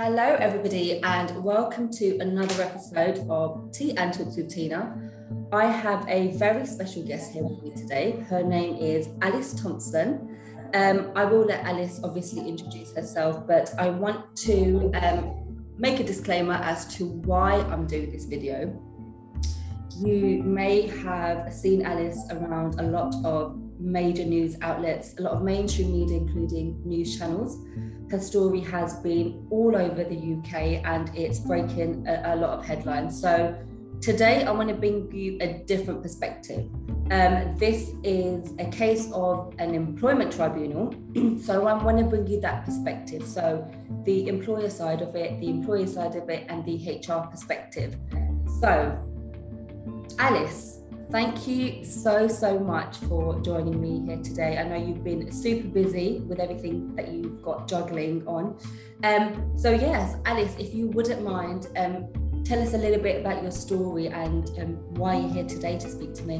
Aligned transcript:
Hello, 0.00 0.36
everybody, 0.38 1.02
and 1.02 1.42
welcome 1.42 1.90
to 1.94 2.18
another 2.18 2.62
episode 2.62 3.26
of 3.28 3.72
Tea 3.72 3.96
and 3.96 4.14
Talks 4.14 4.36
with 4.36 4.48
Tina. 4.48 4.96
I 5.52 5.64
have 5.64 6.08
a 6.08 6.28
very 6.36 6.66
special 6.66 7.02
guest 7.02 7.32
here 7.32 7.42
with 7.42 7.60
me 7.64 7.72
today. 7.74 8.24
Her 8.30 8.44
name 8.44 8.76
is 8.76 9.08
Alice 9.22 9.60
Thompson. 9.60 10.38
Um, 10.72 11.10
I 11.16 11.24
will 11.24 11.44
let 11.44 11.64
Alice 11.64 11.98
obviously 12.04 12.48
introduce 12.48 12.94
herself, 12.94 13.44
but 13.44 13.74
I 13.76 13.90
want 13.90 14.36
to 14.46 14.92
um, 15.02 15.66
make 15.78 15.98
a 15.98 16.04
disclaimer 16.04 16.54
as 16.54 16.86
to 16.94 17.06
why 17.06 17.54
I'm 17.62 17.84
doing 17.88 18.12
this 18.12 18.24
video. 18.24 18.80
You 19.98 20.44
may 20.44 20.82
have 21.02 21.52
seen 21.52 21.84
Alice 21.84 22.20
around 22.30 22.78
a 22.78 22.84
lot 22.84 23.16
of 23.24 23.60
major 23.78 24.24
news 24.24 24.56
outlets, 24.62 25.14
a 25.18 25.22
lot 25.22 25.34
of 25.34 25.42
mainstream 25.42 25.92
media, 25.92 26.18
including 26.18 26.80
news 26.84 27.18
channels. 27.18 27.64
Her 28.10 28.18
story 28.20 28.60
has 28.60 28.94
been 29.00 29.46
all 29.50 29.76
over 29.76 30.02
the 30.04 30.16
UK 30.16 30.82
and 30.84 31.10
it's 31.14 31.38
breaking 31.40 32.06
a, 32.06 32.34
a 32.34 32.36
lot 32.36 32.58
of 32.58 32.64
headlines. 32.64 33.20
So 33.20 33.56
today 34.00 34.44
I 34.44 34.50
want 34.50 34.68
to 34.68 34.74
bring 34.74 35.12
you 35.12 35.38
a 35.40 35.64
different 35.66 36.02
perspective. 36.02 36.70
Um, 37.10 37.56
this 37.56 37.92
is 38.02 38.52
a 38.58 38.66
case 38.70 39.10
of 39.12 39.54
an 39.58 39.74
employment 39.74 40.32
tribunal. 40.32 40.94
so 41.42 41.66
I 41.66 41.82
want 41.82 41.98
to 41.98 42.04
bring 42.04 42.26
you 42.26 42.40
that 42.40 42.64
perspective. 42.64 43.26
So 43.26 43.68
the 44.04 44.28
employer 44.28 44.70
side 44.70 45.02
of 45.02 45.14
it, 45.16 45.40
the 45.40 45.48
employee 45.48 45.86
side 45.86 46.16
of 46.16 46.28
it, 46.28 46.46
and 46.48 46.64
the 46.64 46.76
HR 46.76 47.26
perspective. 47.28 47.96
So, 48.60 48.98
Alice, 50.18 50.77
Thank 51.10 51.48
you 51.48 51.86
so, 51.86 52.28
so 52.28 52.58
much 52.58 52.98
for 52.98 53.40
joining 53.40 53.80
me 53.80 54.04
here 54.04 54.22
today. 54.22 54.58
I 54.58 54.64
know 54.64 54.76
you've 54.76 55.02
been 55.02 55.32
super 55.32 55.66
busy 55.66 56.20
with 56.20 56.38
everything 56.38 56.94
that 56.96 57.08
you've 57.08 57.40
got 57.40 57.66
juggling 57.66 58.26
on. 58.26 58.58
Um, 59.02 59.56
so, 59.56 59.70
yes, 59.70 60.16
Alice, 60.26 60.54
if 60.58 60.74
you 60.74 60.88
wouldn't 60.88 61.22
mind, 61.22 61.68
um, 61.78 62.42
tell 62.44 62.60
us 62.60 62.74
a 62.74 62.78
little 62.78 63.02
bit 63.02 63.22
about 63.22 63.42
your 63.42 63.50
story 63.50 64.08
and 64.08 64.50
um, 64.58 64.74
why 64.96 65.16
you're 65.16 65.30
here 65.30 65.46
today 65.46 65.78
to 65.78 65.88
speak 65.88 66.12
to 66.12 66.24
me. 66.24 66.36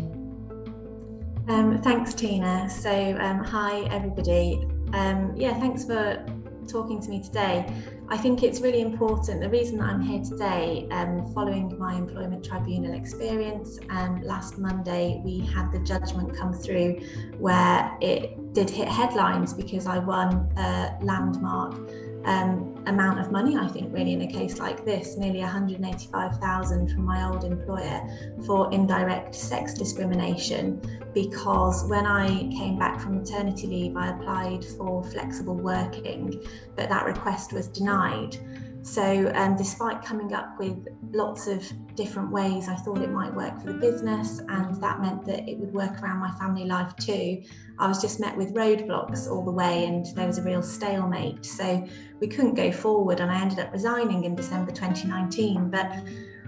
Um, 1.48 1.80
thanks, 1.82 2.12
Tina. 2.12 2.68
So, 2.68 3.16
um, 3.20 3.42
hi, 3.42 3.84
everybody. 3.90 4.68
Um, 4.92 5.32
yeah, 5.34 5.58
thanks 5.58 5.86
for 5.86 6.26
talking 6.66 7.00
to 7.00 7.08
me 7.08 7.22
today. 7.22 7.72
I 8.10 8.16
think 8.16 8.42
it's 8.42 8.62
really 8.62 8.80
important. 8.80 9.42
The 9.42 9.50
reason 9.50 9.78
that 9.78 9.90
I'm 9.90 10.00
here 10.00 10.22
today, 10.22 10.88
um, 10.90 11.30
following 11.34 11.78
my 11.78 11.94
employment 11.94 12.42
tribunal 12.42 12.94
experience, 12.94 13.78
um, 13.90 14.22
last 14.22 14.56
Monday 14.56 15.20
we 15.22 15.40
had 15.40 15.70
the 15.72 15.78
judgment 15.80 16.34
come 16.34 16.54
through 16.54 17.00
where 17.36 17.94
it 18.00 18.54
did 18.54 18.70
hit 18.70 18.88
headlines 18.88 19.52
because 19.52 19.86
I 19.86 19.98
won 19.98 20.50
a 20.56 20.96
landmark 21.02 21.74
um, 22.24 22.82
amount 22.86 23.20
of 23.20 23.30
money, 23.30 23.56
I 23.56 23.68
think, 23.68 23.92
really, 23.92 24.12
in 24.12 24.22
a 24.22 24.26
case 24.26 24.58
like 24.58 24.84
this, 24.84 25.16
nearly 25.16 25.40
185,000 25.40 26.88
from 26.90 27.04
my 27.04 27.28
old 27.28 27.44
employer 27.44 28.00
for 28.46 28.72
indirect 28.72 29.34
sex 29.34 29.74
discrimination. 29.74 30.80
Because 31.14 31.84
when 31.88 32.06
I 32.06 32.28
came 32.56 32.78
back 32.78 33.00
from 33.00 33.18
maternity 33.18 33.66
leave, 33.66 33.96
I 33.96 34.10
applied 34.10 34.64
for 34.64 35.04
flexible 35.04 35.56
working, 35.56 36.42
but 36.76 36.88
that 36.88 37.04
request 37.06 37.52
was 37.52 37.68
denied. 37.68 38.36
So, 38.82 39.30
um, 39.34 39.56
despite 39.56 40.02
coming 40.02 40.32
up 40.32 40.58
with 40.58 40.86
lots 41.10 41.46
of 41.46 41.64
different 41.94 42.30
ways, 42.30 42.68
I 42.68 42.76
thought 42.76 42.98
it 42.98 43.10
might 43.10 43.34
work 43.34 43.60
for 43.60 43.72
the 43.72 43.78
business, 43.78 44.40
and 44.48 44.80
that 44.80 45.00
meant 45.00 45.24
that 45.26 45.48
it 45.48 45.58
would 45.58 45.72
work 45.72 46.02
around 46.02 46.18
my 46.18 46.30
family 46.38 46.64
life 46.64 46.94
too. 46.96 47.42
I 47.78 47.88
was 47.88 48.00
just 48.00 48.20
met 48.20 48.36
with 48.36 48.54
roadblocks 48.54 49.28
all 49.28 49.44
the 49.44 49.52
way, 49.52 49.84
and 49.84 50.06
there 50.14 50.26
was 50.26 50.38
a 50.38 50.42
real 50.42 50.62
stalemate. 50.62 51.44
So, 51.44 51.86
we 52.20 52.28
couldn't 52.28 52.54
go 52.54 52.70
forward, 52.72 53.20
and 53.20 53.30
I 53.30 53.40
ended 53.40 53.58
up 53.58 53.72
resigning 53.72 54.24
in 54.24 54.34
December 54.34 54.70
2019. 54.70 55.70
But 55.70 55.92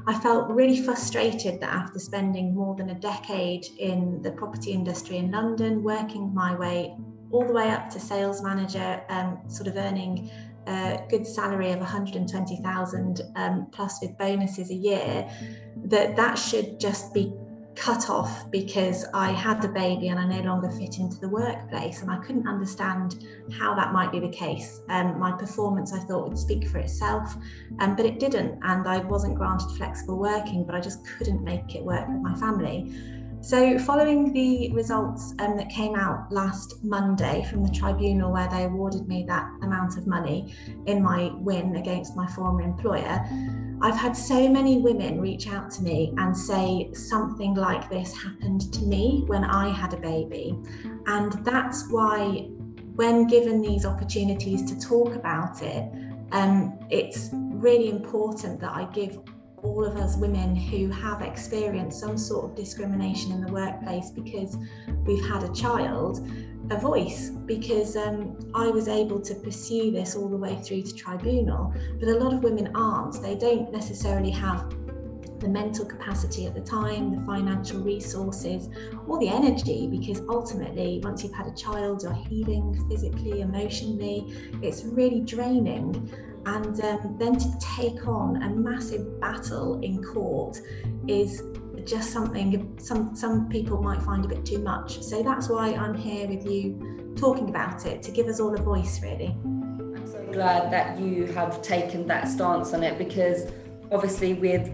I 0.06 0.18
felt 0.18 0.50
really 0.50 0.82
frustrated 0.82 1.60
that 1.60 1.70
after 1.70 1.98
spending 1.98 2.54
more 2.54 2.74
than 2.74 2.90
a 2.90 2.94
decade 2.94 3.66
in 3.78 4.22
the 4.22 4.32
property 4.32 4.72
industry 4.72 5.18
in 5.18 5.30
London, 5.30 5.82
working 5.82 6.32
my 6.32 6.54
way 6.56 6.96
all 7.30 7.46
the 7.46 7.52
way 7.52 7.70
up 7.70 7.88
to 7.90 8.00
sales 8.00 8.42
manager, 8.42 9.02
um, 9.08 9.38
sort 9.48 9.68
of 9.68 9.76
earning 9.76 10.30
a 10.66 11.00
good 11.08 11.26
salary 11.26 11.72
of 11.72 11.80
120,000 11.80 13.20
um, 13.36 13.66
plus 13.72 14.00
with 14.02 14.16
bonuses 14.18 14.70
a 14.70 14.74
year, 14.74 15.28
that 15.84 16.16
that 16.16 16.34
should 16.34 16.78
just 16.78 17.12
be 17.14 17.32
cut 17.76 18.10
off 18.10 18.50
because 18.50 19.06
I 19.14 19.30
had 19.30 19.64
a 19.64 19.68
baby 19.68 20.08
and 20.08 20.18
I 20.18 20.26
no 20.26 20.42
longer 20.42 20.70
fit 20.70 20.98
into 20.98 21.18
the 21.18 21.28
workplace 21.28 22.02
and 22.02 22.10
I 22.10 22.18
couldn't 22.18 22.46
understand 22.46 23.24
how 23.52 23.74
that 23.74 23.92
might 23.92 24.12
be 24.12 24.20
the 24.20 24.28
case. 24.28 24.80
Um, 24.88 25.18
my 25.18 25.32
performance 25.32 25.92
I 25.92 26.00
thought 26.00 26.28
would 26.28 26.38
speak 26.38 26.68
for 26.68 26.78
itself, 26.78 27.34
um, 27.78 27.96
but 27.96 28.04
it 28.04 28.20
didn't 28.20 28.58
and 28.62 28.86
I 28.86 28.98
wasn't 28.98 29.36
granted 29.36 29.70
flexible 29.76 30.18
working, 30.18 30.64
but 30.64 30.74
I 30.74 30.80
just 30.80 31.06
couldn't 31.06 31.42
make 31.42 31.74
it 31.74 31.82
work 31.82 32.06
with 32.08 32.20
my 32.20 32.34
family. 32.34 32.92
So, 33.42 33.78
following 33.78 34.34
the 34.34 34.70
results 34.72 35.32
um, 35.38 35.56
that 35.56 35.70
came 35.70 35.94
out 35.94 36.30
last 36.30 36.84
Monday 36.84 37.42
from 37.48 37.64
the 37.64 37.70
tribunal, 37.70 38.30
where 38.30 38.48
they 38.50 38.64
awarded 38.64 39.08
me 39.08 39.24
that 39.28 39.50
amount 39.62 39.96
of 39.96 40.06
money 40.06 40.54
in 40.84 41.02
my 41.02 41.30
win 41.36 41.76
against 41.76 42.14
my 42.14 42.26
former 42.26 42.60
employer, 42.60 43.24
I've 43.80 43.96
had 43.96 44.14
so 44.14 44.46
many 44.46 44.82
women 44.82 45.22
reach 45.22 45.48
out 45.48 45.70
to 45.72 45.82
me 45.82 46.12
and 46.18 46.36
say 46.36 46.90
something 46.92 47.54
like 47.54 47.88
this 47.88 48.14
happened 48.14 48.70
to 48.74 48.82
me 48.82 49.24
when 49.26 49.42
I 49.44 49.70
had 49.70 49.94
a 49.94 49.98
baby. 49.98 50.54
And 51.06 51.32
that's 51.42 51.88
why, 51.88 52.46
when 52.94 53.26
given 53.26 53.62
these 53.62 53.86
opportunities 53.86 54.70
to 54.70 54.78
talk 54.78 55.14
about 55.14 55.62
it, 55.62 55.90
um, 56.32 56.78
it's 56.90 57.30
really 57.32 57.88
important 57.88 58.60
that 58.60 58.72
I 58.72 58.84
give 58.92 59.18
all 59.62 59.84
of 59.84 59.96
us 59.96 60.16
women 60.16 60.54
who 60.54 60.88
have 60.90 61.22
experienced 61.22 62.00
some 62.00 62.16
sort 62.16 62.44
of 62.44 62.56
discrimination 62.56 63.32
in 63.32 63.40
the 63.40 63.52
workplace 63.52 64.10
because 64.10 64.56
we've 65.04 65.24
had 65.26 65.42
a 65.42 65.52
child 65.52 66.26
a 66.70 66.76
voice 66.78 67.30
because 67.46 67.96
um, 67.96 68.38
I 68.54 68.68
was 68.68 68.86
able 68.86 69.20
to 69.22 69.34
pursue 69.34 69.90
this 69.90 70.14
all 70.14 70.28
the 70.28 70.36
way 70.36 70.56
through 70.62 70.82
to 70.82 70.94
tribunal, 70.94 71.74
but 71.98 72.08
a 72.08 72.14
lot 72.14 72.32
of 72.32 72.44
women 72.44 72.70
aren't. 72.76 73.20
They 73.20 73.34
don't 73.34 73.72
necessarily 73.72 74.30
have 74.30 74.72
the 75.40 75.48
mental 75.48 75.84
capacity 75.84 76.46
at 76.46 76.54
the 76.54 76.60
time, 76.60 77.16
the 77.16 77.26
financial 77.26 77.80
resources, 77.80 78.68
or 79.06 79.18
the 79.18 79.28
energy, 79.28 79.88
because 79.88 80.20
ultimately, 80.28 81.00
once 81.02 81.24
you've 81.24 81.34
had 81.34 81.46
a 81.46 81.54
child, 81.54 82.02
you're 82.02 82.12
healing 82.12 82.86
physically, 82.88 83.40
emotionally. 83.40 84.32
It's 84.62 84.84
really 84.84 85.20
draining 85.20 86.10
and 86.46 86.80
um, 86.80 87.16
then 87.18 87.36
to 87.36 87.58
take 87.60 88.06
on 88.06 88.42
a 88.42 88.48
massive 88.50 89.20
battle 89.20 89.78
in 89.80 90.02
court 90.02 90.58
is 91.06 91.42
just 91.84 92.12
something 92.12 92.78
some 92.78 93.14
some 93.14 93.48
people 93.48 93.82
might 93.82 94.00
find 94.02 94.24
a 94.24 94.28
bit 94.28 94.44
too 94.44 94.58
much 94.58 95.02
so 95.02 95.22
that's 95.22 95.48
why 95.48 95.72
i'm 95.74 95.94
here 95.94 96.26
with 96.26 96.46
you 96.46 97.14
talking 97.16 97.48
about 97.48 97.86
it 97.86 98.02
to 98.02 98.10
give 98.10 98.26
us 98.26 98.38
all 98.40 98.54
a 98.54 98.62
voice 98.62 99.02
really 99.02 99.34
i'm 99.44 100.06
so 100.06 100.22
glad 100.32 100.70
that 100.70 100.98
you 100.98 101.26
have 101.26 101.60
taken 101.62 102.06
that 102.06 102.28
stance 102.28 102.72
on 102.74 102.82
it 102.82 102.98
because 102.98 103.50
obviously 103.92 104.34
with 104.34 104.72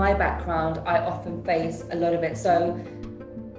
my 0.00 0.12
background 0.24 0.80
i 0.94 0.98
often 0.98 1.42
face 1.44 1.84
a 1.90 1.96
lot 1.96 2.12
of 2.18 2.22
it 2.22 2.36
so 2.36 2.56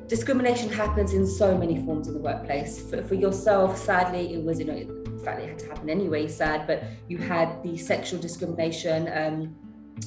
discrimination 0.07 0.69
happens 0.69 1.13
in 1.13 1.25
so 1.25 1.57
many 1.57 1.84
forms 1.85 2.07
in 2.07 2.13
the 2.13 2.25
workplace 2.29 2.73
for, 2.90 3.01
for 3.03 3.16
yourself 3.16 3.78
sadly 3.78 4.34
it 4.35 4.44
was 4.44 4.59
you 4.59 4.66
know 4.66 5.06
fact 5.25 5.41
it 5.41 5.50
had 5.50 5.59
to 5.59 5.68
happen 5.68 5.90
anyway, 5.90 6.28
sad, 6.28 6.68
but 6.68 6.84
you 7.09 7.18
had 7.18 7.62
the 7.63 7.75
sexual 7.75 8.19
discrimination. 8.22 9.09
Um, 9.12 9.56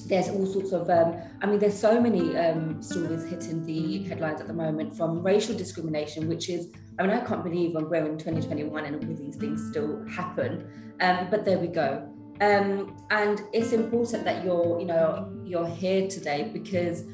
there's 0.06 0.28
all 0.28 0.46
sorts 0.46 0.72
of, 0.72 0.88
um, 0.90 1.16
I 1.42 1.46
mean, 1.46 1.58
there's 1.58 1.78
so 1.78 2.00
many 2.00 2.36
um, 2.36 2.80
stories 2.82 3.24
hitting 3.24 3.64
the 3.64 4.04
headlines 4.04 4.40
at 4.40 4.46
the 4.46 4.54
moment 4.54 4.96
from 4.96 5.22
racial 5.22 5.56
discrimination, 5.56 6.28
which 6.28 6.48
is, 6.48 6.68
I 6.98 7.02
mean, 7.02 7.10
I 7.10 7.20
can't 7.20 7.42
believe 7.42 7.74
we're 7.74 8.06
in 8.06 8.18
2021 8.18 8.84
and 8.84 8.96
all 8.96 9.16
these 9.16 9.36
things 9.36 9.66
still 9.70 10.04
happen. 10.06 10.68
Um, 11.00 11.28
but 11.30 11.44
there 11.44 11.58
we 11.58 11.68
go. 11.68 12.08
Um, 12.40 12.96
and 13.10 13.42
it's 13.52 13.72
important 13.72 14.24
that 14.24 14.44
you're, 14.44 14.78
you 14.78 14.86
know, 14.86 15.32
you're 15.44 15.66
here 15.66 16.08
today 16.08 16.50
because 16.52 17.04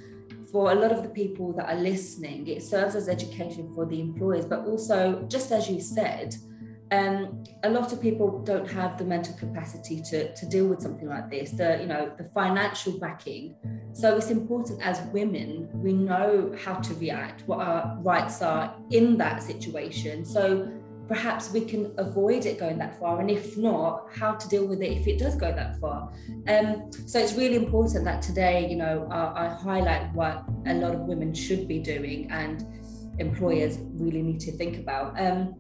for 0.51 0.73
a 0.73 0.75
lot 0.75 0.93
of 0.93 1.03
the 1.03 1.09
people 1.09 1.53
that 1.55 1.69
are 1.69 1.81
listening, 1.81 2.47
it 2.47 2.63
serves 2.63 2.95
as 2.95 3.09
education 3.09 3.73
for 3.75 3.87
the 3.87 4.01
employers, 4.01 4.45
but 4.45 4.61
also, 4.67 5.25
just 5.29 5.51
as 5.51 5.69
you 5.69 5.81
said, 5.81 6.37
um, 6.93 7.43
a 7.63 7.71
lot 7.71 7.93
of 7.93 8.01
people 8.01 8.41
don't 8.43 8.71
have 8.71 8.99
the 8.99 9.05
mental 9.05 9.35
capacity 9.35 10.01
to, 10.03 10.35
to 10.35 10.47
deal 10.47 10.67
with 10.67 10.81
something 10.81 11.09
like 11.09 11.31
this 11.31 11.51
the 11.53 11.79
you 11.81 11.87
know 11.87 12.13
the 12.17 12.25
financial 12.25 12.99
backing. 12.99 13.55
So 13.93 14.17
it's 14.17 14.31
important 14.31 14.81
as 14.83 15.01
women 15.13 15.69
we 15.73 15.93
know 15.93 16.55
how 16.65 16.75
to 16.75 16.95
react 16.95 17.43
what 17.47 17.61
our 17.61 17.99
rights 18.03 18.43
are 18.43 18.77
in 18.91 19.17
that 19.19 19.43
situation. 19.43 20.25
So 20.25 20.69
perhaps 21.09 21.53
we 21.53 21.61
can 21.61 21.93
avoid 21.99 22.47
it 22.47 22.59
going 22.59 22.79
that 22.79 22.99
far 22.99 23.21
and 23.21 23.31
if 23.31 23.57
not 23.57 24.09
how 24.15 24.33
to 24.33 24.49
deal 24.49 24.67
with 24.67 24.81
it 24.83 24.93
if 24.93 25.07
it 25.07 25.19
does 25.19 25.37
go 25.37 25.53
that 25.53 25.79
far 25.81 26.13
um, 26.49 26.91
so 27.07 27.19
it's 27.19 27.35
really 27.35 27.57
important 27.57 28.05
that 28.05 28.23
today 28.23 28.69
you 28.69 28.77
know 28.77 29.07
I, 29.11 29.47
I 29.47 29.49
highlight 29.49 30.13
what 30.15 30.45
a 30.67 30.75
lot 30.75 30.95
of 30.95 31.01
women 31.01 31.35
should 31.35 31.69
be 31.69 31.79
doing 31.79 32.31
and 32.31 32.65
employers 33.19 33.79
really 33.95 34.23
need 34.23 34.41
to 34.41 34.53
think 34.53 34.79
about 34.79 35.21
um, 35.21 35.55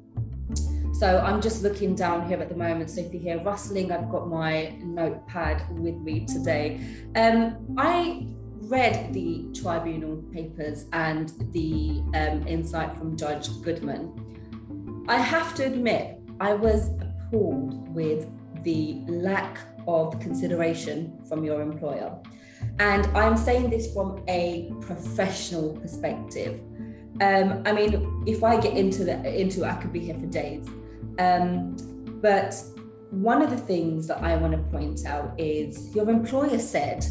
So 0.94 1.18
I'm 1.18 1.40
just 1.40 1.62
looking 1.64 1.96
down 1.96 2.28
here 2.28 2.40
at 2.40 2.48
the 2.48 2.54
moment. 2.54 2.88
So 2.88 3.00
if 3.00 3.12
you 3.12 3.18
hear 3.18 3.42
rustling, 3.42 3.90
I've 3.90 4.08
got 4.10 4.28
my 4.28 4.76
notepad 4.80 5.68
with 5.76 5.96
me 5.96 6.24
today. 6.24 6.80
Um, 7.16 7.74
I 7.76 8.28
read 8.68 9.12
the 9.12 9.48
tribunal 9.52 10.22
papers 10.32 10.86
and 10.92 11.32
the 11.52 12.00
um, 12.14 12.46
insight 12.46 12.96
from 12.96 13.16
Judge 13.16 13.48
Goodman. 13.62 14.33
I 15.06 15.18
have 15.18 15.54
to 15.56 15.66
admit, 15.66 16.18
I 16.40 16.54
was 16.54 16.88
appalled 17.00 17.94
with 17.94 18.26
the 18.62 19.02
lack 19.06 19.58
of 19.86 20.18
consideration 20.18 21.18
from 21.28 21.44
your 21.44 21.60
employer. 21.60 22.18
And 22.78 23.06
I'm 23.08 23.36
saying 23.36 23.68
this 23.68 23.92
from 23.92 24.24
a 24.28 24.72
professional 24.80 25.76
perspective. 25.76 26.58
Um, 27.20 27.62
I 27.66 27.72
mean, 27.72 28.24
if 28.26 28.42
I 28.42 28.58
get 28.58 28.78
into 28.78 29.04
the 29.04 29.22
into 29.38 29.64
it, 29.64 29.66
I 29.66 29.74
could 29.74 29.92
be 29.92 30.00
here 30.00 30.18
for 30.18 30.26
days. 30.26 30.66
Um, 31.18 31.76
but 32.22 32.54
one 33.10 33.42
of 33.42 33.50
the 33.50 33.58
things 33.58 34.06
that 34.06 34.22
I 34.22 34.36
want 34.36 34.52
to 34.54 34.58
point 34.70 35.04
out 35.04 35.38
is 35.38 35.94
your 35.94 36.08
employer 36.08 36.58
said, 36.58 37.04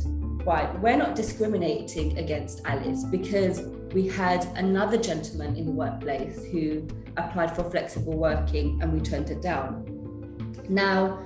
right, 0.45 0.67
we're 0.79 0.97
not 0.97 1.15
discriminating 1.15 2.17
against 2.17 2.65
Alice 2.65 3.03
because 3.03 3.61
we 3.93 4.07
had 4.07 4.45
another 4.55 4.97
gentleman 4.97 5.55
in 5.55 5.67
the 5.67 5.71
workplace 5.71 6.43
who 6.47 6.87
applied 7.17 7.55
for 7.55 7.69
flexible 7.69 8.17
working 8.17 8.81
and 8.81 8.91
we 8.93 8.99
turned 8.99 9.29
it 9.29 9.41
down. 9.41 9.85
Now, 10.69 11.19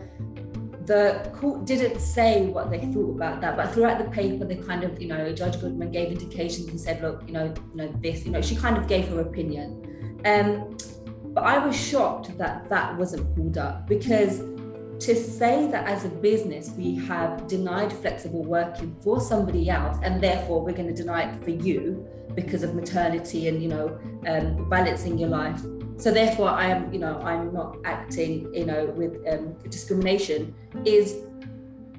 the 0.86 1.30
court 1.36 1.66
didn't 1.66 2.00
say 2.00 2.48
what 2.48 2.72
they 2.72 2.80
thought 2.80 3.16
about 3.16 3.42
that, 3.42 3.58
but 3.58 3.74
throughout 3.74 3.98
the 3.98 4.10
paper, 4.10 4.46
they 4.46 4.56
kind 4.56 4.84
of, 4.84 5.02
you 5.02 5.10
know, 5.10 5.34
Judge 5.34 5.60
Goodman 5.60 5.92
gave 5.92 6.12
indications 6.12 6.70
and 6.70 6.80
said, 6.80 7.02
look, 7.02 7.24
you 7.28 7.34
know, 7.34 7.54
you 7.72 7.76
know, 7.76 7.94
this, 8.02 8.26
you 8.26 8.32
know, 8.32 8.42
she 8.42 8.56
kind 8.56 8.78
of 8.78 8.88
gave 8.88 9.10
her 9.10 9.20
opinion. 9.20 10.20
Um, 10.26 10.78
but 11.34 11.44
I 11.44 11.58
was 11.60 11.76
shocked 11.76 12.38
that 12.38 12.70
that 12.70 12.98
wasn't 12.98 13.36
pulled 13.36 13.58
up 13.58 13.86
because 13.86 14.40
to 15.00 15.16
say 15.16 15.70
that 15.70 15.86
as 15.88 16.06
a 16.06 16.10
business 16.10 16.72
we 16.72 16.96
have 16.96 17.48
denied 17.48 17.94
flexible 17.94 18.44
working 18.44 18.96
for 19.02 19.22
somebody 19.22 19.70
else 19.70 19.98
and 20.02 20.22
therefore 20.22 20.64
we're 20.64 20.72
going 20.74 20.88
to 20.88 20.96
deny 20.96 21.32
it 21.32 21.44
for 21.44 21.52
you 21.52 22.08
because 22.34 22.64
of 22.64 22.74
maternity 22.74 23.48
and 23.48 23.62
you 23.62 23.70
know 23.70 24.00
um, 24.26 24.68
balancing 24.70 25.18
your 25.20 25.30
life 25.30 25.62
so 25.98 26.12
therefore 26.12 26.50
i 26.50 26.68
am 26.68 26.92
you 26.94 27.00
know 27.00 27.20
i'm 27.22 27.54
not 27.54 27.78
acting 27.86 28.54
you 28.54 28.66
know 28.66 28.86
with 28.96 29.16
um, 29.28 29.54
discrimination 29.70 30.54
is 30.86 31.24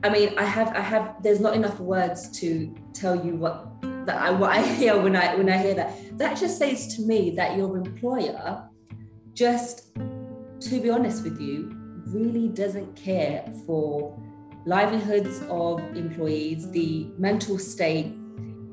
i 0.05 0.09
mean 0.09 0.37
i 0.39 0.45
have 0.45 0.69
i 0.77 0.81
have 0.81 1.23
there's 1.23 1.41
not 1.41 1.55
enough 1.55 1.79
words 1.81 2.31
to 2.31 2.75
tell 2.93 3.25
you 3.25 3.35
what 3.37 3.69
that 4.07 4.17
I, 4.17 4.31
what 4.31 4.51
i 4.51 4.63
hear 4.75 4.99
when 5.01 5.17
i 5.17 5.35
when 5.35 5.49
i 5.49 5.59
hear 5.59 5.75
that. 5.75 6.19
That 6.19 6.37
just 6.37 6.59
says 6.59 6.97
to 6.97 7.03
me 7.03 7.31
that 7.37 7.57
your 7.57 7.77
employer 7.77 8.69
just 9.35 9.95
to 9.95 10.81
be 10.81 10.91
honest 10.91 11.23
with 11.23 11.41
you 11.41 11.71
really 12.07 12.49
doesn't 12.49 12.97
care 12.97 13.45
for 13.67 14.19
livelihoods 14.67 15.43
of 15.49 15.81
employees 15.97 16.71
the 16.71 17.11
mental 17.19 17.59
state 17.59 18.13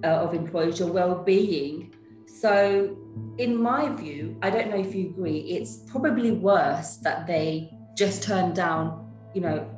uh, 0.03 0.07
of 0.07 0.33
employees 0.33 0.79
your 0.79 0.91
well-being. 0.91 1.93
So 2.25 2.97
in 3.37 3.61
my 3.61 3.89
view, 3.89 4.37
I 4.41 4.49
don't 4.49 4.69
know 4.69 4.79
if 4.79 4.95
you 4.95 5.09
agree, 5.09 5.39
it's 5.39 5.77
probably 5.87 6.31
worse 6.31 6.97
that 6.97 7.27
they 7.27 7.71
just 7.95 8.23
turned 8.23 8.55
down, 8.55 9.11
you 9.33 9.41
know, 9.41 9.69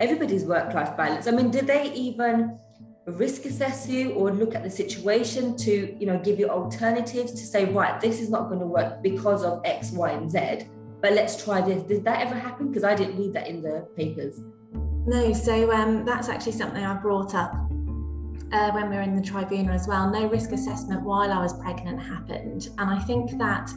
everybody's 0.00 0.44
work 0.44 0.74
life 0.74 0.96
balance. 0.96 1.26
I 1.26 1.30
mean, 1.30 1.50
did 1.50 1.66
they 1.66 1.92
even 1.92 2.58
risk 3.06 3.44
assess 3.44 3.88
you 3.88 4.12
or 4.12 4.32
look 4.32 4.54
at 4.54 4.62
the 4.62 4.70
situation 4.70 5.56
to, 5.56 5.96
you 5.98 6.06
know, 6.06 6.18
give 6.18 6.38
you 6.38 6.48
alternatives 6.48 7.32
to 7.32 7.38
say, 7.38 7.66
right, 7.66 8.00
this 8.00 8.20
is 8.20 8.28
not 8.28 8.48
going 8.48 8.60
to 8.60 8.66
work 8.66 9.02
because 9.02 9.44
of 9.44 9.62
X, 9.64 9.92
Y, 9.92 10.10
and 10.10 10.30
Z, 10.30 10.66
but 11.00 11.12
let's 11.12 11.42
try 11.42 11.60
this. 11.60 11.82
Did 11.84 12.04
that 12.04 12.26
ever 12.26 12.34
happen? 12.34 12.68
Because 12.68 12.84
I 12.84 12.94
didn't 12.94 13.16
read 13.18 13.32
that 13.34 13.46
in 13.46 13.62
the 13.62 13.88
papers. 13.96 14.40
No, 15.06 15.32
so 15.32 15.72
um, 15.72 16.04
that's 16.04 16.28
actually 16.28 16.52
something 16.52 16.82
I 16.82 16.94
brought 16.94 17.34
up 17.34 17.54
uh, 18.52 18.70
when 18.72 18.90
we 18.90 18.96
were 18.96 19.02
in 19.02 19.16
the 19.16 19.22
tribunal 19.22 19.74
as 19.74 19.86
well, 19.88 20.10
no 20.10 20.28
risk 20.28 20.52
assessment 20.52 21.02
while 21.02 21.32
I 21.32 21.40
was 21.42 21.52
pregnant 21.60 22.00
happened. 22.00 22.70
And 22.78 22.90
I 22.90 22.98
think 23.00 23.38
that 23.38 23.70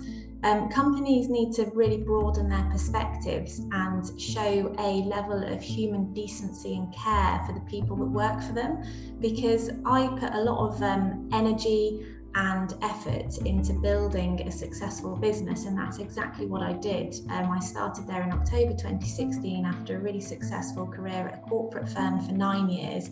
um, 0.44 0.70
companies 0.70 1.28
need 1.28 1.54
to 1.54 1.66
really 1.74 1.98
broaden 1.98 2.50
their 2.50 2.64
perspectives 2.72 3.60
and 3.72 4.20
show 4.20 4.74
a 4.80 5.04
level 5.04 5.44
of 5.44 5.62
human 5.62 6.14
decency 6.14 6.76
and 6.76 6.94
care 6.94 7.42
for 7.46 7.54
the 7.54 7.62
people 7.62 7.98
that 7.98 8.06
work 8.06 8.42
for 8.42 8.54
them. 8.54 8.84
Because 9.20 9.70
I 9.86 10.08
put 10.20 10.34
a 10.34 10.42
lot 10.42 10.70
of 10.70 10.82
um, 10.82 11.30
energy 11.34 12.06
and 12.36 12.76
effort 12.81 13.38
into 13.46 13.74
building 13.74 14.42
a 14.48 14.52
successful 14.52 15.16
business, 15.16 15.66
and 15.66 15.78
that's 15.78 15.98
exactly 15.98 16.46
what 16.46 16.62
I 16.62 16.74
did. 16.74 17.16
Um, 17.30 17.52
I 17.52 17.60
started 17.60 18.08
there 18.08 18.22
in 18.22 18.31
October 18.31 18.72
2016 18.72 19.66
after 19.66 19.98
a 19.98 20.00
really 20.00 20.22
successful 20.22 20.86
career 20.86 21.28
at 21.28 21.40
a 21.40 21.50
corporate 21.50 21.90
firm 21.90 22.20
for 22.20 22.31
nine 22.31 22.70
years. 22.70 23.10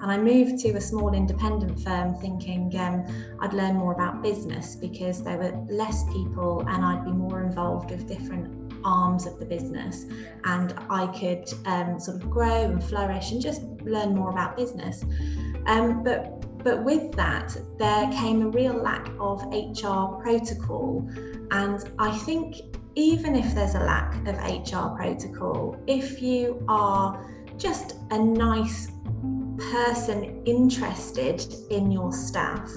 And 0.00 0.10
I 0.10 0.18
moved 0.18 0.58
to 0.60 0.70
a 0.72 0.80
small 0.80 1.14
independent 1.14 1.80
firm 1.80 2.14
thinking 2.16 2.74
um, 2.78 3.06
I'd 3.40 3.52
learn 3.52 3.76
more 3.76 3.92
about 3.92 4.22
business 4.22 4.74
because 4.74 5.22
there 5.22 5.38
were 5.38 5.52
less 5.68 6.04
people 6.12 6.60
and 6.68 6.84
I'd 6.84 7.04
be 7.04 7.12
more 7.12 7.42
involved 7.42 7.90
with 7.90 8.08
different 8.08 8.74
arms 8.84 9.24
of 9.24 9.38
the 9.38 9.46
business 9.46 10.04
and 10.44 10.74
I 10.90 11.06
could 11.06 11.48
um, 11.64 11.98
sort 11.98 12.22
of 12.22 12.28
grow 12.28 12.64
and 12.64 12.82
flourish 12.82 13.30
and 13.30 13.40
just 13.40 13.62
learn 13.82 14.14
more 14.14 14.30
about 14.30 14.56
business. 14.56 15.04
Um, 15.66 16.02
but 16.02 16.44
but 16.64 16.82
with 16.82 17.12
that, 17.12 17.54
there 17.78 18.10
came 18.12 18.42
a 18.42 18.48
real 18.48 18.74
lack 18.74 19.10
of 19.20 19.44
HR 19.52 20.20
protocol. 20.22 21.06
And 21.50 21.78
I 21.98 22.10
think 22.18 22.56
even 22.94 23.36
if 23.36 23.54
there's 23.54 23.74
a 23.74 23.80
lack 23.80 24.14
of 24.26 24.36
HR 24.38 24.96
protocol, 24.96 25.76
if 25.86 26.22
you 26.22 26.64
are 26.66 27.30
just 27.58 27.96
a 28.10 28.18
nice 28.18 28.90
person 29.70 30.42
interested 30.46 31.44
in 31.70 31.90
your 31.90 32.12
staff, 32.12 32.70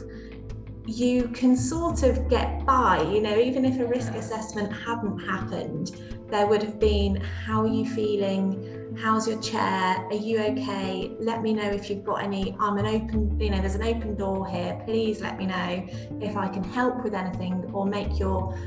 you 0.86 1.30
can 1.30 1.56
sort 1.56 2.04
of 2.04 2.30
get 2.30 2.66
by, 2.66 3.02
you 3.04 3.22
know, 3.22 3.38
even 3.38 3.66
if 3.66 3.80
a 3.80 3.86
risk 3.86 4.14
assessment 4.14 4.72
hadn't 4.72 5.20
happened, 5.20 6.02
there 6.30 6.48
would 6.48 6.62
have 6.62 6.80
been 6.80 7.16
how 7.16 7.62
are 7.62 7.68
you 7.68 7.86
feeling? 7.86 8.77
How's 9.02 9.28
your 9.28 9.40
chair? 9.42 9.62
Are 9.62 10.14
you 10.14 10.40
okay? 10.40 11.16
Let 11.20 11.44
me 11.44 11.54
know 11.54 11.70
if 11.70 11.88
you've 11.88 12.04
got 12.04 12.24
any. 12.24 12.56
I'm 12.60 12.78
an 12.78 12.88
open, 12.88 13.40
you 13.40 13.52
know, 13.52 13.60
there's 13.60 13.76
an 13.76 13.84
open 13.84 14.16
door 14.16 14.48
here. 14.48 14.82
Please 14.86 15.22
let 15.22 15.38
me 15.38 15.46
know 15.46 15.88
if 16.20 16.36
I 16.36 16.48
can 16.48 16.64
help 16.64 17.04
with 17.04 17.14
anything 17.14 17.70
or 17.74 17.86
make 17.86 18.18
your, 18.18 18.58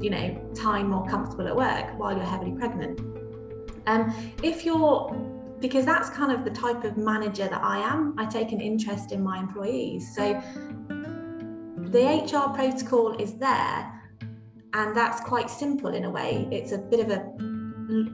you 0.00 0.10
know, 0.10 0.52
time 0.56 0.90
more 0.90 1.06
comfortable 1.06 1.46
at 1.46 1.54
work 1.54 1.96
while 1.98 2.16
you're 2.16 2.24
heavily 2.24 2.52
pregnant. 2.52 3.00
Um, 3.86 4.12
if 4.42 4.64
you're 4.64 5.16
because 5.60 5.84
that's 5.84 6.08
kind 6.10 6.32
of 6.32 6.44
the 6.44 6.50
type 6.50 6.84
of 6.84 6.96
manager 6.96 7.46
that 7.46 7.62
I 7.62 7.78
am. 7.78 8.18
I 8.18 8.24
take 8.24 8.52
an 8.52 8.60
interest 8.60 9.12
in 9.12 9.22
my 9.22 9.38
employees. 9.38 10.14
So 10.16 10.42
the 10.88 12.24
HR 12.24 12.54
protocol 12.54 13.14
is 13.20 13.34
there 13.34 14.00
and 14.72 14.96
that's 14.96 15.20
quite 15.20 15.50
simple 15.50 15.94
in 15.94 16.04
a 16.04 16.10
way. 16.10 16.48
It's 16.50 16.72
a 16.72 16.78
bit 16.78 17.00
of 17.00 17.10
a 17.10 17.30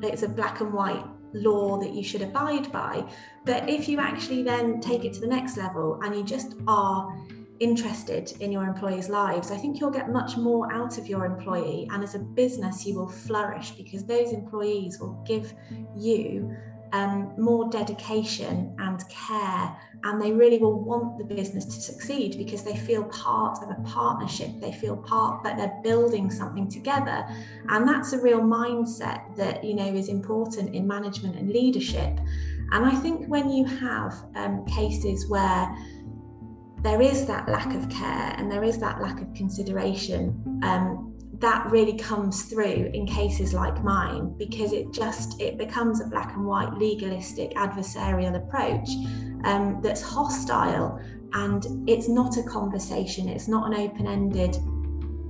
it's 0.03 0.23
a 0.23 0.29
black 0.29 0.61
and 0.61 0.73
white 0.73 1.05
law 1.43 1.78
that 1.78 1.93
you 1.93 2.02
should 2.02 2.23
abide 2.23 2.71
by. 2.73 3.05
But 3.45 3.69
if 3.69 3.88
you 3.88 3.99
actually 3.99 4.43
then 4.43 4.81
take 4.81 5.05
it 5.05 5.12
to 5.14 5.21
the 5.21 5.26
next 5.26 5.57
level 5.57 6.00
and 6.02 6.14
you 6.14 6.25
just 6.25 6.55
are 6.66 7.16
interested 7.61 8.33
in 8.40 8.52
your 8.52 8.64
employees' 8.64 9.09
lives, 9.09 9.50
I 9.50 9.57
think 9.57 9.81
you'll 9.81 9.90
get 9.90 10.11
much 10.11 10.37
more 10.37 10.73
out 10.73 10.99
of 10.99 11.07
your 11.07 11.25
employee. 11.25 11.88
And 11.90 12.02
as 12.02 12.14
a 12.14 12.19
business, 12.19 12.87
you 12.87 12.95
will 12.95 13.09
flourish 13.09 13.71
because 13.73 14.05
those 14.05 14.33
employees 14.33 14.99
will 15.00 15.23
give 15.26 15.55
you 15.97 16.55
um, 16.93 17.35
more 17.38 17.69
dedication 17.71 18.75
and 18.78 19.02
care, 19.09 19.76
and 20.05 20.21
they 20.21 20.33
really 20.33 20.59
will 20.59 20.83
want 20.83 21.19
the 21.19 21.25
business 21.25 21.64
to 21.64 21.81
succeed 21.81 22.37
because 22.37 22.62
they 22.62 22.76
feel 22.76 23.05
part 23.05 23.62
of 23.62 23.71
a 23.71 23.81
partnership. 23.83 24.50
They 24.61 24.73
feel 24.73 24.97
part 24.97 25.43
that 25.45 25.57
they're 25.57 25.81
building 25.83 26.31
something 26.31 26.69
together, 26.69 27.26
and 27.69 27.88
that's 27.88 28.12
a 28.12 28.21
real 28.21 28.40
mindset 28.40 29.37
that 29.37 29.64
you 29.64 29.75
know 29.75 29.87
is 29.87 30.09
important 30.09 30.75
in 30.75 30.87
management 30.87 31.37
and 31.37 31.50
leadership. 31.50 32.19
And 32.73 32.85
I 32.85 32.95
think 32.97 33.26
when 33.26 33.50
you 33.50 33.64
have 33.64 34.14
um, 34.35 34.64
cases 34.66 35.28
where 35.28 35.76
there 36.83 37.00
is 37.00 37.26
that 37.26 37.49
lack 37.49 37.75
of 37.75 37.88
care 37.88 38.35
and 38.38 38.50
there 38.50 38.62
is 38.62 38.78
that 38.78 39.00
lack 39.00 39.21
of 39.21 39.33
consideration, 39.35 40.61
um, 40.62 41.16
that 41.40 41.71
really 41.71 41.97
comes 41.99 42.45
through 42.45 42.90
in 42.95 43.07
cases 43.07 43.52
like 43.52 43.83
mine 43.85 44.35
because 44.38 44.73
it 44.73 44.93
just 44.93 45.40
it 45.40 45.59
becomes 45.59 46.00
a 46.00 46.07
black 46.07 46.35
and 46.35 46.47
white 46.47 46.73
legalistic 46.75 47.52
adversarial 47.55 48.37
approach 48.37 48.88
um, 49.45 49.81
that's 49.83 50.00
hostile 50.00 50.99
and 51.35 51.88
it's 51.88 52.09
not 52.09 52.37
a 52.38 52.43
conversation 52.43 53.28
it's 53.28 53.49
not 53.49 53.73
an 53.73 53.78
open-ended 53.78 54.57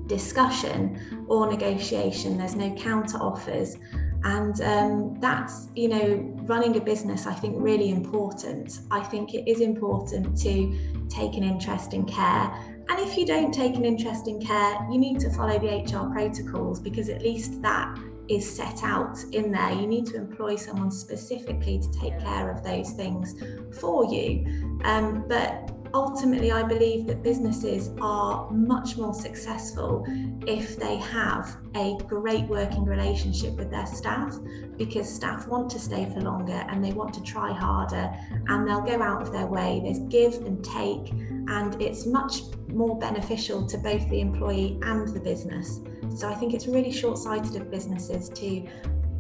discussion 0.07 1.27
or 1.29 1.51
negotiation 1.51 2.39
there's 2.39 2.55
no 2.55 2.73
counter 2.75 3.19
offers 3.19 3.77
and 4.25 4.61
um, 4.61 5.15
that's 5.21 5.69
you 5.75 5.89
know 5.89 6.15
running 6.45 6.77
a 6.77 6.81
business 6.81 7.27
i 7.27 7.35
think 7.35 7.55
really 7.59 7.91
important. 7.91 8.81
I 8.91 9.01
think 9.01 9.35
it 9.35 9.49
is 9.51 9.61
important 9.61 10.37
to 10.39 11.07
take 11.09 11.37
an 11.37 11.43
interest 11.43 11.95
in 11.95 12.05
care 12.05 12.76
and 12.89 13.01
if 13.01 13.17
you 13.17 13.27
don't 13.27 13.53
take 13.53 13.75
an 13.75 13.85
interest 13.85 14.29
in 14.29 14.41
care, 14.41 14.87
you 14.91 14.99
need 14.99 15.19
to 15.21 15.31
follow 15.31 15.59
the 15.59 15.83
HR 15.83 16.11
protocols 16.13 16.81
because 16.81 17.09
at 17.09 17.23
least 17.23 17.61
that 17.63 17.99
is 18.29 18.49
set 18.49 18.83
out 18.83 19.19
in 19.33 19.51
there. 19.53 19.73
You 19.73 19.87
need 19.87 20.07
to 20.07 20.17
employ 20.17 20.57
someone 20.57 20.91
specifically 20.91 21.79
to 21.79 21.93
take 21.93 22.19
care 22.21 22.51
of 22.51 22.63
those 22.63 22.91
things 22.93 23.35
for 23.79 24.05
you. 24.13 24.81
Um, 24.85 25.25
but 25.29 25.86
ultimately, 25.97 26.53
I 26.53 26.63
believe 26.63 27.07
that 27.07 27.23
businesses 27.23 27.91
are 28.03 28.51
much 28.51 28.99
more 28.99 29.15
successful 29.15 30.05
if 30.47 30.77
they 30.77 30.97
have 30.97 31.57
a 31.75 31.97
great 32.07 32.45
working 32.49 32.85
relationship 32.85 33.55
with 33.57 33.71
their 33.71 33.87
staff 33.87 34.37
because 34.77 35.13
staff 35.13 35.49
want 35.49 35.71
to 35.71 35.79
stay 35.79 36.05
for 36.13 36.21
longer 36.21 36.67
and 36.69 36.85
they 36.85 36.93
want 36.93 37.15
to 37.15 37.23
try 37.23 37.51
harder 37.51 38.15
and 38.49 38.69
they'll 38.69 38.83
go 38.83 39.03
out 39.03 39.23
of 39.23 39.33
their 39.33 39.47
way. 39.47 39.81
There's 39.83 40.01
give 40.01 40.35
and 40.45 40.63
take, 40.63 41.13
and 41.49 41.81
it's 41.81 42.05
much 42.05 42.43
more 42.69 42.99
beneficial 42.99 43.67
to 43.67 43.79
both 43.79 44.07
the 44.11 44.21
employee 44.21 44.79
and 44.83 45.09
the 45.09 45.21
business. 45.21 45.81
So 46.15 46.29
I 46.29 46.35
think 46.35 46.53
it's 46.53 46.67
really 46.67 46.93
short 46.93 47.17
sighted 47.17 47.57
of 47.57 47.71
businesses 47.71 48.29
to 48.29 48.69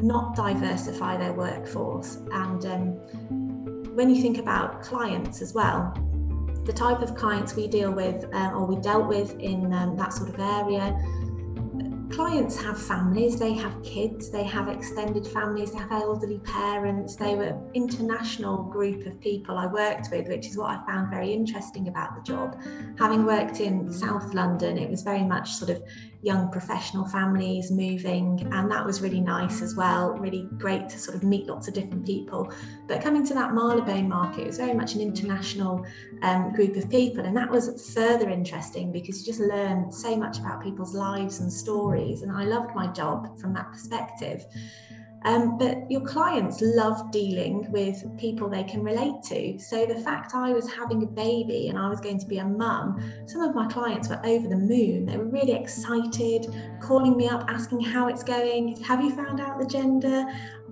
not 0.03 0.37
diversify 0.37 1.17
their 1.17 1.33
workforce. 1.33 2.17
And 2.33 2.67
um, 2.67 2.83
when 3.95 4.15
you 4.15 4.21
think 4.21 4.37
about 4.37 4.83
clients 4.83 5.41
as 5.41 5.55
well, 5.55 5.95
the 6.67 6.73
type 6.73 7.01
of 7.01 7.15
clients 7.15 7.55
we 7.55 7.69
deal 7.69 7.93
with 7.93 8.25
um, 8.35 8.55
or 8.55 8.67
we 8.67 8.77
dealt 8.77 9.07
with 9.07 9.39
in 9.39 9.73
um, 9.73 9.97
that 9.97 10.13
sort 10.13 10.29
of 10.29 10.39
area. 10.39 11.01
Clients 12.11 12.61
have 12.63 12.81
families, 12.81 13.39
they 13.39 13.53
have 13.53 13.83
kids, 13.83 14.31
they 14.31 14.45
have 14.45 14.69
extended 14.69 15.27
families, 15.27 15.73
they 15.73 15.79
have 15.79 15.93
elderly 15.93 16.39
parents. 16.39 17.17
They 17.17 17.35
were 17.35 17.59
international 17.75 18.63
group 18.63 19.07
of 19.07 19.21
people 19.21 19.59
I 19.59 19.67
worked 19.67 20.11
with, 20.11 20.29
which 20.29 20.47
is 20.47 20.57
what 20.57 20.71
I 20.71 20.87
found 20.87 21.11
very 21.11 21.33
interesting 21.33 21.89
about 21.89 22.15
the 22.15 22.23
job. 22.23 22.61
Having 22.99 23.27
worked 23.27 23.61
in 23.61 23.93
South 23.93 24.35
London, 24.35 24.79
it 24.79 24.89
was 24.89 25.03
very 25.03 25.25
much 25.25 25.55
sort 25.55 25.71
of 25.71 25.83
young 26.27 26.51
professional 26.51 27.07
families 27.07 27.71
moving, 27.71 28.49
and 28.53 28.69
that 28.69 28.85
was 28.85 29.01
really 29.01 29.21
nice 29.21 29.63
as 29.63 29.77
well. 29.77 30.15
Really 30.15 30.49
great 30.59 30.89
to 30.89 30.99
sort 30.99 31.17
of 31.17 31.23
meet 31.23 31.47
lots 31.47 31.69
of 31.69 31.75
different 31.75 32.05
people. 32.05 32.53
But 32.89 33.01
coming 33.01 33.25
to 33.29 33.35
that 33.35 33.55
Marylebone 33.55 34.09
market, 34.09 34.41
it 34.41 34.47
was 34.49 34.57
very 34.57 34.75
much 34.75 34.95
an 34.97 35.01
international 35.01 35.87
um, 36.23 36.53
group 36.53 36.75
of 36.77 36.91
people, 36.91 37.25
and 37.25 37.37
that 37.37 37.49
was 37.49 37.95
further 37.95 38.29
interesting 38.29 38.91
because 38.91 39.21
you 39.21 39.33
just 39.33 39.39
learn 39.39 39.93
so 39.93 40.17
much 40.17 40.39
about 40.39 40.65
people's 40.65 40.95
lives 40.95 41.39
and 41.39 41.53
stories. 41.53 42.23
And 42.23 42.33
I 42.33 42.43
loved 42.43 42.75
my 42.75 42.89
job 42.89 43.39
from 43.39 43.55
that 43.55 43.71
perspective. 43.71 44.45
Um, 45.27 45.59
but 45.59 45.91
your 45.91 46.03
clients 46.03 46.61
love 46.63 47.11
dealing 47.11 47.71
with 47.73 48.05
people 48.17 48.49
they 48.49 48.63
can 48.63 48.85
relate 48.85 49.23
to. 49.25 49.59
So 49.59 49.85
the 49.85 49.97
fact 49.97 50.35
I 50.35 50.53
was 50.53 50.71
having 50.71 51.03
a 51.03 51.07
baby 51.07 51.67
and 51.69 51.77
I 51.77 51.89
was 51.89 52.01
going 52.01 52.21
to 52.21 52.27
be 52.27 52.39
a 52.39 52.45
mum, 52.45 53.03
some 53.27 53.43
of 53.43 53.53
my 53.53 53.67
clients 53.67 54.09
were 54.09 54.25
over 54.25 54.47
the 54.47 54.57
moon. 54.57 55.05
They 55.05 55.17
were 55.17 55.25
really 55.25 55.53
excited, 55.53 56.47
calling 56.81 57.17
me 57.17 57.29
up, 57.29 57.45
asking 57.49 57.81
how 57.81 58.07
it's 58.07 58.23
going. 58.23 58.81
Have 58.85 59.03
you 59.03 59.17
found 59.17 59.41
out 59.41 59.59
the 59.59 59.67
gender? 59.67 60.25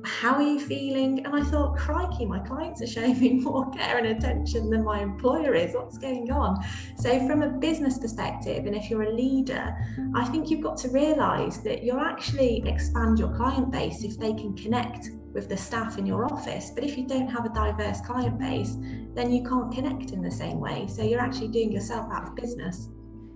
How 0.04 0.34
are 0.34 0.42
you 0.42 0.60
feeling? 0.60 1.24
And 1.24 1.34
I 1.34 1.42
thought, 1.42 1.76
crikey, 1.76 2.26
my 2.26 2.38
clients 2.40 2.82
are 2.82 2.86
showing 2.86 3.18
me 3.18 3.30
more 3.40 3.70
care 3.70 3.98
and 3.98 4.06
attention 4.06 4.70
than 4.70 4.84
my 4.84 5.00
employer 5.00 5.54
is. 5.54 5.74
What's 5.74 5.98
going 5.98 6.30
on? 6.30 6.62
So, 6.98 7.26
from 7.26 7.42
a 7.42 7.48
business 7.48 7.98
perspective, 7.98 8.66
and 8.66 8.74
if 8.74 8.90
you're 8.90 9.04
a 9.04 9.12
leader, 9.12 9.74
I 10.14 10.24
think 10.26 10.50
you've 10.50 10.60
got 10.60 10.76
to 10.78 10.88
realize 10.88 11.62
that 11.62 11.82
you'll 11.82 12.00
actually 12.00 12.62
expand 12.66 13.18
your 13.18 13.34
client 13.34 13.70
base 13.70 14.04
if 14.04 14.18
they 14.18 14.32
can 14.34 14.54
connect 14.56 15.10
with 15.32 15.48
the 15.48 15.56
staff 15.56 15.98
in 15.98 16.06
your 16.06 16.24
office. 16.24 16.70
But 16.74 16.84
if 16.84 16.96
you 16.96 17.06
don't 17.06 17.28
have 17.28 17.44
a 17.44 17.50
diverse 17.50 18.00
client 18.00 18.38
base, 18.38 18.76
then 19.14 19.32
you 19.32 19.42
can't 19.42 19.72
connect 19.72 20.12
in 20.12 20.22
the 20.22 20.30
same 20.30 20.60
way. 20.60 20.86
So, 20.88 21.02
you're 21.02 21.20
actually 21.20 21.48
doing 21.48 21.72
yourself 21.72 22.10
out 22.12 22.28
of 22.28 22.36
business. 22.36 22.88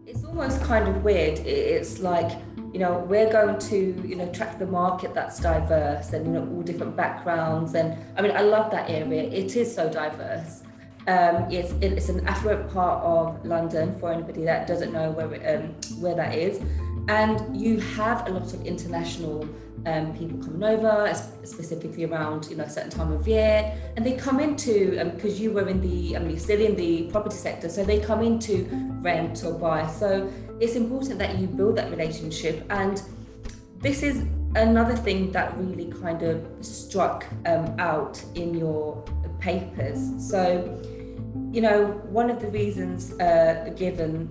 It's 0.07 0.25
almost 0.25 0.63
kind 0.63 0.89
of 0.89 1.05
weird. 1.05 1.39
It's 1.41 1.99
like, 1.99 2.39
you 2.73 2.79
know, 2.79 2.99
we're 3.09 3.31
going 3.31 3.59
to, 3.59 3.77
you 4.07 4.15
know, 4.15 4.31
track 4.33 4.59
the 4.59 4.67
market 4.67 5.15
that's 5.15 5.41
diverse 5.41 6.13
and, 6.13 6.27
you 6.27 6.33
know, 6.33 6.49
all 6.55 6.63
different 6.63 6.97
backgrounds. 6.97 7.75
And 7.75 7.97
I 8.17 8.23
mean, 8.23 8.33
I 8.37 8.43
love 8.43 8.71
that 8.73 8.91
area. 8.91 9.23
It 9.23 9.57
is 9.57 9.75
so 9.75 9.91
diverse. 9.91 10.63
Um, 11.07 11.51
it's, 11.51 11.73
it's 11.81 12.11
an 12.11 12.27
affluent 12.27 12.71
part 12.71 13.03
of 13.03 13.45
London 13.45 13.99
for 13.99 14.13
anybody 14.13 14.45
that 14.45 14.67
doesn't 14.67 14.93
know 14.93 15.11
where, 15.11 15.57
um, 15.57 15.69
where 16.01 16.15
that 16.15 16.35
is. 16.35 16.61
And 17.09 17.59
you 17.59 17.81
have 17.81 18.29
a 18.29 18.31
lot 18.31 18.53
of 18.53 18.67
international 18.67 19.49
um, 19.87 20.17
people 20.17 20.39
coming 20.43 20.63
over, 20.63 21.13
specifically 21.45 22.05
around 22.05 22.47
you 22.51 22.57
know 22.57 22.65
a 22.65 22.71
certain 22.71 22.91
time 22.91 23.13
of 23.13 23.27
year, 23.27 23.73
and 23.97 24.05
they 24.05 24.13
come 24.13 24.41
into 24.41 25.03
because 25.13 25.37
um, 25.37 25.43
you 25.43 25.53
were 25.53 25.69
in 25.69 25.81
the 25.81 26.17
I 26.17 26.19
mean 26.19 26.31
you're 26.31 26.39
still 26.39 26.61
in 26.61 26.77
the 26.77 27.05
property 27.11 27.37
sector, 27.37 27.69
so 27.69 27.85
they 27.85 28.01
come 28.01 28.23
into 28.23 28.69
rent 29.01 29.45
or 29.45 29.55
buy. 29.55 29.87
So 29.87 30.31
it's 30.61 30.75
important 30.75 31.19
that 31.19 31.39
you 31.39 31.47
build 31.47 31.77
that 31.77 31.91
relationship, 31.91 32.65
and 32.71 33.03
this 33.79 34.03
is 34.03 34.25
another 34.55 34.97
thing 34.97 35.31
that 35.33 35.57
really 35.57 35.93
kind 36.01 36.23
of 36.23 36.45
struck 36.61 37.27
um, 37.47 37.75
out 37.79 38.23
in 38.35 38.55
your 38.55 39.03
papers. 39.41 40.01
So 40.19 40.81
you 41.53 41.61
know 41.61 41.87
one 42.11 42.31
of 42.31 42.41
the 42.41 42.49
reasons 42.49 43.13
uh, 43.21 43.73
given 43.77 44.29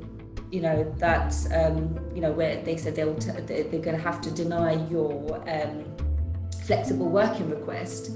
you 0.51 0.61
know 0.61 0.83
that 0.97 1.33
um, 1.53 1.99
you 2.13 2.21
know 2.21 2.31
where 2.31 2.61
they 2.63 2.77
said 2.77 2.95
they'll 2.95 3.15
t- 3.15 3.31
they're 3.31 3.63
going 3.63 3.95
to 3.95 4.01
have 4.01 4.21
to 4.21 4.31
deny 4.31 4.73
your 4.87 5.43
um, 5.49 5.83
flexible 6.65 7.09
working 7.09 7.49
request 7.49 8.11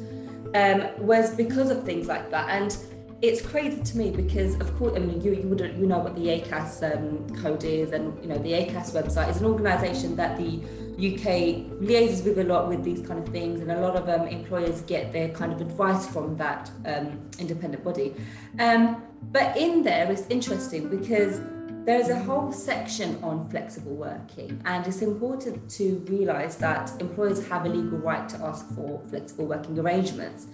um, 0.55 0.87
was 0.99 1.33
because 1.35 1.69
of 1.69 1.83
things 1.83 2.07
like 2.07 2.29
that 2.31 2.49
and 2.49 2.77
it's 3.21 3.41
crazy 3.41 3.81
to 3.83 3.97
me 3.97 4.09
because 4.09 4.55
of 4.55 4.75
course 4.77 4.93
I 4.95 4.99
mean 4.99 5.21
you 5.21 5.33
you 5.33 5.47
would 5.47 5.59
you 5.59 5.85
know 5.85 5.99
what 5.99 6.15
the 6.15 6.27
ACAS 6.27 6.81
um, 6.91 7.29
code 7.41 7.63
is 7.63 7.91
and 7.91 8.19
you 8.23 8.29
know 8.29 8.37
the 8.37 8.53
ACAS 8.53 8.91
website 8.91 9.29
is 9.29 9.37
an 9.37 9.45
organisation 9.45 10.15
that 10.15 10.37
the 10.37 10.59
UK 10.97 11.69
liaises 11.81 12.23
with 12.25 12.39
a 12.39 12.43
lot 12.43 12.67
with 12.67 12.83
these 12.83 13.05
kind 13.05 13.19
of 13.19 13.29
things 13.29 13.61
and 13.61 13.71
a 13.71 13.79
lot 13.79 13.95
of 13.95 14.09
um, 14.09 14.27
employers 14.27 14.81
get 14.81 15.13
their 15.13 15.29
kind 15.29 15.53
of 15.53 15.61
advice 15.61 16.07
from 16.07 16.35
that 16.37 16.71
um, 16.85 17.19
independent 17.37 17.83
body 17.83 18.15
um, 18.59 19.03
but 19.31 19.55
in 19.55 19.83
there 19.83 20.11
it's 20.11 20.25
interesting 20.29 20.89
because 20.89 21.41
there's 21.85 22.09
a 22.09 22.19
whole 22.19 22.51
section 22.51 23.17
on 23.23 23.49
flexible 23.49 23.95
working, 23.95 24.61
and 24.65 24.85
it's 24.85 25.01
important 25.01 25.67
to 25.71 25.97
realise 26.07 26.53
that 26.57 26.91
employers 27.01 27.47
have 27.47 27.65
a 27.65 27.69
legal 27.69 27.97
right 27.97 28.29
to 28.29 28.37
ask 28.43 28.69
for 28.75 29.01
flexible 29.09 29.47
working 29.47 29.79
arrangements. 29.79 30.45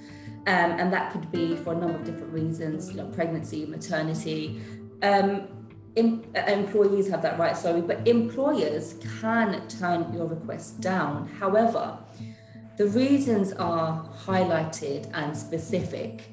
Um, 0.48 0.72
and 0.80 0.94
that 0.94 1.12
could 1.12 1.30
be 1.32 1.56
for 1.58 1.74
a 1.74 1.75
number 1.75 1.98
of 1.98 2.06
different 2.06 2.34
reasons, 2.34 2.92
pregnancy, 3.13 3.66
maternity. 3.66 4.62
Um, 5.04 5.48
in, 5.96 6.25
uh, 6.36 6.39
employees 6.50 7.10
have 7.10 7.22
that 7.24 7.38
right, 7.38 7.58
sorry, 7.58 7.82
but 7.82 8.08
employers 8.08 8.96
can 9.20 9.68
turn 9.68 10.13
your 10.13 10.25
request 10.25 10.80
down. 10.80 11.27
However, 11.39 11.98
the 12.77 12.88
reasons 12.88 13.51
are 13.54 14.10
highlighted 14.25 15.10
and 15.13 15.36
specific 15.36 16.30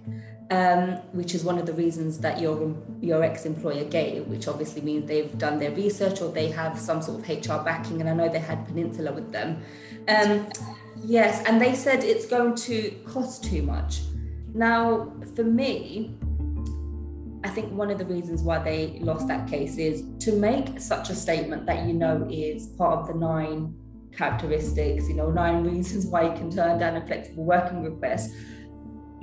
um, 0.51 0.97
which 1.13 1.35
is 1.35 1.43
one 1.43 1.59
of 1.59 1.67
the 1.67 1.73
reasons 1.73 2.19
that 2.19 2.41
your 2.41 2.77
your 3.01 3.23
ex-employer 3.23 3.85
gave, 3.85 4.27
which 4.27 4.47
obviously 4.47 4.83
means 4.83 5.09
they've 5.09 5.37
done 5.39 5.59
their 5.59 5.71
research 5.71 6.21
or 6.21 6.31
they 6.31 6.51
have 6.51 6.79
some 6.79 7.01
sort 7.01 7.19
of 7.21 7.29
HR 7.29 7.65
backing. 7.65 8.01
And 8.01 8.09
I 8.09 8.15
know 8.15 8.29
they 8.29 8.41
had 8.41 8.67
Peninsula 8.67 9.13
with 9.13 9.33
them. 9.33 9.63
Um, 10.09 10.47
yes, 11.05 11.45
and 11.47 11.61
they 11.61 11.75
said 11.75 12.05
it's 12.05 12.27
going 12.27 12.55
to 12.57 12.91
cost 13.07 13.45
too 13.45 13.63
much. 13.63 14.03
Now, 14.55 15.13
for 15.35 15.45
me, 15.45 16.17
I 17.45 17.49
think 17.49 17.73
one 17.73 17.91
of 17.91 17.99
the 17.99 18.07
reasons 18.07 18.43
why 18.43 18.59
they 18.59 18.99
lost 19.01 19.29
that 19.29 19.49
case 19.49 19.77
is 19.77 20.05
to 20.21 20.33
make 20.33 20.81
such 20.81 21.11
a 21.11 21.15
statement 21.15 21.67
that 21.67 21.87
you 21.87 21.93
know 21.93 22.27
is 22.31 22.69
part 22.79 23.01
of 23.01 23.09
the 23.09 23.15
nine 23.15 23.75
characteristics, 24.17 25.09
you 25.09 25.15
know, 25.15 25.31
nine 25.31 25.65
reasons 25.65 26.07
why 26.07 26.23
you 26.23 26.33
can 26.33 26.51
turn 26.51 26.79
down 26.79 26.97
a 26.97 27.07
flexible 27.07 27.45
working 27.45 27.83
request 27.83 28.31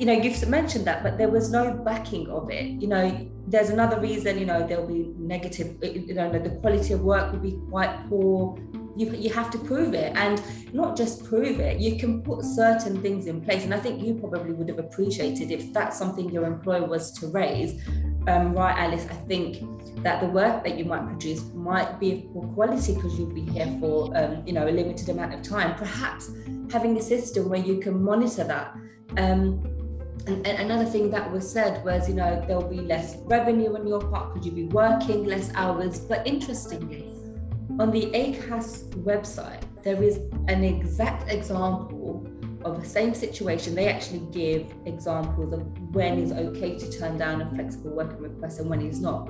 you 0.02 0.08
know, 0.08 0.14
you've 0.14 0.48
mentioned 0.48 0.86
that, 0.86 1.04
but 1.04 1.20
there 1.20 1.30
was 1.30 1.52
no 1.52 1.74
backing 1.74 2.28
of 2.28 2.50
it. 2.50 2.82
You 2.82 2.88
know, 2.88 3.30
there's 3.46 3.70
another 3.70 4.00
reason, 4.00 4.40
you 4.40 4.48
know, 4.48 4.66
there'll 4.66 4.88
be 4.88 5.14
negative, 5.16 5.78
you 5.84 6.16
know, 6.16 6.32
the 6.32 6.50
quality 6.62 6.94
of 6.94 7.02
work 7.02 7.32
will 7.32 7.40
be 7.40 7.60
quite 7.70 8.10
poor. 8.10 8.58
You, 8.96 9.12
you 9.12 9.30
have 9.34 9.50
to 9.52 9.58
prove 9.58 9.94
it 9.94 10.16
and 10.16 10.42
not 10.74 10.98
just 10.98 11.24
prove 11.24 11.60
it, 11.60 11.80
you 11.80 11.98
can 11.98 12.22
put 12.22 12.44
certain 12.44 13.02
things 13.02 13.28
in 13.28 13.42
place. 13.42 13.64
And 13.64 13.74
I 13.74 13.80
think 13.80 14.04
you 14.04 14.16
probably 14.16 14.54
would 14.54 14.70
have 14.70 14.80
appreciated 14.80 15.52
if 15.52 15.72
that's 15.74 15.98
something 15.98 16.30
your 16.30 16.46
employer 16.46 16.86
was 16.86 17.12
to 17.20 17.28
raise. 17.28 17.82
Um, 18.28 18.54
right, 18.54 18.78
Alice, 18.78 19.08
I 19.10 19.16
think 19.28 20.04
that 20.04 20.22
the 20.22 20.28
work 20.28 20.64
that 20.64 20.78
you 20.78 20.86
might 20.86 21.06
produce 21.06 21.44
might 21.54 22.00
be 22.00 22.12
of 22.14 22.34
poor 22.34 22.48
quality 22.54 22.94
because 22.94 23.18
you'll 23.18 23.34
be 23.34 23.46
here 23.46 23.68
for 23.80 24.16
um, 24.16 24.44
you 24.46 24.54
know 24.54 24.68
a 24.68 24.72
limited 24.72 25.10
amount 25.10 25.34
of 25.34 25.42
time. 25.42 25.76
Perhaps 25.76 26.30
having 26.72 26.96
a 26.98 27.02
system 27.02 27.50
where 27.50 27.60
you 27.60 27.80
can 27.80 28.02
monitor 28.04 28.44
that 28.44 28.76
um, 29.18 29.62
and, 30.28 30.46
another 30.46 30.86
thing 30.86 31.10
that 31.12 31.32
was 31.32 31.50
said 31.50 31.84
was, 31.84 32.08
you 32.08 32.16
know, 32.16 32.44
there'll 32.48 32.68
be 32.68 32.82
less 32.82 33.18
revenue 33.26 33.76
on 33.76 33.88
your 33.88 34.02
part 34.02 34.34
because 34.34 34.46
you'll 34.46 34.56
be 34.56 34.68
working 34.68 35.26
less 35.26 35.52
hours. 35.56 36.00
But 36.00 36.26
interestingly, 36.28 37.12
on 37.80 37.92
the 37.92 38.12
ACAS 38.14 38.90
website, 39.04 39.64
there 39.84 40.02
is 40.02 40.18
an 40.48 40.64
exact 40.64 41.32
example 41.32 42.26
of 42.64 42.82
the 42.82 42.88
same 42.88 43.14
situation. 43.14 43.76
They 43.76 43.88
actually 43.88 44.26
give 44.32 44.74
examples 44.86 45.54
of 45.54 45.62
when 45.94 46.20
is 46.20 46.32
okay 46.32 46.78
to 46.78 47.00
turn 47.00 47.18
down 47.18 47.42
a 47.42 47.50
flexible 47.56 47.92
working 47.92 48.20
request 48.20 48.60
and 48.60 48.70
when 48.70 48.82
is 48.82 49.02
not. 49.02 49.30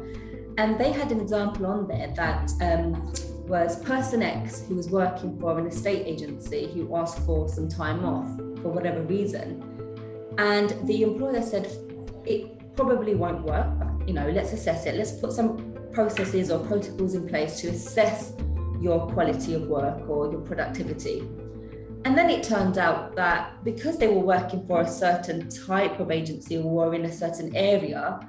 And 0.58 0.78
they 0.80 0.92
had 0.92 1.12
an 1.12 1.22
example 1.22 1.66
on 1.66 1.88
there 1.88 2.14
that 2.16 2.52
um, 2.62 3.14
was 3.48 3.80
person 3.84 4.22
X 4.22 4.64
who 4.68 4.76
was 4.76 4.90
working 4.90 5.40
for 5.40 5.58
an 5.58 5.68
estate 5.68 6.06
agency 6.06 6.72
who 6.74 6.96
asked 6.96 7.20
for 7.26 7.48
some 7.48 7.70
time 7.70 8.04
off 8.06 8.28
for 8.62 8.70
whatever 8.70 9.02
reason. 9.04 9.64
And 10.38 10.70
the 10.88 11.04
employer 11.04 11.42
said, 11.42 11.72
it 12.26 12.76
probably 12.76 13.16
won't 13.16 13.44
work. 13.44 13.68
You 14.08 14.14
know, 14.14 14.30
let's 14.30 14.52
assess 14.54 14.86
it. 14.86 14.96
Let's 14.96 15.12
put 15.12 15.32
some 15.32 15.71
processes 15.94 16.52
or 16.52 16.60
protocols 16.66 17.16
in 17.16 17.28
place 17.28 17.60
to 17.62 17.70
assess 17.70 18.34
your 18.80 19.08
quality 19.12 19.54
of 19.54 19.64
work 19.64 20.10
or 20.10 20.32
your 20.32 20.42
productivity. 20.42 21.20
And 22.04 22.18
then 22.18 22.30
it 22.30 22.44
turned 22.44 22.78
out 22.78 23.16
that 23.16 23.64
because 23.64 23.98
they 24.00 24.08
were 24.08 24.22
working 24.22 24.66
for 24.66 24.82
a 24.82 24.88
certain 24.88 25.50
type 25.50 26.00
of 26.00 26.10
agency 26.10 26.58
or 26.58 26.64
were 26.64 26.96
in 26.96 27.06
a 27.06 27.12
certain 27.12 27.56
area, 27.56 28.20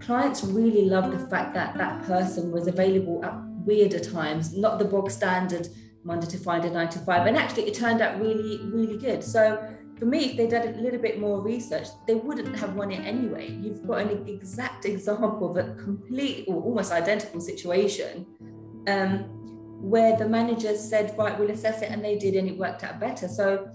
clients 0.00 0.44
really 0.44 0.82
loved 0.82 1.12
the 1.12 1.26
fact 1.28 1.54
that 1.54 1.76
that 1.78 2.04
person 2.04 2.50
was 2.50 2.66
available 2.66 3.24
at 3.24 3.34
weirder 3.64 3.98
times, 4.00 4.54
not 4.56 4.78
the 4.78 4.84
bog 4.84 5.10
standard 5.10 5.68
Monday 6.04 6.26
to 6.26 6.38
Friday, 6.38 6.68
nine 6.68 6.90
to 6.90 6.98
five. 6.98 7.26
And 7.26 7.34
actually, 7.34 7.66
it 7.66 7.74
turned 7.74 8.02
out 8.02 8.20
really, 8.20 8.60
really 8.64 8.98
good. 8.98 9.24
So 9.24 9.66
for 10.04 10.10
me, 10.10 10.32
if 10.32 10.36
they 10.36 10.46
did 10.46 10.76
a 10.76 10.80
little 10.82 11.00
bit 11.00 11.18
more 11.18 11.40
research, 11.40 11.86
they 12.06 12.14
wouldn't 12.14 12.54
have 12.56 12.74
won 12.74 12.92
it 12.92 13.00
anyway. 13.06 13.50
You've 13.50 13.86
got 13.86 14.02
an 14.02 14.28
exact 14.28 14.84
example 14.94 15.50
of 15.50 15.56
a 15.56 15.74
complete 15.82 16.44
or 16.46 16.62
almost 16.62 16.92
identical 16.92 17.40
situation 17.40 18.26
um, 18.86 19.20
where 19.80 20.14
the 20.14 20.28
managers 20.28 20.78
said, 20.78 21.16
right, 21.16 21.38
we'll 21.38 21.50
assess 21.50 21.80
it, 21.80 21.90
and 21.90 22.04
they 22.04 22.18
did, 22.18 22.34
and 22.34 22.46
it 22.46 22.58
worked 22.58 22.84
out 22.84 23.00
better. 23.00 23.28
So, 23.28 23.66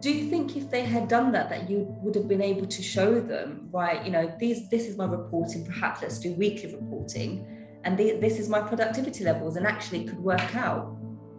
do 0.00 0.12
you 0.12 0.28
think 0.28 0.54
if 0.54 0.70
they 0.70 0.82
had 0.82 1.08
done 1.08 1.32
that, 1.32 1.48
that 1.48 1.70
you 1.70 1.86
would 2.02 2.14
have 2.14 2.28
been 2.28 2.42
able 2.42 2.66
to 2.66 2.82
show 2.82 3.18
them, 3.18 3.70
right, 3.72 4.04
you 4.04 4.10
know, 4.10 4.30
these 4.38 4.68
this 4.68 4.86
is 4.86 4.98
my 4.98 5.06
reporting, 5.06 5.64
perhaps 5.64 6.02
let's 6.02 6.18
do 6.18 6.34
weekly 6.34 6.74
reporting, 6.74 7.46
and 7.84 7.96
the, 7.96 8.18
this 8.20 8.38
is 8.38 8.50
my 8.50 8.60
productivity 8.60 9.24
levels, 9.24 9.56
and 9.56 9.66
actually 9.66 10.04
it 10.04 10.08
could 10.08 10.22
work 10.22 10.54
out 10.54 10.94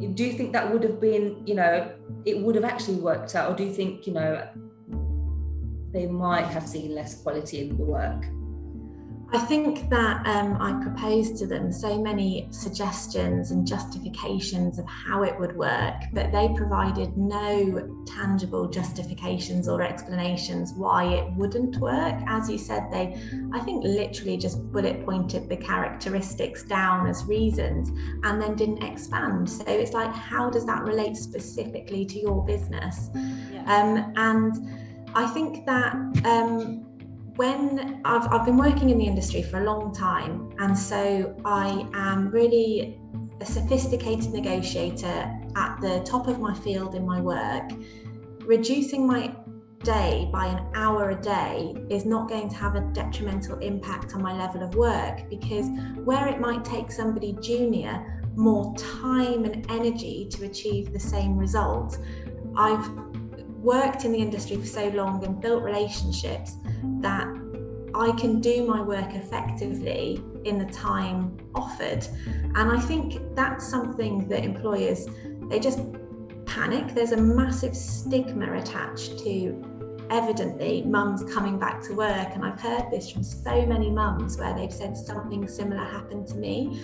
do 0.07 0.23
you 0.23 0.33
think 0.33 0.53
that 0.53 0.71
would 0.71 0.83
have 0.83 0.99
been 0.99 1.45
you 1.45 1.55
know 1.55 1.91
it 2.25 2.39
would 2.39 2.55
have 2.55 2.63
actually 2.63 2.95
worked 2.95 3.35
out 3.35 3.51
or 3.51 3.55
do 3.55 3.63
you 3.63 3.73
think 3.73 4.07
you 4.07 4.13
know 4.13 4.47
they 5.91 6.05
might 6.05 6.45
have 6.45 6.67
seen 6.67 6.93
less 6.95 7.21
quality 7.21 7.61
in 7.61 7.77
the 7.77 7.83
work 7.83 8.25
I 9.31 9.37
think 9.37 9.91
that 9.91 10.25
um, 10.25 10.57
I 10.59 10.81
proposed 10.83 11.37
to 11.37 11.45
them 11.45 11.71
so 11.71 12.01
many 12.01 12.47
suggestions 12.49 13.51
and 13.51 13.65
justifications 13.65 14.79
of 14.79 14.87
how 14.87 15.21
it 15.21 15.39
would 15.39 15.55
work, 15.55 16.01
but 16.13 16.31
they 16.31 16.49
provided 16.55 17.15
no 17.15 18.03
tangible 18.07 18.67
justifications 18.67 19.67
or 19.67 19.83
explanations 19.83 20.73
why 20.73 21.13
it 21.13 21.31
wouldn't 21.33 21.77
work. 21.77 22.15
As 22.25 22.49
you 22.49 22.57
said, 22.57 22.87
they, 22.91 23.21
I 23.53 23.59
think, 23.59 23.83
literally 23.83 24.35
just 24.35 24.71
bullet 24.71 25.05
pointed 25.05 25.47
the 25.47 25.57
characteristics 25.57 26.63
down 26.63 27.05
as 27.05 27.23
reasons 27.25 27.89
and 28.23 28.41
then 28.41 28.55
didn't 28.55 28.83
expand. 28.83 29.47
So 29.47 29.63
it's 29.67 29.93
like, 29.93 30.11
how 30.11 30.49
does 30.49 30.65
that 30.65 30.81
relate 30.81 31.15
specifically 31.15 32.03
to 32.03 32.19
your 32.19 32.43
business? 32.45 33.11
Yeah. 33.13 33.63
Um, 33.67 34.11
and 34.15 35.07
I 35.13 35.27
think 35.27 35.67
that. 35.67 35.93
Um, 36.25 36.88
when 37.39 38.01
I've, 38.03 38.27
I've 38.33 38.45
been 38.45 38.57
working 38.57 38.89
in 38.89 38.97
the 38.97 39.05
industry 39.05 39.41
for 39.41 39.61
a 39.61 39.63
long 39.63 39.93
time, 39.93 40.51
and 40.59 40.77
so 40.77 41.33
I 41.45 41.87
am 41.93 42.27
really 42.31 42.99
a 43.39 43.45
sophisticated 43.45 44.33
negotiator 44.33 45.39
at 45.55 45.77
the 45.79 46.03
top 46.05 46.27
of 46.27 46.41
my 46.41 46.53
field 46.53 46.95
in 46.95 47.05
my 47.05 47.21
work, 47.21 47.71
reducing 48.41 49.07
my 49.07 49.33
day 49.83 50.27
by 50.33 50.47
an 50.47 50.67
hour 50.75 51.11
a 51.11 51.21
day 51.21 51.73
is 51.89 52.03
not 52.05 52.27
going 52.27 52.49
to 52.49 52.57
have 52.57 52.75
a 52.75 52.81
detrimental 52.91 53.57
impact 53.59 54.13
on 54.15 54.21
my 54.21 54.37
level 54.37 54.61
of 54.61 54.75
work 54.75 55.29
because 55.29 55.69
where 56.03 56.27
it 56.27 56.41
might 56.41 56.65
take 56.65 56.91
somebody 56.91 57.37
junior 57.41 58.21
more 58.35 58.75
time 58.75 59.45
and 59.45 59.65
energy 59.71 60.27
to 60.29 60.43
achieve 60.43 60.91
the 60.91 60.99
same 60.99 61.37
result, 61.37 61.99
I've 62.57 63.08
worked 63.61 64.05
in 64.05 64.11
the 64.11 64.19
industry 64.19 64.57
for 64.57 64.65
so 64.65 64.87
long 64.89 65.23
and 65.25 65.41
built 65.41 65.63
relationships 65.63 66.55
that 67.01 67.27
I 67.93 68.11
can 68.13 68.39
do 68.39 68.65
my 68.65 68.81
work 68.81 69.13
effectively 69.13 70.23
in 70.45 70.57
the 70.57 70.65
time 70.65 71.37
offered. 71.55 72.07
And 72.55 72.71
I 72.71 72.79
think 72.79 73.19
that's 73.35 73.67
something 73.67 74.27
that 74.29 74.43
employers, 74.43 75.07
they 75.49 75.59
just 75.59 75.79
panic. 76.45 76.93
There's 76.93 77.11
a 77.11 77.17
massive 77.17 77.75
stigma 77.75 78.57
attached 78.57 79.19
to 79.19 79.65
evidently 80.09 80.81
mums 80.83 81.23
coming 81.33 81.59
back 81.59 81.81
to 81.83 81.93
work. 81.93 82.29
And 82.33 82.45
I've 82.45 82.59
heard 82.59 82.89
this 82.91 83.11
from 83.11 83.23
so 83.23 83.65
many 83.65 83.89
mums 83.89 84.37
where 84.37 84.55
they've 84.55 84.73
said 84.73 84.95
something 84.95 85.47
similar 85.47 85.83
happened 85.83 86.27
to 86.27 86.35
me. 86.35 86.81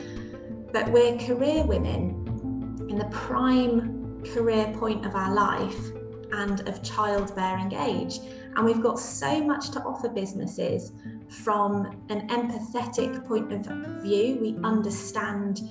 But 0.72 0.92
we're 0.92 1.18
career 1.18 1.66
women 1.66 2.88
in 2.90 2.98
the 2.98 3.06
prime 3.06 4.24
career 4.34 4.74
point 4.78 5.06
of 5.06 5.16
our 5.16 5.34
life 5.34 5.95
and 6.36 6.68
of 6.68 6.84
childbearing 6.84 7.74
age. 7.74 8.20
And 8.56 8.66
we've 8.66 8.82
got 8.82 9.00
so 9.00 9.44
much 9.44 9.72
to 9.72 9.82
offer 9.82 10.10
businesses 10.10 10.92
from 11.30 11.86
an 12.10 12.28
empathetic 12.30 13.26
point 13.26 13.52
of 13.52 13.66
view. 14.02 14.38
We 14.40 14.58
understand 14.64 15.62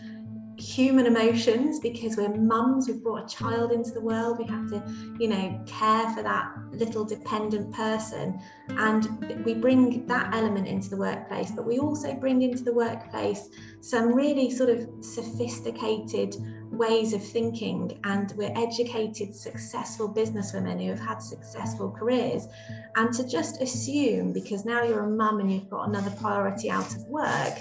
human 0.57 1.07
emotions 1.07 1.81
because 1.81 2.17
we're 2.17 2.33
mums 2.35 2.87
we've 2.87 3.03
brought 3.03 3.25
a 3.25 3.37
child 3.37 3.73
into 3.73 3.91
the 3.91 4.01
world 4.01 4.39
we 4.39 4.45
have 4.45 4.69
to 4.71 4.81
you 5.19 5.27
know 5.27 5.61
care 5.67 6.09
for 6.11 6.23
that 6.23 6.49
little 6.71 7.05
dependent 7.05 7.73
person 7.73 8.41
and 8.69 9.45
we 9.45 9.53
bring 9.53 10.07
that 10.07 10.33
element 10.33 10.69
into 10.69 10.89
the 10.89 10.97
workplace 10.97 11.51
but 11.51 11.67
we 11.67 11.79
also 11.79 12.15
bring 12.15 12.43
into 12.43 12.63
the 12.63 12.73
workplace 12.73 13.49
some 13.81 14.15
really 14.15 14.49
sort 14.49 14.71
of 14.71 14.89
sophisticated 15.01 16.37
ways 16.77 17.13
of 17.13 17.23
thinking 17.23 17.99
and 18.05 18.33
we're 18.37 18.53
educated 18.57 19.35
successful 19.35 20.13
businesswomen 20.13 20.83
who 20.83 20.91
have 20.91 21.01
had 21.01 21.23
successful 21.23 21.91
careers 21.91 22.49
and 22.97 23.13
to 23.15 23.27
just 23.27 23.61
assume 23.63 24.33
because 24.33 24.65
now 24.65 24.83
you're 24.83 25.05
a 25.05 25.11
mum 25.11 25.41
and 25.41 25.53
you've 25.53 25.71
got 25.71 25.89
another 25.89 26.11
priority 26.21 26.71
out 26.71 26.95
of 26.95 27.03
work 27.07 27.55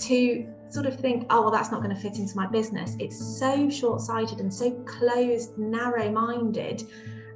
to 0.00 0.46
sort 0.70 0.86
of 0.86 0.98
think, 1.00 1.26
oh, 1.30 1.42
well, 1.42 1.50
that's 1.50 1.70
not 1.70 1.82
going 1.82 1.94
to 1.94 2.00
fit 2.00 2.18
into 2.18 2.36
my 2.36 2.46
business. 2.46 2.94
It's 2.98 3.18
so 3.38 3.70
short 3.70 4.00
sighted 4.00 4.40
and 4.40 4.52
so 4.52 4.70
closed, 4.84 5.56
narrow 5.56 6.10
minded. 6.10 6.82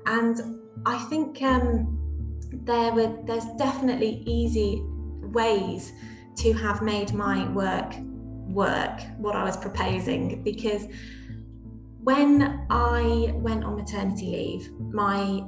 And 0.06 0.60
I 0.84 0.98
think 1.04 1.40
um, 1.42 1.98
there 2.52 2.92
were, 2.92 3.16
there's 3.24 3.46
definitely 3.56 4.22
easy 4.26 4.82
ways 5.32 5.92
to 6.36 6.52
have 6.52 6.82
made 6.82 7.12
my 7.14 7.48
work 7.52 7.94
work, 8.52 9.00
what 9.18 9.34
I 9.34 9.44
was 9.44 9.56
proposing, 9.56 10.42
because 10.42 10.86
when 12.02 12.66
I 12.70 13.32
went 13.34 13.64
on 13.64 13.76
maternity 13.76 14.26
leave, 14.26 14.72
my 14.92 15.44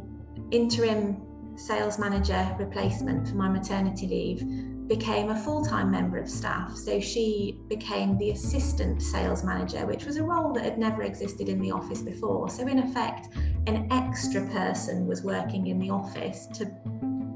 interim 0.50 1.20
sales 1.56 1.98
manager 1.98 2.54
replacement 2.58 3.28
for 3.28 3.34
my 3.34 3.48
maternity 3.48 4.06
leave 4.06 4.88
became 4.88 5.30
a 5.30 5.36
full 5.36 5.64
time 5.64 5.90
member 5.90 6.18
of 6.18 6.28
staff. 6.28 6.76
So 6.76 7.00
she 7.00 7.58
became 7.68 8.18
the 8.18 8.30
assistant 8.30 9.02
sales 9.02 9.42
manager, 9.42 9.86
which 9.86 10.04
was 10.04 10.16
a 10.16 10.22
role 10.22 10.52
that 10.52 10.64
had 10.64 10.78
never 10.78 11.02
existed 11.02 11.48
in 11.48 11.60
the 11.60 11.70
office 11.70 12.02
before. 12.02 12.50
So, 12.50 12.66
in 12.66 12.78
effect, 12.78 13.28
an 13.66 13.88
extra 13.90 14.46
person 14.48 15.06
was 15.06 15.22
working 15.22 15.68
in 15.68 15.78
the 15.78 15.90
office 15.90 16.46
to, 16.54 16.70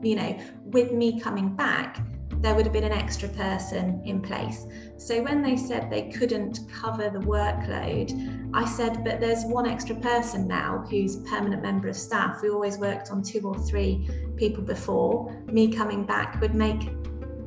you 0.02 0.16
know, 0.16 0.38
with 0.64 0.92
me 0.92 1.18
coming 1.18 1.54
back, 1.56 2.00
there 2.40 2.54
would 2.54 2.64
have 2.64 2.72
been 2.72 2.84
an 2.84 2.92
extra 2.92 3.28
person 3.28 4.00
in 4.04 4.20
place. 4.20 4.66
So 4.96 5.22
when 5.22 5.42
they 5.42 5.56
said 5.56 5.90
they 5.90 6.08
couldn't 6.10 6.60
cover 6.72 7.10
the 7.10 7.18
workload, 7.18 8.50
I 8.54 8.64
said, 8.64 9.04
but 9.04 9.20
there's 9.20 9.44
one 9.44 9.66
extra 9.66 9.96
person 9.96 10.46
now 10.46 10.84
who's 10.88 11.16
a 11.16 11.20
permanent 11.22 11.62
member 11.62 11.88
of 11.88 11.96
staff. 11.96 12.40
We 12.42 12.50
always 12.50 12.78
worked 12.78 13.10
on 13.10 13.22
two 13.22 13.40
or 13.40 13.58
three 13.58 14.08
people 14.36 14.62
before. 14.62 15.32
Me 15.46 15.72
coming 15.72 16.04
back 16.04 16.40
would 16.40 16.54
make 16.54 16.90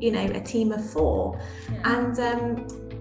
you 0.01 0.11
know, 0.11 0.25
a 0.25 0.41
team 0.41 0.71
of 0.71 0.83
four. 0.89 1.39
Yeah. 1.71 1.99
And 1.99 2.19
um, 2.19 2.55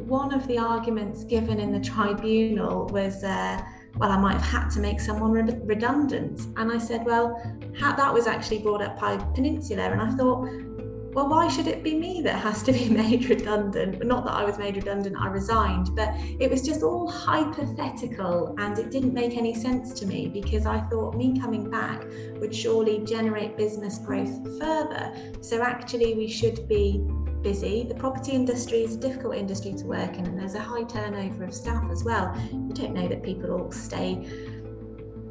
one 0.06 0.32
of 0.34 0.46
the 0.46 0.58
arguments 0.58 1.24
given 1.24 1.58
in 1.58 1.72
the 1.72 1.80
tribunal 1.80 2.86
was, 2.88 3.24
uh, 3.24 3.60
well, 3.96 4.12
I 4.12 4.18
might 4.18 4.34
have 4.34 4.42
had 4.42 4.68
to 4.70 4.80
make 4.80 5.00
someone 5.00 5.32
re- 5.32 5.58
redundant. 5.64 6.40
And 6.56 6.70
I 6.70 6.78
said, 6.78 7.04
well, 7.04 7.40
that 7.80 8.12
was 8.12 8.26
actually 8.26 8.58
brought 8.58 8.82
up 8.82 9.00
by 9.00 9.16
Peninsula. 9.34 9.90
And 9.90 10.00
I 10.00 10.10
thought, 10.10 10.48
well, 11.12 11.28
why 11.28 11.48
should 11.48 11.66
it 11.66 11.82
be 11.82 11.98
me 11.98 12.22
that 12.22 12.40
has 12.40 12.62
to 12.62 12.72
be 12.72 12.88
made 13.02 13.28
redundant? 13.28 14.04
Not 14.04 14.24
that 14.24 14.32
I 14.32 14.44
was 14.44 14.58
made 14.58 14.76
redundant, 14.76 15.16
I 15.18 15.26
resigned, 15.26 15.94
but 15.96 16.14
it 16.38 16.50
was 16.50 16.62
just 16.62 16.82
all 16.82 17.10
hypothetical 17.10 18.54
and 18.58 18.78
it 18.78 18.90
didn't 18.90 19.12
make 19.12 19.36
any 19.36 19.54
sense 19.54 19.92
to 20.00 20.06
me 20.06 20.28
because 20.28 20.66
I 20.66 20.80
thought 20.82 21.16
me 21.16 21.40
coming 21.40 21.68
back 21.68 22.04
would 22.36 22.54
surely 22.54 23.00
generate 23.00 23.56
business 23.56 23.98
growth 23.98 24.60
further. 24.60 25.12
So 25.40 25.62
actually, 25.62 26.14
we 26.14 26.28
should 26.28 26.68
be 26.68 27.04
busy. 27.42 27.84
The 27.88 27.94
property 27.94 28.32
industry 28.32 28.84
is 28.84 28.94
a 28.94 28.98
difficult 28.98 29.34
industry 29.34 29.72
to 29.72 29.84
work 29.86 30.16
in 30.16 30.26
and 30.26 30.38
there's 30.38 30.54
a 30.54 30.60
high 30.60 30.84
turnover 30.84 31.44
of 31.44 31.54
staff 31.54 31.90
as 31.90 32.04
well. 32.04 32.36
You 32.52 32.72
don't 32.72 32.92
know 32.92 33.08
that 33.08 33.22
people 33.22 33.50
all 33.50 33.72
stay 33.72 34.26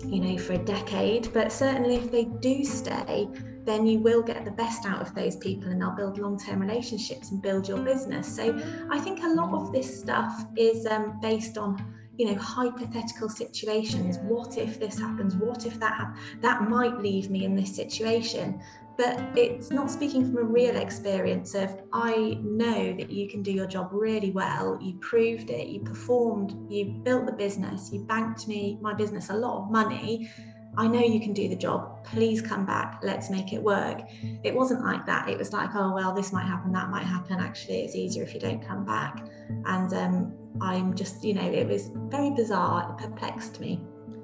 you 0.06 0.22
know 0.22 0.38
for 0.38 0.54
a 0.54 0.58
decade 0.58 1.32
but 1.34 1.52
certainly 1.52 1.96
if 1.96 2.10
they 2.10 2.24
do 2.24 2.64
stay 2.64 3.28
then 3.70 3.86
you 3.86 4.00
will 4.00 4.24
get 4.24 4.44
the 4.46 4.52
best 4.52 4.86
out 4.86 5.02
of 5.02 5.14
those 5.14 5.36
people 5.36 5.70
and 5.70 5.80
they'll 5.82 5.92
build 5.92 6.18
long-term 6.18 6.60
relationships 6.60 7.32
and 7.32 7.42
build 7.42 7.68
your 7.68 7.80
business. 7.80 8.28
So 8.36 8.58
i 8.92 9.00
think 9.00 9.24
a 9.24 9.28
lot 9.28 9.54
of 9.54 9.72
this 9.72 10.00
stuff 10.00 10.46
is 10.58 10.86
um, 10.86 11.20
based 11.22 11.58
on 11.58 11.78
you 12.18 12.26
know 12.26 12.36
hypothetical 12.36 13.30
situations. 13.30 14.18
What 14.20 14.58
if 14.58 14.80
this 14.80 15.00
happens? 15.00 15.36
What 15.36 15.66
if 15.66 15.80
that 15.80 15.94
ha- 15.94 16.14
that 16.42 16.70
might 16.70 17.00
leave 17.00 17.30
me 17.30 17.46
in 17.46 17.56
this 17.56 17.74
situation? 17.74 18.62
But 18.98 19.18
it's 19.38 19.72
not 19.72 19.90
speaking 19.90 20.26
from 20.26 20.38
a 20.40 20.44
real 20.44 20.76
experience 20.76 21.56
of 21.56 21.82
I 21.94 22.38
know 22.44 22.94
that 22.98 23.10
you 23.10 23.30
can 23.30 23.42
do 23.42 23.54
your 23.54 23.66
job 23.66 23.92
really 23.94 24.32
well, 24.32 24.78
you 24.82 24.96
proved 24.96 25.50
it, 25.50 25.70
you 25.70 25.80
performed, 25.80 26.54
you 26.70 26.84
built 27.06 27.26
the 27.26 27.32
business, 27.32 27.94
you 27.94 28.02
banked 28.02 28.46
me, 28.50 28.78
my 28.82 28.94
business, 28.94 29.30
a 29.30 29.34
lot 29.34 29.64
of 29.64 29.72
money. 29.72 30.30
I 30.78 30.88
know 30.88 31.00
you 31.00 31.20
can 31.20 31.34
do 31.34 31.50
the 31.50 31.56
job. 31.56 32.04
Please 32.06 32.42
come 32.42 32.66
back. 32.66 33.00
Let's 33.04 33.30
make 33.30 33.54
it 33.54 33.62
work. 33.62 34.02
It 34.44 34.54
wasn't 34.54 34.84
like 34.84 35.06
that. 35.08 35.28
It 35.28 35.38
was 35.38 35.52
like, 35.52 35.72
oh, 35.76 35.94
well, 35.94 36.14
this 36.14 36.32
might 36.32 36.46
happen, 36.46 36.72
that 36.72 36.90
might 36.90 37.06
happen. 37.06 37.40
Actually, 37.40 37.82
it's 37.82 37.96
easier 37.96 38.24
if 38.24 38.34
you 38.34 38.40
don't 38.40 38.66
come 38.66 38.86
back. 38.86 39.26
And 39.66 39.94
um, 39.94 40.34
I'm 40.62 40.96
just, 40.96 41.24
you 41.24 41.34
know, 41.34 41.50
it 41.50 41.68
was 41.68 41.92
very 42.10 42.32
bizarre. 42.32 42.96
It 42.98 43.04
perplexed 43.04 43.60
me. 43.60 43.82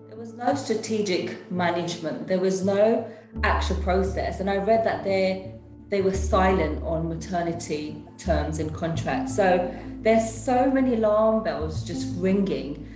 There 0.08 0.17
was 0.17 0.34
no 0.34 0.55
strategic 0.55 1.51
management. 1.51 2.27
There 2.27 2.39
was 2.39 2.63
no 2.63 3.10
actual 3.43 3.77
process. 3.77 4.39
And 4.39 4.49
I 4.49 4.58
read 4.58 4.86
that 4.86 5.03
they 5.03 5.51
they 5.89 6.01
were 6.01 6.13
silent 6.13 6.84
on 6.84 7.08
maternity 7.08 8.03
terms 8.17 8.60
and 8.60 8.73
contracts. 8.73 9.36
So 9.36 9.73
there's 10.01 10.34
so 10.34 10.71
many 10.71 10.95
alarm 10.95 11.43
bells 11.43 11.84
just 11.84 12.15
ringing 12.17 12.88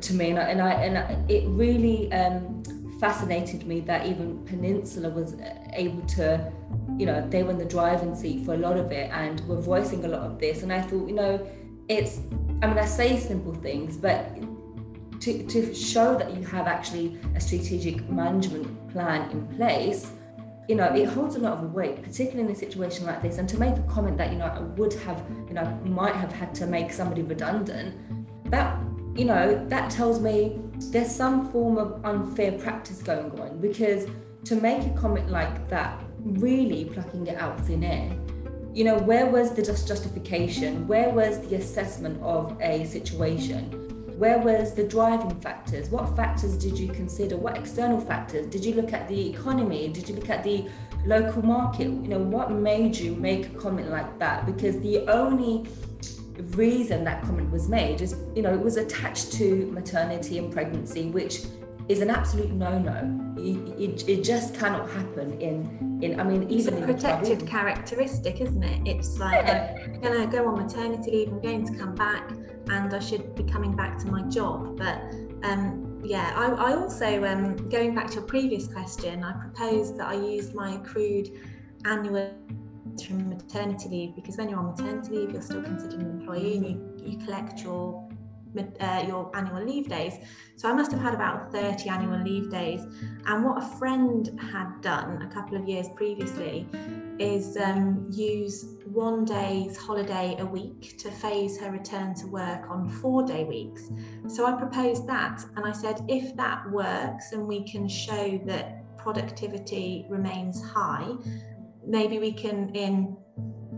to 0.00 0.14
me, 0.14 0.30
and 0.30 0.38
I 0.38 0.42
and, 0.50 0.60
I, 0.62 1.02
and 1.02 1.30
it 1.30 1.44
really 1.48 2.12
um, 2.12 2.62
fascinated 3.00 3.66
me 3.66 3.80
that 3.80 4.06
even 4.06 4.44
Peninsula 4.44 5.08
was 5.10 5.34
uh, 5.34 5.54
able 5.72 6.02
to, 6.02 6.52
you 6.96 7.06
know, 7.06 7.26
they 7.28 7.42
were 7.42 7.50
in 7.50 7.58
the 7.58 7.64
driving 7.64 8.14
seat 8.14 8.44
for 8.44 8.54
a 8.54 8.56
lot 8.56 8.76
of 8.76 8.90
it 8.90 9.10
and 9.12 9.40
were 9.48 9.60
voicing 9.60 10.04
a 10.04 10.08
lot 10.08 10.22
of 10.22 10.38
this. 10.38 10.62
And 10.62 10.72
I 10.72 10.80
thought, 10.80 11.08
you 11.08 11.14
know, 11.14 11.46
it's 11.88 12.20
I 12.62 12.66
mean 12.66 12.78
I 12.78 12.84
say 12.84 13.18
simple 13.18 13.54
things, 13.54 13.96
but 13.96 14.36
to, 15.20 15.42
to 15.44 15.74
show 15.74 16.16
that 16.16 16.36
you 16.36 16.44
have 16.46 16.66
actually 16.66 17.18
a 17.34 17.40
strategic 17.40 18.08
management 18.08 18.92
plan 18.92 19.30
in 19.30 19.46
place, 19.56 20.12
you 20.68 20.74
know, 20.74 20.84
it 20.94 21.06
holds 21.06 21.36
a 21.36 21.38
lot 21.38 21.64
of 21.64 21.72
weight, 21.72 22.02
particularly 22.02 22.48
in 22.48 22.54
a 22.54 22.58
situation 22.58 23.06
like 23.06 23.22
this. 23.22 23.38
And 23.38 23.48
to 23.48 23.58
make 23.58 23.76
a 23.76 23.82
comment 23.82 24.18
that, 24.18 24.32
you 24.32 24.38
know, 24.38 24.46
I 24.46 24.60
would 24.60 24.92
have, 24.94 25.24
you 25.48 25.54
know, 25.54 25.64
might 25.84 26.14
have 26.14 26.32
had 26.32 26.54
to 26.56 26.66
make 26.66 26.92
somebody 26.92 27.22
redundant, 27.22 27.94
that, 28.50 28.78
you 29.16 29.24
know, 29.24 29.64
that 29.68 29.90
tells 29.90 30.20
me 30.20 30.60
there's 30.90 31.14
some 31.14 31.50
form 31.50 31.78
of 31.78 32.04
unfair 32.04 32.52
practice 32.52 33.02
going 33.02 33.38
on 33.40 33.58
because 33.60 34.06
to 34.44 34.56
make 34.56 34.86
a 34.86 34.90
comment 34.98 35.30
like 35.30 35.68
that, 35.68 36.02
really 36.22 36.86
plucking 36.86 37.26
it 37.26 37.36
out 37.36 37.60
thin 37.66 37.84
air, 37.84 38.16
you 38.72 38.84
know, 38.84 38.98
where 38.98 39.26
was 39.26 39.54
the 39.54 39.62
just 39.62 39.88
justification? 39.88 40.86
Where 40.86 41.10
was 41.10 41.40
the 41.48 41.56
assessment 41.56 42.22
of 42.22 42.56
a 42.60 42.84
situation? 42.86 43.72
Where 44.18 44.38
was 44.38 44.74
the 44.74 44.84
driving 44.84 45.38
factors? 45.40 45.90
What 45.90 46.16
factors 46.16 46.56
did 46.56 46.78
you 46.78 46.88
consider? 46.88 47.36
What 47.36 47.56
external 47.56 48.00
factors? 48.00 48.46
Did 48.46 48.64
you 48.64 48.74
look 48.74 48.92
at 48.92 49.08
the 49.08 49.30
economy? 49.30 49.88
Did 49.88 50.08
you 50.08 50.14
look 50.14 50.30
at 50.30 50.44
the 50.44 50.68
local 51.06 51.44
market? 51.44 51.84
You 51.84 52.08
know, 52.08 52.18
what 52.18 52.50
made 52.50 52.96
you 52.96 53.14
make 53.14 53.46
a 53.46 53.58
comment 53.58 53.90
like 53.90 54.18
that? 54.18 54.46
Because 54.46 54.78
the 54.80 55.06
only 55.08 55.68
reason 56.56 57.04
that 57.04 57.22
comment 57.22 57.50
was 57.50 57.68
made 57.68 58.00
is, 58.00 58.16
you 58.34 58.42
know, 58.42 58.52
it 58.52 58.60
was 58.60 58.76
attached 58.76 59.32
to 59.32 59.70
maternity 59.72 60.38
and 60.38 60.52
pregnancy, 60.52 61.10
which 61.10 61.42
is 61.88 62.00
an 62.00 62.10
absolute 62.10 62.50
no-no. 62.52 63.34
It, 63.38 63.80
it, 63.80 64.08
it, 64.08 64.24
just 64.24 64.54
cannot 64.54 64.90
happen 64.90 65.40
in 65.40 66.00
in. 66.02 66.20
I 66.20 66.24
mean, 66.24 66.50
even 66.50 66.74
it's 66.74 66.82
a 66.82 66.86
protected 66.86 67.46
characteristic, 67.46 68.40
isn't 68.40 68.62
it? 68.62 68.86
It's 68.86 69.18
like 69.18 69.46
yeah. 69.46 69.74
I'm 69.84 70.00
going 70.00 70.20
to 70.20 70.36
go 70.36 70.46
on 70.48 70.62
maternity 70.62 71.10
leave. 71.12 71.28
I'm 71.28 71.40
going 71.40 71.66
to 71.66 71.74
come 71.78 71.94
back, 71.94 72.30
and 72.68 72.92
I 72.92 72.98
should 72.98 73.34
be 73.34 73.44
coming 73.44 73.74
back 73.74 73.98
to 74.00 74.06
my 74.08 74.22
job. 74.22 74.76
But 74.76 75.00
um, 75.44 76.00
yeah, 76.04 76.32
I, 76.36 76.46
I 76.50 76.76
also 76.76 77.24
um, 77.24 77.68
going 77.68 77.94
back 77.94 78.08
to 78.08 78.14
your 78.14 78.24
previous 78.24 78.66
question. 78.66 79.24
I 79.24 79.32
proposed 79.32 79.96
that 79.98 80.08
I 80.08 80.14
used 80.14 80.54
my 80.54 80.74
accrued 80.74 81.30
annual 81.84 82.34
from 83.06 83.28
maternity 83.28 83.88
leave 83.88 84.14
because 84.14 84.36
when 84.36 84.48
you're 84.48 84.58
on 84.58 84.66
maternity 84.66 85.10
leave, 85.10 85.32
you're 85.32 85.42
still 85.42 85.62
considered 85.62 86.00
an 86.00 86.20
employee 86.20 86.56
and 86.56 86.66
you, 86.66 87.10
you 87.12 87.18
collect 87.24 87.60
your 87.60 88.08
uh, 88.80 89.04
your 89.06 89.30
annual 89.36 89.64
leave 89.64 89.88
days. 89.88 90.14
So 90.56 90.68
I 90.68 90.72
must 90.72 90.90
have 90.90 91.00
had 91.00 91.14
about 91.14 91.52
30 91.52 91.88
annual 91.88 92.22
leave 92.22 92.50
days. 92.50 92.80
And 93.26 93.44
what 93.44 93.62
a 93.62 93.66
friend 93.78 94.28
had 94.40 94.80
done 94.80 95.22
a 95.22 95.32
couple 95.32 95.56
of 95.56 95.68
years 95.68 95.86
previously 95.94 96.66
is 97.18 97.56
um, 97.56 98.06
use 98.10 98.76
one 98.86 99.24
day's 99.24 99.76
holiday 99.76 100.36
a 100.38 100.46
week 100.46 100.96
to 100.98 101.10
phase 101.10 101.58
her 101.60 101.70
return 101.70 102.14
to 102.14 102.26
work 102.26 102.68
on 102.70 102.88
four 102.88 103.24
day 103.24 103.44
weeks. 103.44 103.90
So 104.28 104.46
I 104.46 104.52
proposed 104.52 105.06
that 105.08 105.44
and 105.56 105.64
I 105.64 105.72
said, 105.72 106.04
if 106.08 106.36
that 106.36 106.70
works 106.70 107.32
and 107.32 107.46
we 107.46 107.64
can 107.64 107.88
show 107.88 108.40
that 108.46 108.96
productivity 108.96 110.06
remains 110.08 110.62
high, 110.62 111.12
maybe 111.88 112.18
we 112.18 112.32
can, 112.32 112.70
in 112.74 113.16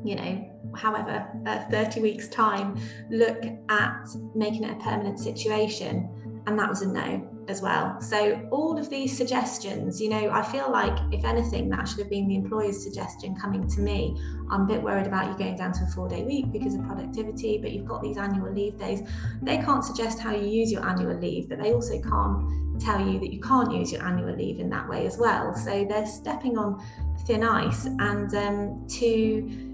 you 0.04 0.16
know, 0.16 0.50
however, 0.74 1.26
uh, 1.46 1.64
30 1.70 2.00
weeks' 2.00 2.28
time, 2.28 2.78
look 3.10 3.44
at 3.68 4.08
making 4.34 4.64
it 4.64 4.72
a 4.72 4.82
permanent 4.82 5.18
situation. 5.18 6.08
And 6.46 6.58
that 6.58 6.70
was 6.70 6.80
a 6.82 6.88
no 6.88 7.28
as 7.48 7.60
well. 7.60 8.00
So, 8.00 8.48
all 8.50 8.78
of 8.78 8.88
these 8.88 9.14
suggestions, 9.14 10.00
you 10.00 10.08
know, 10.08 10.30
I 10.30 10.42
feel 10.42 10.70
like 10.70 10.98
if 11.12 11.24
anything, 11.24 11.68
that 11.68 11.86
should 11.86 11.98
have 11.98 12.08
been 12.08 12.28
the 12.28 12.36
employer's 12.36 12.82
suggestion 12.82 13.36
coming 13.36 13.68
to 13.68 13.80
me. 13.80 14.18
I'm 14.50 14.62
a 14.62 14.66
bit 14.66 14.82
worried 14.82 15.06
about 15.06 15.30
you 15.30 15.36
going 15.36 15.56
down 15.56 15.72
to 15.74 15.84
a 15.84 15.86
four 15.88 16.08
day 16.08 16.22
week 16.22 16.50
because 16.50 16.74
of 16.74 16.84
productivity, 16.84 17.58
but 17.58 17.72
you've 17.72 17.86
got 17.86 18.02
these 18.02 18.16
annual 18.16 18.50
leave 18.50 18.78
days. 18.78 19.02
They 19.42 19.58
can't 19.58 19.84
suggest 19.84 20.18
how 20.18 20.34
you 20.34 20.48
use 20.48 20.72
your 20.72 20.86
annual 20.88 21.18
leave, 21.18 21.48
but 21.48 21.60
they 21.60 21.74
also 21.74 22.00
can't 22.00 22.80
tell 22.80 23.06
you 23.06 23.20
that 23.20 23.30
you 23.30 23.40
can't 23.40 23.70
use 23.70 23.92
your 23.92 24.02
annual 24.02 24.34
leave 24.34 24.60
in 24.60 24.70
that 24.70 24.88
way 24.88 25.06
as 25.06 25.18
well. 25.18 25.54
So, 25.54 25.84
they're 25.86 26.06
stepping 26.06 26.56
on 26.56 26.82
thin 27.26 27.42
ice. 27.42 27.86
And 27.86 28.34
um, 28.34 28.86
to 28.98 29.70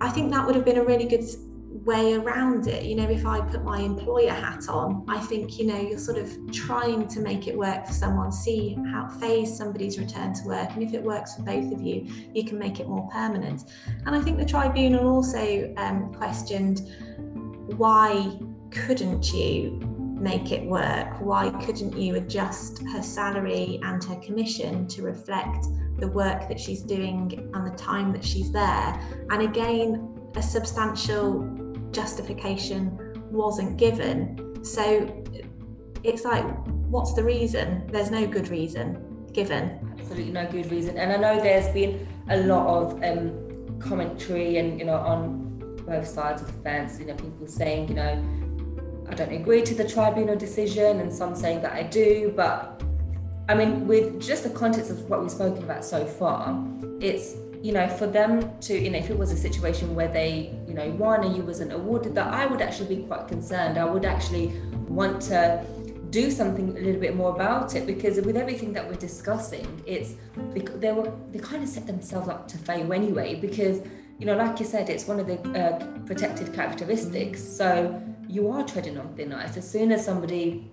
I 0.00 0.08
think 0.08 0.30
that 0.32 0.46
would 0.46 0.54
have 0.54 0.64
been 0.64 0.78
a 0.78 0.84
really 0.84 1.04
good 1.04 1.24
way 1.84 2.14
around 2.14 2.66
it. 2.66 2.84
You 2.84 2.96
know, 2.96 3.08
if 3.08 3.26
I 3.26 3.40
put 3.40 3.64
my 3.64 3.80
employer 3.80 4.30
hat 4.30 4.68
on, 4.68 5.04
I 5.08 5.18
think, 5.18 5.58
you 5.58 5.66
know, 5.66 5.78
you're 5.78 5.98
sort 5.98 6.18
of 6.18 6.30
trying 6.52 7.06
to 7.08 7.20
make 7.20 7.46
it 7.46 7.56
work 7.56 7.86
for 7.86 7.92
someone, 7.92 8.32
see 8.32 8.76
how 8.90 9.08
phase 9.08 9.56
somebody's 9.56 9.98
return 9.98 10.32
to 10.34 10.44
work. 10.46 10.70
And 10.70 10.82
if 10.82 10.94
it 10.94 11.02
works 11.02 11.36
for 11.36 11.42
both 11.42 11.72
of 11.72 11.82
you, 11.82 12.06
you 12.34 12.44
can 12.44 12.58
make 12.58 12.80
it 12.80 12.88
more 12.88 13.08
permanent. 13.10 13.64
And 14.06 14.14
I 14.14 14.20
think 14.20 14.38
the 14.38 14.44
tribunal 14.44 15.06
also 15.06 15.72
um, 15.76 16.12
questioned 16.14 16.80
why 17.76 18.38
couldn't 18.70 19.32
you 19.32 19.78
make 20.20 20.52
it 20.52 20.64
work? 20.64 21.20
Why 21.20 21.50
couldn't 21.64 21.96
you 21.96 22.16
adjust 22.16 22.82
her 22.88 23.02
salary 23.02 23.80
and 23.82 24.02
her 24.04 24.16
commission 24.16 24.86
to 24.88 25.02
reflect 25.02 25.66
the 26.00 26.08
work 26.08 26.48
that 26.48 26.58
she's 26.58 26.82
doing 26.82 27.50
and 27.54 27.66
the 27.66 27.76
time 27.76 28.12
that 28.12 28.24
she's 28.24 28.50
there. 28.50 29.00
And 29.30 29.42
again, 29.42 30.18
a 30.36 30.42
substantial 30.42 31.48
justification 31.92 32.98
wasn't 33.30 33.76
given. 33.76 34.64
So 34.64 35.24
it's 36.02 36.24
like, 36.24 36.44
what's 36.88 37.12
the 37.14 37.22
reason? 37.22 37.86
There's 37.92 38.10
no 38.10 38.26
good 38.26 38.48
reason 38.48 39.28
given. 39.32 39.94
Absolutely 39.98 40.32
no 40.32 40.46
good 40.50 40.70
reason. 40.70 40.98
And 40.98 41.12
I 41.12 41.16
know 41.16 41.40
there's 41.40 41.72
been 41.72 42.06
a 42.28 42.38
lot 42.38 42.66
of 42.66 43.02
um, 43.04 43.78
commentary 43.78 44.56
and, 44.56 44.78
you 44.78 44.86
know, 44.86 44.96
on 44.96 45.48
both 45.86 46.06
sides 46.06 46.42
of 46.42 46.48
the 46.48 46.62
fence, 46.62 46.98
you 46.98 47.06
know, 47.06 47.14
people 47.14 47.46
saying, 47.46 47.88
you 47.88 47.94
know, 47.94 48.24
I 49.08 49.14
don't 49.14 49.32
agree 49.32 49.62
to 49.62 49.74
the 49.74 49.88
tribunal 49.88 50.36
decision, 50.36 51.00
and 51.00 51.12
some 51.12 51.34
saying 51.34 51.62
that 51.62 51.72
I 51.72 51.82
do, 51.82 52.32
but 52.36 52.82
I 53.50 53.54
mean, 53.54 53.88
with 53.88 54.22
just 54.22 54.44
the 54.44 54.50
context 54.50 54.92
of 54.92 55.10
what 55.10 55.20
we've 55.20 55.28
spoken 55.28 55.64
about 55.64 55.84
so 55.84 56.06
far, 56.06 56.56
it's 57.00 57.34
you 57.60 57.72
know 57.72 57.88
for 57.88 58.06
them 58.06 58.56
to 58.60 58.78
you 58.78 58.90
know 58.90 58.98
if 58.98 59.10
it 59.10 59.18
was 59.18 59.32
a 59.32 59.36
situation 59.36 59.96
where 59.96 60.06
they 60.06 60.54
you 60.68 60.72
know 60.72 60.88
won 60.90 61.24
and 61.24 61.36
you 61.36 61.42
wasn't 61.42 61.72
awarded 61.72 62.14
that, 62.14 62.32
I 62.32 62.46
would 62.46 62.62
actually 62.62 62.94
be 62.94 63.02
quite 63.02 63.26
concerned. 63.26 63.76
I 63.76 63.86
would 63.86 64.04
actually 64.04 64.46
want 64.86 65.20
to 65.22 65.66
do 66.10 66.30
something 66.30 66.68
a 66.78 66.80
little 66.80 67.00
bit 67.00 67.16
more 67.16 67.34
about 67.34 67.74
it 67.74 67.88
because 67.88 68.20
with 68.20 68.36
everything 68.36 68.72
that 68.72 68.86
we're 68.88 69.02
discussing, 69.08 69.82
it's 69.84 70.14
they 70.54 70.92
were 70.92 71.12
they 71.32 71.40
kind 71.40 71.64
of 71.64 71.68
set 71.68 71.88
themselves 71.88 72.28
up 72.28 72.46
to 72.52 72.56
fail 72.56 72.92
anyway 72.92 73.34
because 73.34 73.82
you 74.20 74.26
know 74.26 74.36
like 74.36 74.60
you 74.60 74.64
said, 74.64 74.88
it's 74.88 75.08
one 75.08 75.18
of 75.18 75.26
the 75.26 75.38
uh, 75.58 75.76
protected 76.06 76.54
characteristics. 76.54 77.42
So 77.42 78.00
you 78.28 78.48
are 78.52 78.64
treading 78.64 78.96
on 78.96 79.12
thin 79.16 79.32
ice 79.32 79.56
as 79.56 79.68
soon 79.68 79.90
as 79.90 80.04
somebody 80.04 80.70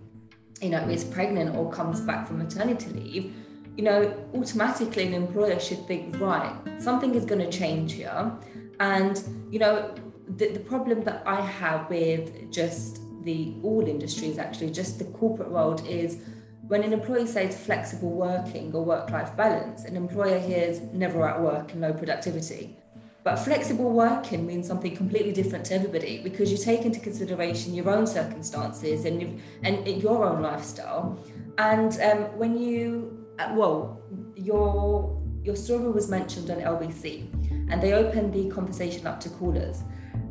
you 0.61 0.69
know, 0.69 0.79
is 0.89 1.03
pregnant 1.03 1.55
or 1.55 1.71
comes 1.71 2.01
back 2.01 2.27
from 2.27 2.39
maternity 2.39 2.89
leave, 2.89 3.33
you 3.75 3.83
know, 3.83 4.13
automatically 4.33 5.05
an 5.05 5.13
employer 5.13 5.59
should 5.59 5.85
think, 5.87 6.19
right, 6.19 6.55
something 6.79 7.13
is 7.13 7.25
going 7.25 7.39
to 7.39 7.51
change 7.55 7.93
here. 7.93 8.31
And, 8.79 9.23
you 9.51 9.59
know, 9.59 9.93
the, 10.35 10.49
the 10.49 10.59
problem 10.59 11.03
that 11.03 11.23
I 11.25 11.41
have 11.41 11.89
with 11.89 12.51
just 12.51 12.99
the 13.23 13.53
all 13.63 13.87
industries, 13.87 14.37
actually, 14.37 14.71
just 14.71 14.97
the 14.99 15.05
corporate 15.05 15.51
world 15.51 15.85
is 15.87 16.19
when 16.67 16.83
an 16.83 16.91
employee 16.91 17.27
says 17.27 17.57
flexible 17.57 18.11
working 18.11 18.73
or 18.73 18.83
work 18.83 19.09
life 19.11 19.35
balance, 19.37 19.85
an 19.85 19.95
employer 19.95 20.39
hears 20.39 20.81
never 20.91 21.27
at 21.27 21.39
work 21.39 21.71
and 21.71 21.81
low 21.81 21.93
productivity. 21.93 22.77
But 23.23 23.38
flexible 23.38 23.91
working 23.91 24.45
means 24.45 24.67
something 24.67 24.95
completely 24.95 25.34
different 25.34 25.65
to 25.65 25.75
everybody 25.75 26.21
because 26.23 26.51
you 26.51 26.58
take 26.58 26.86
into 26.86 26.99
consideration 26.99 27.73
your 27.73 27.89
own 27.89 28.08
circumstances 28.08 29.06
and, 29.06 29.41
and 29.63 29.88
your 30.01 30.25
own 30.25 30.41
lifestyle. 30.41 31.19
And 31.58 31.99
um, 32.01 32.38
when 32.38 32.58
you, 32.58 33.27
uh, 33.39 33.51
well, 33.53 34.01
your, 34.36 35.21
your 35.43 35.56
story 35.56 35.91
was 35.91 36.10
mentioned 36.10 36.49
on 36.49 36.60
LBC 36.60 37.71
and 37.71 37.82
they 37.82 37.93
opened 37.93 38.34
the 38.34 38.49
conversation 38.49 39.08
up 39.08 39.19
to 39.21 39.30
callers. 39.30 39.84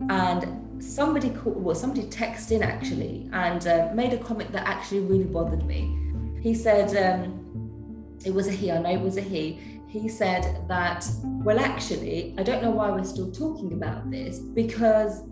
And 0.09 0.83
somebody 0.83 1.31
called, 1.31 1.63
well, 1.63 1.75
somebody 1.75 2.09
texted 2.09 2.53
in 2.53 2.63
actually 2.63 3.29
and 3.33 3.67
uh, 3.67 3.91
made 3.95 4.15
a 4.15 4.19
comment 4.19 4.53
that 4.53 4.67
actually 4.67 5.01
really 5.01 5.25
bothered 5.25 5.67
me 5.67 6.07
he 6.47 6.55
said, 6.55 6.95
um, 6.97 8.07
it 8.25 8.33
was 8.33 8.47
a 8.47 8.53
he, 8.53 8.71
I 8.71 8.79
know 8.79 8.91
it 8.91 9.01
was 9.01 9.17
a 9.17 9.21
he. 9.21 9.76
He 10.01 10.09
said 10.09 10.63
that, 10.69 11.09
well, 11.23 11.59
actually, 11.59 12.35
I 12.37 12.43
don't 12.43 12.63
know 12.63 12.71
why 12.71 12.91
we're 12.91 13.05
still 13.05 13.33
talking 13.33 13.73
about 13.73 14.11
this 14.11 14.39
because 14.39 15.23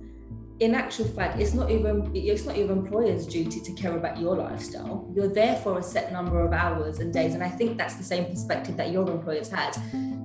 in 0.60 0.74
actual 0.74 1.06
fact, 1.06 1.40
it's 1.40 1.52
not 1.52 1.70
even 1.70 2.10
it's 2.14 2.44
not 2.44 2.56
your 2.56 2.70
employer's 2.70 3.26
duty 3.26 3.60
to 3.60 3.72
care 3.72 3.96
about 3.96 4.18
your 4.18 4.36
lifestyle. 4.36 5.10
You're 5.14 5.28
there 5.28 5.56
for 5.56 5.78
a 5.78 5.82
set 5.82 6.12
number 6.12 6.40
of 6.40 6.52
hours 6.52 7.00
and 7.00 7.12
days, 7.12 7.34
and 7.34 7.42
I 7.42 7.48
think 7.48 7.76
that's 7.76 7.96
the 7.96 8.04
same 8.04 8.24
perspective 8.26 8.76
that 8.76 8.92
your 8.92 9.10
employers 9.10 9.50
had. 9.50 9.76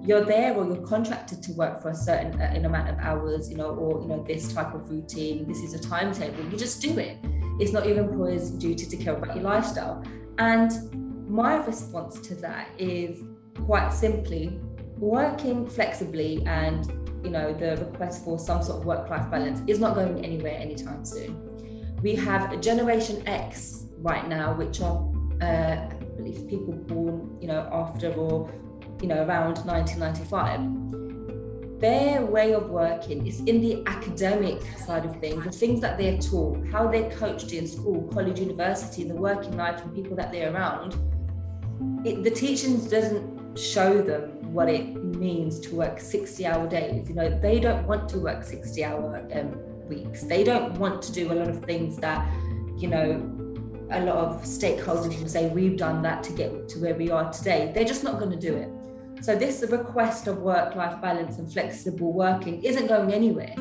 You're 0.05 0.23
there, 0.23 0.53
or 0.53 0.65
you're 0.65 0.85
contracted 0.85 1.41
to 1.43 1.51
work 1.53 1.81
for 1.81 1.89
a 1.89 1.95
certain 1.95 2.39
uh, 2.39 2.53
amount 2.63 2.89
of 2.89 2.99
hours, 2.99 3.49
you 3.49 3.57
know, 3.57 3.71
or 3.71 4.01
you 4.01 4.07
know 4.07 4.23
this 4.23 4.53
type 4.53 4.73
of 4.73 4.89
routine. 4.89 5.47
This 5.47 5.63
is 5.63 5.73
a 5.73 5.79
timetable. 5.79 6.43
You 6.45 6.57
just 6.57 6.81
do 6.81 6.97
it. 6.99 7.17
It's 7.59 7.73
not 7.73 7.87
your 7.87 7.97
employer's 7.97 8.51
duty 8.51 8.85
to 8.85 8.97
care 8.97 9.15
about 9.15 9.35
your 9.35 9.43
lifestyle. 9.43 10.03
And 10.37 10.71
my 11.27 11.55
response 11.65 12.19
to 12.21 12.35
that 12.35 12.69
is 12.77 13.21
quite 13.65 13.89
simply 13.89 14.59
working 14.97 15.67
flexibly 15.67 16.43
and 16.45 16.91
you 17.23 17.29
know 17.29 17.53
the 17.53 17.77
request 17.85 18.23
for 18.23 18.39
some 18.39 18.61
sort 18.61 18.79
of 18.79 18.85
work-life 18.85 19.29
balance 19.29 19.61
is 19.67 19.79
not 19.79 19.95
going 19.95 20.23
anywhere 20.23 20.53
anytime 20.53 21.05
soon. 21.05 21.45
We 22.01 22.15
have 22.15 22.59
Generation 22.61 23.27
X 23.27 23.85
right 23.97 24.27
now, 24.27 24.53
which 24.53 24.81
are 24.81 25.05
uh, 25.41 25.89
I 25.89 25.93
believe 26.17 26.47
people 26.47 26.73
born 26.73 27.37
you 27.41 27.47
know 27.47 27.69
after 27.71 28.11
or 28.13 28.51
you 29.01 29.07
know 29.07 29.25
around 29.25 29.57
1995 29.65 30.79
their 31.79 32.25
way 32.25 32.53
of 32.53 32.69
working 32.69 33.25
is 33.25 33.39
in 33.41 33.61
the 33.61 33.83
academic 33.87 34.61
side 34.77 35.05
of 35.05 35.15
things, 35.21 35.45
the 35.45 35.51
things 35.51 35.79
that 35.79 35.97
they're 35.97 36.17
taught, 36.17 36.67
how 36.67 36.89
they're 36.91 37.09
coached 37.11 37.53
in 37.53 37.65
school, 37.65 38.03
college, 38.11 38.39
university, 38.39 39.05
the 39.05 39.15
working 39.15 39.55
life, 39.55 39.81
and 39.81 39.95
people 39.95 40.15
that 40.17 40.29
they're 40.31 40.53
around. 40.53 40.95
It, 42.05 42.23
the 42.23 42.31
teachings 42.31 42.89
doesn't 42.89 43.38
show 43.59 44.01
them 44.01 44.53
what 44.53 44.69
it 44.69 44.95
means 44.95 45.59
to 45.59 45.75
work 45.75 45.99
60 45.99 46.45
hour 46.45 46.67
days. 46.67 47.09
You 47.09 47.15
know, 47.15 47.29
they 47.39 47.59
don't 47.59 47.85
want 47.85 48.09
to 48.09 48.19
work 48.19 48.43
60 48.43 48.83
hour 48.83 49.27
um, 49.33 49.87
weeks. 49.87 50.23
They 50.23 50.43
don't 50.43 50.73
want 50.79 51.01
to 51.03 51.11
do 51.11 51.31
a 51.31 51.35
lot 51.35 51.49
of 51.49 51.63
things 51.63 51.97
that, 51.97 52.27
you 52.77 52.87
know, 52.87 53.35
a 53.91 54.01
lot 54.01 54.17
of 54.17 54.43
stakeholders 54.43 55.19
will 55.19 55.27
say, 55.27 55.49
we've 55.49 55.77
done 55.77 56.01
that 56.03 56.23
to 56.23 56.33
get 56.33 56.69
to 56.69 56.79
where 56.79 56.95
we 56.95 57.09
are 57.11 57.31
today. 57.31 57.71
They're 57.73 57.85
just 57.85 58.03
not 58.03 58.19
going 58.19 58.31
to 58.31 58.37
do 58.37 58.55
it. 58.55 58.69
So 59.23 59.35
this 59.35 59.63
request 59.69 60.27
of 60.27 60.37
work-life 60.37 61.01
balance 61.01 61.39
and 61.39 61.51
flexible 61.51 62.13
working 62.13 62.63
isn't 62.63 62.87
going 62.87 63.11
anywhere. 63.11 63.53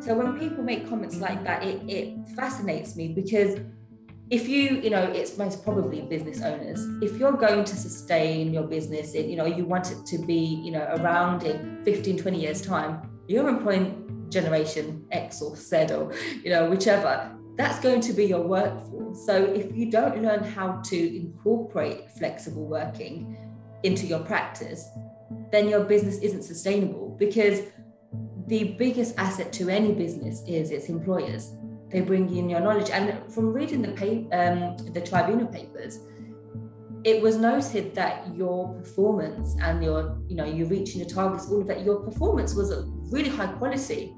So 0.00 0.14
when 0.14 0.38
people 0.38 0.62
make 0.62 0.88
comments 0.88 1.16
like 1.16 1.42
that, 1.44 1.64
it, 1.64 1.82
it 1.88 2.28
fascinates 2.36 2.96
me 2.96 3.08
because 3.08 3.58
if 4.30 4.48
you, 4.48 4.80
you 4.80 4.90
know, 4.90 5.04
it's 5.04 5.38
most 5.38 5.62
probably 5.62 6.00
business 6.02 6.42
owners, 6.42 6.80
if 7.00 7.16
you're 7.16 7.32
going 7.32 7.64
to 7.64 7.76
sustain 7.76 8.52
your 8.52 8.64
business, 8.64 9.14
it, 9.14 9.26
you 9.26 9.36
know, 9.36 9.46
you 9.46 9.64
want 9.64 9.92
it 9.92 10.04
to 10.06 10.18
be, 10.18 10.60
you 10.64 10.72
know, 10.72 10.84
around 10.98 11.44
in 11.44 11.84
15, 11.84 12.18
20 12.18 12.40
years 12.40 12.60
time, 12.60 13.08
you're 13.28 13.48
employing 13.48 14.26
generation 14.28 15.06
X 15.12 15.40
or 15.40 15.54
Z 15.54 15.92
or, 15.92 16.12
you 16.42 16.50
know, 16.50 16.68
whichever, 16.68 17.32
that's 17.56 17.78
going 17.80 18.00
to 18.00 18.12
be 18.12 18.24
your 18.26 18.42
workforce. 18.42 19.24
So 19.24 19.44
if 19.44 19.74
you 19.76 19.90
don't 19.90 20.20
learn 20.22 20.42
how 20.42 20.80
to 20.86 21.16
incorporate 21.16 22.10
flexible 22.10 22.66
working 22.66 23.38
into 23.84 24.06
your 24.06 24.20
practice, 24.20 24.88
then 25.52 25.68
your 25.68 25.84
business 25.84 26.18
isn't 26.18 26.42
sustainable 26.42 27.16
because 27.18 27.62
the 28.48 28.74
biggest 28.78 29.16
asset 29.18 29.52
to 29.54 29.68
any 29.68 29.92
business 29.92 30.42
is 30.46 30.70
its 30.70 30.88
employers. 30.88 31.52
They 31.90 32.00
bring 32.00 32.34
in 32.36 32.50
your 32.50 32.60
knowledge. 32.60 32.90
And 32.90 33.32
from 33.32 33.52
reading 33.52 33.82
the 33.82 33.92
pay, 33.92 34.28
um, 34.32 34.76
the 34.92 35.00
tribunal 35.00 35.46
papers, 35.46 36.00
it 37.04 37.22
was 37.22 37.36
noted 37.36 37.94
that 37.94 38.34
your 38.34 38.74
performance 38.74 39.56
and 39.62 39.82
your, 39.82 40.18
you 40.28 40.34
know, 40.34 40.44
you 40.44 40.66
reaching 40.66 41.00
your 41.00 41.08
targets, 41.08 41.48
all 41.48 41.60
of 41.60 41.66
that, 41.68 41.84
your 41.84 42.00
performance 42.00 42.54
was 42.54 42.72
really 43.12 43.28
high 43.28 43.46
quality 43.46 44.14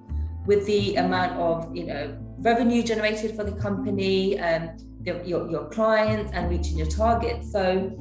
with 0.47 0.65
the 0.67 0.97
amount 0.97 1.39
of, 1.39 1.77
you 1.77 1.85
know, 1.85 2.19
revenue 2.39 2.83
generated 2.83 3.37
for 3.37 3.45
the 3.45 3.53
company, 3.53 4.39
um, 4.41 4.71
your, 5.05 5.23
your, 5.23 5.51
your 5.51 5.69
clients 5.69 6.33
and 6.33 6.49
reaching 6.49 6.79
your 6.79 6.87
targets. 6.87 7.53
So 7.53 7.93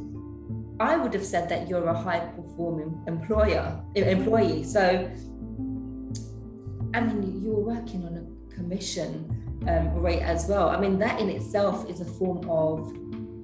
I 0.80 0.96
would 0.96 1.14
have 1.14 1.26
said 1.26 1.50
that 1.50 1.68
you're 1.68 1.88
a 1.88 1.98
high 1.98 2.20
performing 2.20 3.04
employer 3.08 3.82
employee. 3.96 4.64
So 4.64 5.12
I 6.94 7.02
mean 7.02 7.42
you 7.44 7.52
were 7.52 7.76
working 7.76 8.06
on 8.06 8.16
a 8.16 8.54
commission 8.56 9.37
um, 9.68 9.94
rate 10.02 10.22
as 10.22 10.48
well. 10.48 10.70
I 10.70 10.80
mean 10.80 11.00
that 11.00 11.20
in 11.20 11.30
itself 11.30 11.90
is 11.90 12.02
a 12.02 12.06
form 12.06 12.50
of 12.50 12.94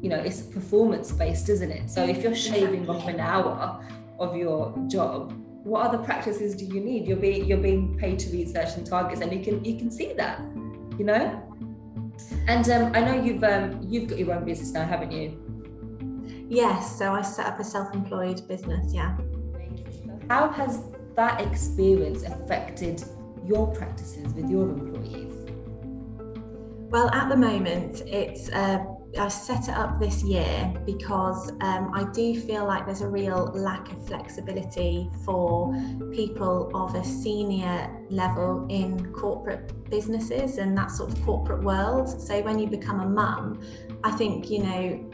you 0.03 0.09
know 0.09 0.19
it's 0.19 0.41
performance 0.41 1.11
based, 1.11 1.49
isn't 1.49 1.71
it? 1.71 1.89
So 1.89 2.03
if 2.05 2.21
you're 2.21 2.35
shaving 2.35 2.89
off 2.89 3.07
an 3.07 3.19
hour 3.19 3.83
of 4.19 4.35
your 4.35 4.73
job, 4.87 5.33
what 5.63 5.87
other 5.87 5.97
practices 5.97 6.55
do 6.55 6.65
you 6.65 6.81
need? 6.81 7.07
You're 7.07 7.17
being 7.17 7.45
you're 7.45 7.57
being 7.57 7.97
paid 7.97 8.19
to 8.19 8.29
reach 8.31 8.49
certain 8.49 8.83
targets, 8.83 9.21
and 9.21 9.31
you 9.31 9.43
can 9.43 9.63
you 9.63 9.77
can 9.77 9.89
see 9.89 10.13
that, 10.13 10.39
you 10.97 11.05
know. 11.05 11.41
And 12.47 12.69
um, 12.69 12.91
I 12.93 12.99
know 12.99 13.21
you've 13.21 13.43
um, 13.43 13.79
you've 13.81 14.09
got 14.09 14.19
your 14.19 14.33
own 14.33 14.45
business 14.45 14.71
now, 14.71 14.85
haven't 14.85 15.11
you? 15.11 15.39
Yes, 16.49 16.97
so 16.97 17.13
I 17.13 17.21
set 17.21 17.47
up 17.47 17.59
a 17.59 17.63
self 17.63 17.93
employed 17.95 18.47
business, 18.47 18.93
yeah. 18.93 19.17
How 20.29 20.49
has 20.49 20.83
that 21.15 21.41
experience 21.41 22.23
affected 22.23 23.03
your 23.45 23.67
practices 23.73 24.33
with 24.33 24.49
your 24.49 24.69
employees? 24.69 25.32
Well, 26.93 27.09
at 27.09 27.27
the 27.27 27.35
moment, 27.35 28.01
it's 28.01 28.49
uh, 28.49 28.85
I 29.17 29.27
set 29.27 29.67
it 29.67 29.73
up 29.73 29.99
this 29.99 30.21
year 30.21 30.71
because 30.85 31.49
um, 31.61 31.89
I 31.91 32.05
do 32.13 32.39
feel 32.39 32.67
like 32.67 32.85
there's 32.85 33.01
a 33.01 33.07
real 33.07 33.45
lack 33.55 33.91
of 33.91 34.05
flexibility 34.05 35.09
for 35.25 35.73
people 36.11 36.69
of 36.75 36.93
a 36.93 37.03
senior 37.03 37.89
level 38.11 38.67
in 38.69 39.11
corporate 39.11 39.89
businesses 39.89 40.59
and 40.59 40.77
that 40.77 40.91
sort 40.91 41.11
of 41.11 41.25
corporate 41.25 41.63
world. 41.63 42.21
So 42.21 42.39
when 42.43 42.59
you 42.59 42.67
become 42.67 42.99
a 42.99 43.09
mum, 43.09 43.59
I 44.03 44.11
think 44.11 44.51
you 44.51 44.59
know 44.59 45.11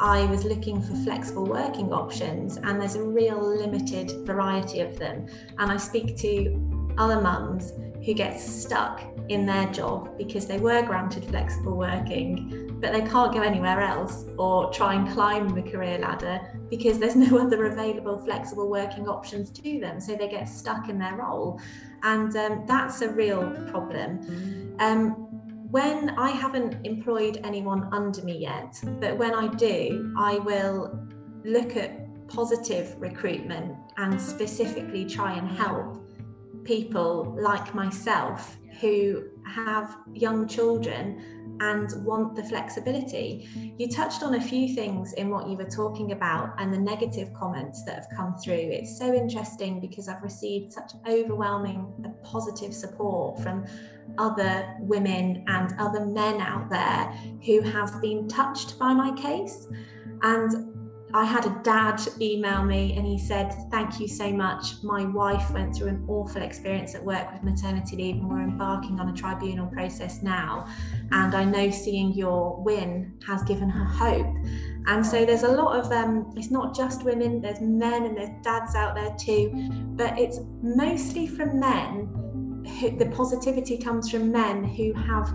I 0.00 0.24
was 0.24 0.42
looking 0.42 0.82
for 0.82 0.96
flexible 1.04 1.46
working 1.46 1.92
options, 1.92 2.56
and 2.56 2.80
there's 2.80 2.96
a 2.96 3.04
real 3.04 3.40
limited 3.40 4.26
variety 4.26 4.80
of 4.80 4.98
them. 4.98 5.28
And 5.58 5.70
I 5.70 5.76
speak 5.76 6.16
to 6.16 6.92
other 6.98 7.20
mums 7.20 7.72
who 8.08 8.14
get 8.14 8.40
stuck 8.40 9.02
in 9.28 9.44
their 9.44 9.66
job 9.70 10.16
because 10.16 10.46
they 10.46 10.56
were 10.58 10.80
granted 10.80 11.22
flexible 11.26 11.76
working, 11.76 12.74
but 12.80 12.90
they 12.90 13.02
can't 13.02 13.34
go 13.34 13.42
anywhere 13.42 13.82
else 13.82 14.24
or 14.38 14.72
try 14.72 14.94
and 14.94 15.10
climb 15.10 15.46
the 15.50 15.60
career 15.60 15.98
ladder 15.98 16.40
because 16.70 16.98
there's 16.98 17.16
no 17.26 17.36
other 17.36 17.66
available 17.66 18.16
flexible 18.16 18.70
working 18.70 19.06
options 19.06 19.50
to 19.50 19.78
them. 19.78 20.00
So 20.00 20.16
they 20.16 20.26
get 20.26 20.48
stuck 20.48 20.88
in 20.88 20.98
their 20.98 21.16
role. 21.16 21.60
And 22.02 22.34
um, 22.34 22.64
that's 22.66 23.02
a 23.02 23.10
real 23.10 23.50
problem. 23.70 24.74
Um, 24.78 25.10
when 25.70 26.08
I 26.18 26.30
haven't 26.30 26.86
employed 26.86 27.42
anyone 27.44 27.90
under 27.92 28.22
me 28.22 28.38
yet, 28.38 28.80
but 29.00 29.18
when 29.18 29.34
I 29.34 29.48
do, 29.48 30.14
I 30.16 30.38
will 30.38 30.98
look 31.44 31.76
at 31.76 32.26
positive 32.28 32.96
recruitment 32.98 33.76
and 33.98 34.18
specifically 34.18 35.04
try 35.04 35.34
and 35.34 35.46
help 35.46 36.07
people 36.68 37.34
like 37.40 37.74
myself 37.74 38.58
who 38.82 39.24
have 39.46 39.96
young 40.12 40.46
children 40.46 41.56
and 41.60 42.04
want 42.04 42.36
the 42.36 42.44
flexibility. 42.44 43.48
You 43.78 43.88
touched 43.88 44.22
on 44.22 44.34
a 44.34 44.40
few 44.40 44.74
things 44.74 45.14
in 45.14 45.30
what 45.30 45.48
you 45.48 45.56
were 45.56 45.70
talking 45.70 46.12
about 46.12 46.54
and 46.58 46.72
the 46.72 46.78
negative 46.78 47.32
comments 47.32 47.84
that 47.84 47.94
have 47.94 48.06
come 48.14 48.36
through. 48.36 48.68
It's 48.78 48.98
so 48.98 49.12
interesting 49.14 49.80
because 49.80 50.08
I've 50.08 50.22
received 50.22 50.74
such 50.74 50.92
overwhelming 51.08 52.14
positive 52.22 52.74
support 52.74 53.40
from 53.40 53.64
other 54.18 54.76
women 54.80 55.44
and 55.48 55.74
other 55.80 56.04
men 56.04 56.38
out 56.40 56.68
there 56.68 57.10
who 57.46 57.62
have 57.62 58.00
been 58.02 58.28
touched 58.28 58.78
by 58.78 58.92
my 58.92 59.10
case. 59.12 59.66
And 60.22 60.77
I 61.14 61.24
had 61.24 61.46
a 61.46 61.60
dad 61.62 62.00
email 62.20 62.62
me 62.62 62.94
and 62.96 63.06
he 63.06 63.18
said, 63.18 63.54
Thank 63.70 63.98
you 63.98 64.08
so 64.08 64.30
much. 64.30 64.82
My 64.82 65.06
wife 65.06 65.50
went 65.52 65.74
through 65.74 65.88
an 65.88 66.04
awful 66.06 66.42
experience 66.42 66.94
at 66.94 67.02
work 67.02 67.32
with 67.32 67.42
maternity 67.42 67.96
leave, 67.96 68.16
and 68.16 68.28
we're 68.28 68.42
embarking 68.42 69.00
on 69.00 69.08
a 69.08 69.12
tribunal 69.12 69.66
process 69.68 70.22
now. 70.22 70.66
And 71.10 71.34
I 71.34 71.44
know 71.44 71.70
seeing 71.70 72.12
your 72.12 72.62
win 72.62 73.18
has 73.26 73.42
given 73.44 73.70
her 73.70 73.84
hope. 73.84 74.34
And 74.86 75.04
so 75.04 75.24
there's 75.24 75.44
a 75.44 75.48
lot 75.48 75.78
of, 75.78 75.90
um, 75.92 76.32
it's 76.36 76.50
not 76.50 76.74
just 76.74 77.04
women, 77.04 77.40
there's 77.40 77.60
men 77.60 78.04
and 78.04 78.16
there's 78.16 78.30
dads 78.42 78.74
out 78.74 78.94
there 78.94 79.14
too, 79.18 79.50
but 79.96 80.18
it's 80.18 80.40
mostly 80.62 81.26
from 81.26 81.58
men. 81.58 82.14
Who, 82.80 82.90
the 82.98 83.06
positivity 83.06 83.78
comes 83.78 84.10
from 84.10 84.30
men 84.30 84.62
who 84.62 84.92
have 84.92 85.32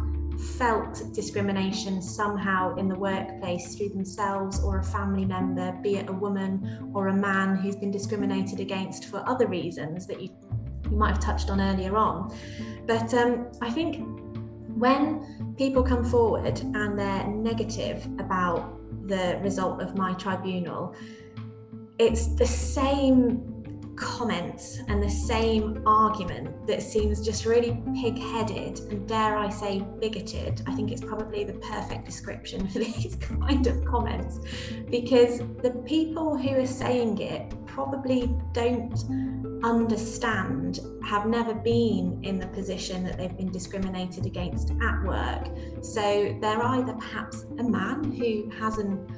felt 0.57 1.01
discrimination 1.13 2.01
somehow 2.01 2.75
in 2.75 2.87
the 2.87 2.95
workplace 2.95 3.75
through 3.75 3.89
themselves 3.89 4.63
or 4.63 4.79
a 4.79 4.83
family 4.83 5.25
member, 5.25 5.71
be 5.81 5.97
it 5.97 6.09
a 6.09 6.13
woman 6.13 6.91
or 6.93 7.07
a 7.07 7.13
man 7.13 7.55
who's 7.55 7.75
been 7.75 7.91
discriminated 7.91 8.59
against 8.59 9.05
for 9.05 9.27
other 9.27 9.47
reasons 9.47 10.07
that 10.07 10.21
you, 10.21 10.29
you 10.89 10.97
might 10.97 11.09
have 11.09 11.19
touched 11.19 11.49
on 11.49 11.61
earlier 11.61 11.95
on. 11.95 12.35
But 12.85 13.13
um, 13.13 13.51
I 13.61 13.69
think 13.69 14.05
when 14.75 15.55
people 15.57 15.83
come 15.83 16.03
forward 16.03 16.59
and 16.59 16.97
they're 16.97 17.27
negative 17.27 18.05
about 18.19 18.79
the 19.07 19.39
result 19.41 19.81
of 19.81 19.95
my 19.95 20.13
tribunal, 20.13 20.95
it's 21.99 22.35
the 22.35 22.45
same 22.45 23.52
comments 23.95 24.79
and 24.87 25.01
the 25.01 25.09
same 25.09 25.81
argument 25.85 26.67
that 26.67 26.81
seems 26.81 27.23
just 27.23 27.45
really 27.45 27.81
pig 28.01 28.17
headed 28.17 28.79
and, 28.91 29.07
dare 29.07 29.37
I 29.37 29.49
say, 29.49 29.83
bigoted. 29.99 30.61
I 30.67 30.75
think 30.75 30.91
it's 30.91 31.03
probably 31.03 31.43
the 31.43 31.53
perfect 31.53 32.05
description 32.05 32.67
for 32.69 32.79
these 32.79 33.15
kind 33.15 33.67
of 33.67 33.85
comments 33.85 34.39
because 34.89 35.39
the 35.61 35.81
people 35.85 36.37
who 36.37 36.61
are 36.61 36.67
saying 36.67 37.19
it 37.19 37.53
probably 37.65 38.33
don't 38.53 39.03
understand, 39.63 40.79
have 41.03 41.25
never 41.25 41.53
been 41.53 42.19
in 42.23 42.37
the 42.37 42.47
position 42.47 43.03
that 43.03 43.17
they've 43.17 43.35
been 43.37 43.51
discriminated 43.51 44.25
against 44.25 44.71
at 44.81 45.03
work. 45.03 45.47
So 45.81 46.37
they're 46.41 46.61
either 46.61 46.93
perhaps 46.93 47.45
a 47.59 47.63
man 47.63 48.11
who 48.11 48.51
hasn't 48.51 49.09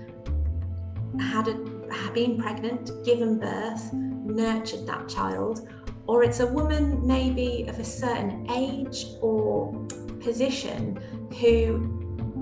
had 1.19 1.47
a 1.47 1.74
been 2.13 2.37
pregnant, 2.37 2.91
given 3.03 3.39
birth, 3.39 3.93
nurtured 3.93 4.87
that 4.87 5.07
child, 5.09 5.67
or 6.07 6.23
it's 6.23 6.39
a 6.39 6.47
woman 6.47 7.05
maybe 7.05 7.65
of 7.67 7.79
a 7.79 7.83
certain 7.83 8.49
age 8.51 9.05
or 9.21 9.73
position 10.21 10.99
who 11.39 11.95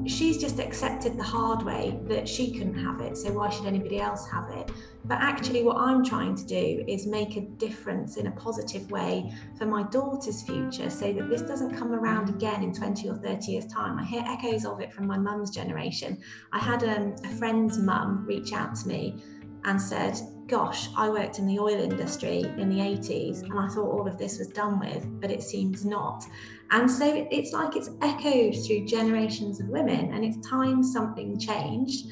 she's 0.06 0.38
just 0.38 0.60
accepted 0.60 1.18
the 1.18 1.24
hard 1.24 1.64
way 1.64 1.98
that 2.04 2.28
she 2.28 2.52
couldn't 2.52 2.78
have 2.78 3.02
it, 3.02 3.18
so 3.18 3.32
why 3.32 3.50
should 3.50 3.66
anybody 3.66 4.00
else 4.00 4.30
have 4.30 4.50
it? 4.52 4.70
But 5.06 5.20
actually, 5.20 5.64
what 5.64 5.78
I'm 5.78 6.04
trying 6.04 6.36
to 6.36 6.46
do 6.46 6.84
is 6.88 7.06
make 7.06 7.36
a 7.36 7.42
difference 7.42 8.18
in 8.18 8.28
a 8.28 8.32
positive 8.32 8.90
way 8.92 9.34
for 9.58 9.66
my 9.66 9.84
daughter's 9.84 10.42
future 10.42 10.90
so 10.90 11.12
that 11.12 11.30
this 11.30 11.42
doesn't 11.42 11.76
come 11.78 11.94
around 11.94 12.30
again 12.30 12.64
in 12.64 12.74
20 12.74 13.10
or 13.10 13.16
30 13.16 13.52
years' 13.52 13.68
time. 13.68 14.00
I 14.00 14.04
hear 14.04 14.24
echoes 14.26 14.66
of 14.66 14.80
it 14.80 14.94
from 14.94 15.08
my 15.08 15.18
mum's 15.18 15.52
generation. 15.52 16.18
I 16.52 16.60
had 16.60 16.84
um, 16.84 17.16
a 17.24 17.30
friend's 17.36 17.78
mum 17.78 18.26
reach 18.26 18.54
out 18.54 18.76
to 18.76 18.88
me 18.88 19.22
and 19.66 19.82
said, 19.82 20.20
Gosh, 20.48 20.90
I 20.98 21.10
worked 21.10 21.40
in 21.40 21.48
the 21.48 21.58
oil 21.58 21.80
industry 21.80 22.42
in 22.58 22.70
the 22.70 22.80
80s 22.80 23.44
and 23.44 23.58
I 23.58 23.68
thought 23.70 23.90
all 23.90 24.08
of 24.08 24.18
this 24.18 24.38
was 24.38 24.50
done 24.50 24.80
with, 24.80 25.08
but 25.22 25.32
it 25.32 25.42
seems 25.42 25.86
not. 25.86 26.26
And 26.72 26.90
so 26.90 27.28
it's 27.32 27.54
like 27.54 27.76
it's 27.76 27.90
echoed 28.02 28.56
through 28.66 28.86
generations 28.86 29.60
of 29.60 29.68
women, 29.68 30.12
and 30.12 30.26
it's 30.26 30.46
time 30.48 30.84
something 30.84 31.40
changed. 31.40 32.08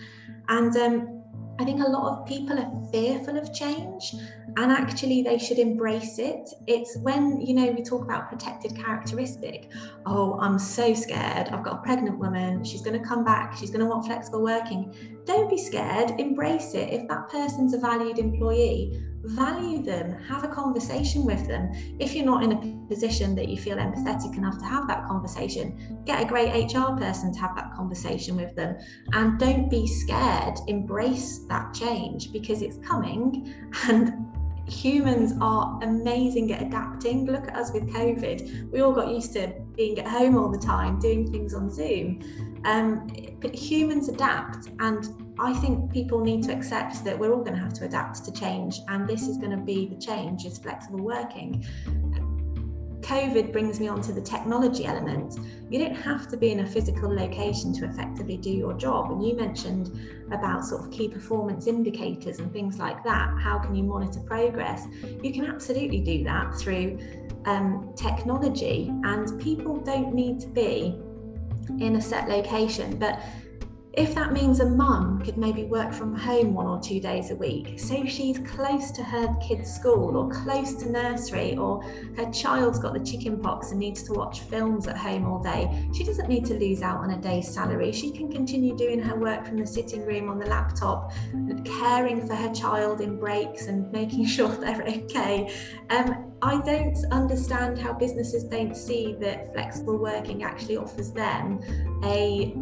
And 0.50 0.76
um, 0.78 1.21
I 1.62 1.64
think 1.64 1.80
a 1.80 1.88
lot 1.88 2.12
of 2.12 2.26
people 2.26 2.58
are 2.58 2.72
fearful 2.92 3.38
of 3.38 3.54
change 3.54 4.16
and 4.58 4.72
actually 4.72 5.22
they 5.22 5.38
should 5.38 5.60
embrace 5.60 6.18
it. 6.18 6.50
It's 6.66 6.98
when, 6.98 7.40
you 7.40 7.54
know, 7.54 7.72
we 7.72 7.84
talk 7.84 8.04
about 8.04 8.30
protected 8.30 8.76
characteristic. 8.76 9.70
Oh, 10.08 10.40
I'm 10.40 10.58
so 10.58 10.96
scared. 10.96 11.50
I've 11.50 11.64
got 11.64 11.76
a 11.76 11.82
pregnant 11.84 12.18
woman. 12.18 12.64
She's 12.64 12.82
going 12.82 13.00
to 13.00 13.08
come 13.08 13.24
back. 13.24 13.56
She's 13.56 13.70
going 13.70 13.82
to 13.82 13.86
want 13.86 14.08
flexible 14.08 14.42
working. 14.42 15.22
Don't 15.26 15.52
be 15.52 15.58
scared. 15.60 16.20
Embrace 16.20 16.74
it. 16.74 16.92
If 16.92 17.08
that 17.10 17.30
person's 17.30 17.76
a 17.76 17.78
valued 17.78 18.18
employee, 18.18 19.00
value 19.24 19.84
them, 19.84 20.20
have 20.24 20.44
a 20.44 20.48
conversation 20.48 21.26
with 21.26 21.48
them. 21.48 21.72
If 22.00 22.16
you're 22.16 22.26
not 22.26 22.44
in 22.44 22.52
a 22.52 22.88
position 22.88 23.36
that 23.36 23.48
you 23.50 23.58
feel 23.58 23.78
empathetic 23.78 24.38
enough 24.38 24.58
to 24.60 24.66
have 24.66 24.88
that 24.88 25.08
conversation, 25.08 26.04
get 26.06 26.22
a 26.22 26.26
great 26.26 26.74
HR 26.74 26.96
person 26.96 27.34
to 27.34 27.40
have 27.40 27.56
that 27.56 27.74
conversation 27.76 28.36
with 28.36 28.56
them. 28.56 28.78
And 29.14 29.40
don't 29.40 29.70
be 29.70 29.88
scared, 29.88 30.56
embrace 30.68 31.40
that 31.50 31.74
change 31.74 32.32
because 32.32 32.62
it's 32.62 32.78
coming. 32.78 33.54
And 33.88 34.28
humans 34.68 35.34
are 35.42 35.80
amazing 35.84 36.52
at 36.54 36.62
adapting. 36.62 37.26
Look 37.26 37.48
at 37.48 37.56
us 37.56 37.72
with 37.72 37.90
COVID. 37.90 38.72
We 38.72 38.82
all 38.82 38.94
got 38.94 39.10
used 39.10 39.34
to 39.34 39.54
being 39.76 40.00
at 40.00 40.08
home 40.08 40.38
all 40.38 40.50
the 40.50 40.60
time, 40.60 41.00
doing 41.00 41.32
things 41.32 41.54
on 41.54 41.70
Zoom. 41.70 42.22
Um, 42.64 43.08
but 43.40 43.56
humans 43.56 44.08
adapt, 44.08 44.70
and 44.80 45.08
I 45.42 45.54
think 45.56 45.92
people 45.92 46.22
need 46.22 46.44
to 46.44 46.54
accept 46.54 47.04
that 47.04 47.18
we're 47.18 47.34
all 47.34 47.44
going 47.44 47.56
to 47.56 47.60
have 47.60 47.74
to 47.74 47.86
adapt 47.86 48.24
to 48.26 48.32
change, 48.32 48.80
and 48.90 49.10
this 49.10 49.28
is 49.28 49.38
going 49.38 49.50
to 49.50 49.58
be 49.58 49.88
the 49.88 50.00
change 50.00 50.46
is 50.46 50.60
flexible 50.60 51.04
working. 51.04 51.66
COVID 53.02 53.52
brings 53.52 53.80
me 53.80 53.88
on 53.88 54.02
to 54.04 54.14
the 54.14 54.22
technology 54.22 54.86
element. 54.86 55.40
You 55.72 55.80
don't 55.80 55.96
have 55.96 56.30
to 56.30 56.38
be 56.38 56.52
in 56.52 56.60
a 56.60 56.68
physical 56.68 57.14
location 57.14 57.74
to 57.74 57.86
effectively 57.86 58.38
do 58.38 58.52
your 58.52 58.74
job. 58.74 59.12
And 59.12 59.26
you 59.26 59.36
mentioned 59.36 60.00
about 60.32 60.64
sort 60.64 60.86
of 60.86 60.92
key 60.92 61.10
performance 61.10 61.66
indicators 61.66 62.38
and 62.38 62.54
things 62.54 62.78
like 62.78 63.04
that. 63.04 63.36
How 63.40 63.58
can 63.58 63.74
you 63.74 63.84
monitor 63.84 64.20
progress? 64.20 64.86
You 65.24 65.34
can 65.34 65.46
absolutely 65.46 66.02
do 66.02 66.24
that 66.26 66.56
through 66.56 67.00
um, 67.46 67.92
technology, 67.98 68.92
and 69.04 69.42
people 69.42 69.78
don't 69.78 70.14
need 70.14 70.40
to 70.42 70.48
be 70.48 71.02
in 71.80 71.96
a 71.96 72.02
set 72.02 72.30
location. 72.30 72.98
But 72.98 73.20
if 73.94 74.16
that 74.16 74.32
means 74.32 74.62
a 74.62 74.66
mum 74.66 75.22
could 75.22 75.38
maybe 75.38 75.66
work 75.66 75.92
from 75.94 76.16
home 76.16 76.54
one 76.54 76.66
or 76.66 76.80
two 76.80 77.02
days 77.02 77.30
a 77.30 77.36
week, 77.36 77.78
so 77.78 78.06
she's 78.06 78.40
close 78.40 78.90
to 78.92 79.04
her 79.04 79.36
kid's 79.46 79.70
school 79.70 80.16
or 80.16 80.30
close 80.30 80.74
to 80.76 80.90
nursery, 80.90 81.58
or 81.58 81.84
her 82.16 82.32
child's 82.32 82.80
got 82.80 82.94
the 82.94 83.06
chicken 83.06 83.38
pox 83.38 83.72
and 83.72 83.80
needs 83.80 84.02
to 84.04 84.14
watch 84.14 84.42
films 84.42 84.88
at 84.88 84.96
home 84.96 85.26
all 85.26 85.44
day, 85.44 85.90
she 85.94 86.06
doesn't 86.06 86.30
need 86.30 86.46
to 86.46 86.54
lose 86.54 86.82
out 86.82 87.02
on 87.02 87.12
a 87.12 87.18
day's 87.18 87.54
salary. 87.54 87.92
She 87.92 88.12
can 88.12 88.32
continue 88.32 88.78
doing 88.78 89.00
her 89.00 89.16
work 89.16 89.46
from 89.46 89.58
the 89.58 89.68
sitting 89.68 90.06
room 90.06 90.30
on 90.30 90.40
the 90.40 90.46
laptop, 90.46 91.12
caring 91.66 92.26
for 92.26 92.34
her 92.34 92.54
child 92.54 93.02
in 93.02 93.18
breaks 93.18 93.66
and 93.68 93.92
making 93.92 94.26
sure 94.36 94.48
they're 94.48 94.84
okay. 94.84 95.54
Um, 95.90 96.32
I 96.42 96.62
don't 96.62 96.98
understand 97.12 97.78
how 97.78 97.94
businesses 97.94 98.46
don't 98.46 98.76
see 98.76 99.16
that 99.20 99.54
flexible 99.54 99.98
working 99.98 100.44
actually 100.44 100.78
offers 100.78 101.12
them 101.12 101.60
a 102.04 102.56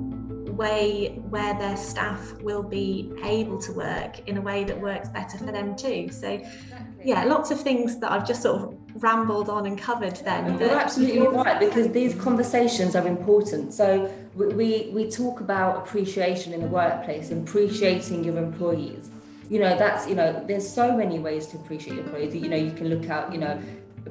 way 0.59 1.19
where 1.29 1.53
their 1.57 1.77
staff 1.77 2.33
will 2.41 2.61
be 2.61 3.11
able 3.23 3.57
to 3.57 3.71
work 3.71 4.27
in 4.27 4.35
a 4.37 4.41
way 4.41 4.65
that 4.65 4.79
works 4.79 5.07
better 5.07 5.37
for 5.37 5.51
them 5.57 5.75
too. 5.75 6.09
So, 6.11 6.27
exactly. 6.27 7.05
yeah, 7.05 7.23
lots 7.23 7.49
of 7.49 7.61
things 7.61 7.97
that 7.99 8.11
I've 8.11 8.27
just 8.27 8.41
sort 8.43 8.61
of 8.61 9.01
rambled 9.01 9.49
on 9.49 9.65
and 9.65 9.79
covered 9.79 10.17
then. 10.17 10.59
You're 10.59 10.77
absolutely 10.77 11.25
right 11.27 11.59
because 11.59 11.87
these 11.93 12.13
conversations 12.13 12.93
are 12.95 13.07
important. 13.07 13.73
So, 13.73 14.13
we, 14.35 14.91
we 14.93 15.09
talk 15.09 15.39
about 15.39 15.77
appreciation 15.77 16.53
in 16.53 16.61
the 16.61 16.67
workplace, 16.67 17.31
appreciating 17.31 18.25
your 18.25 18.37
employees. 18.37 19.09
You 19.49 19.59
know, 19.59 19.75
that's, 19.77 20.07
you 20.07 20.15
know, 20.15 20.43
there's 20.45 20.69
so 20.69 20.95
many 20.95 21.17
ways 21.19 21.47
to 21.47 21.57
appreciate 21.57 21.95
your 21.95 22.03
employees. 22.03 22.35
You 22.35 22.49
know, 22.49 22.57
you 22.67 22.71
can 22.71 22.89
look 22.89 23.09
at, 23.09 23.33
you 23.33 23.39
know, 23.39 23.59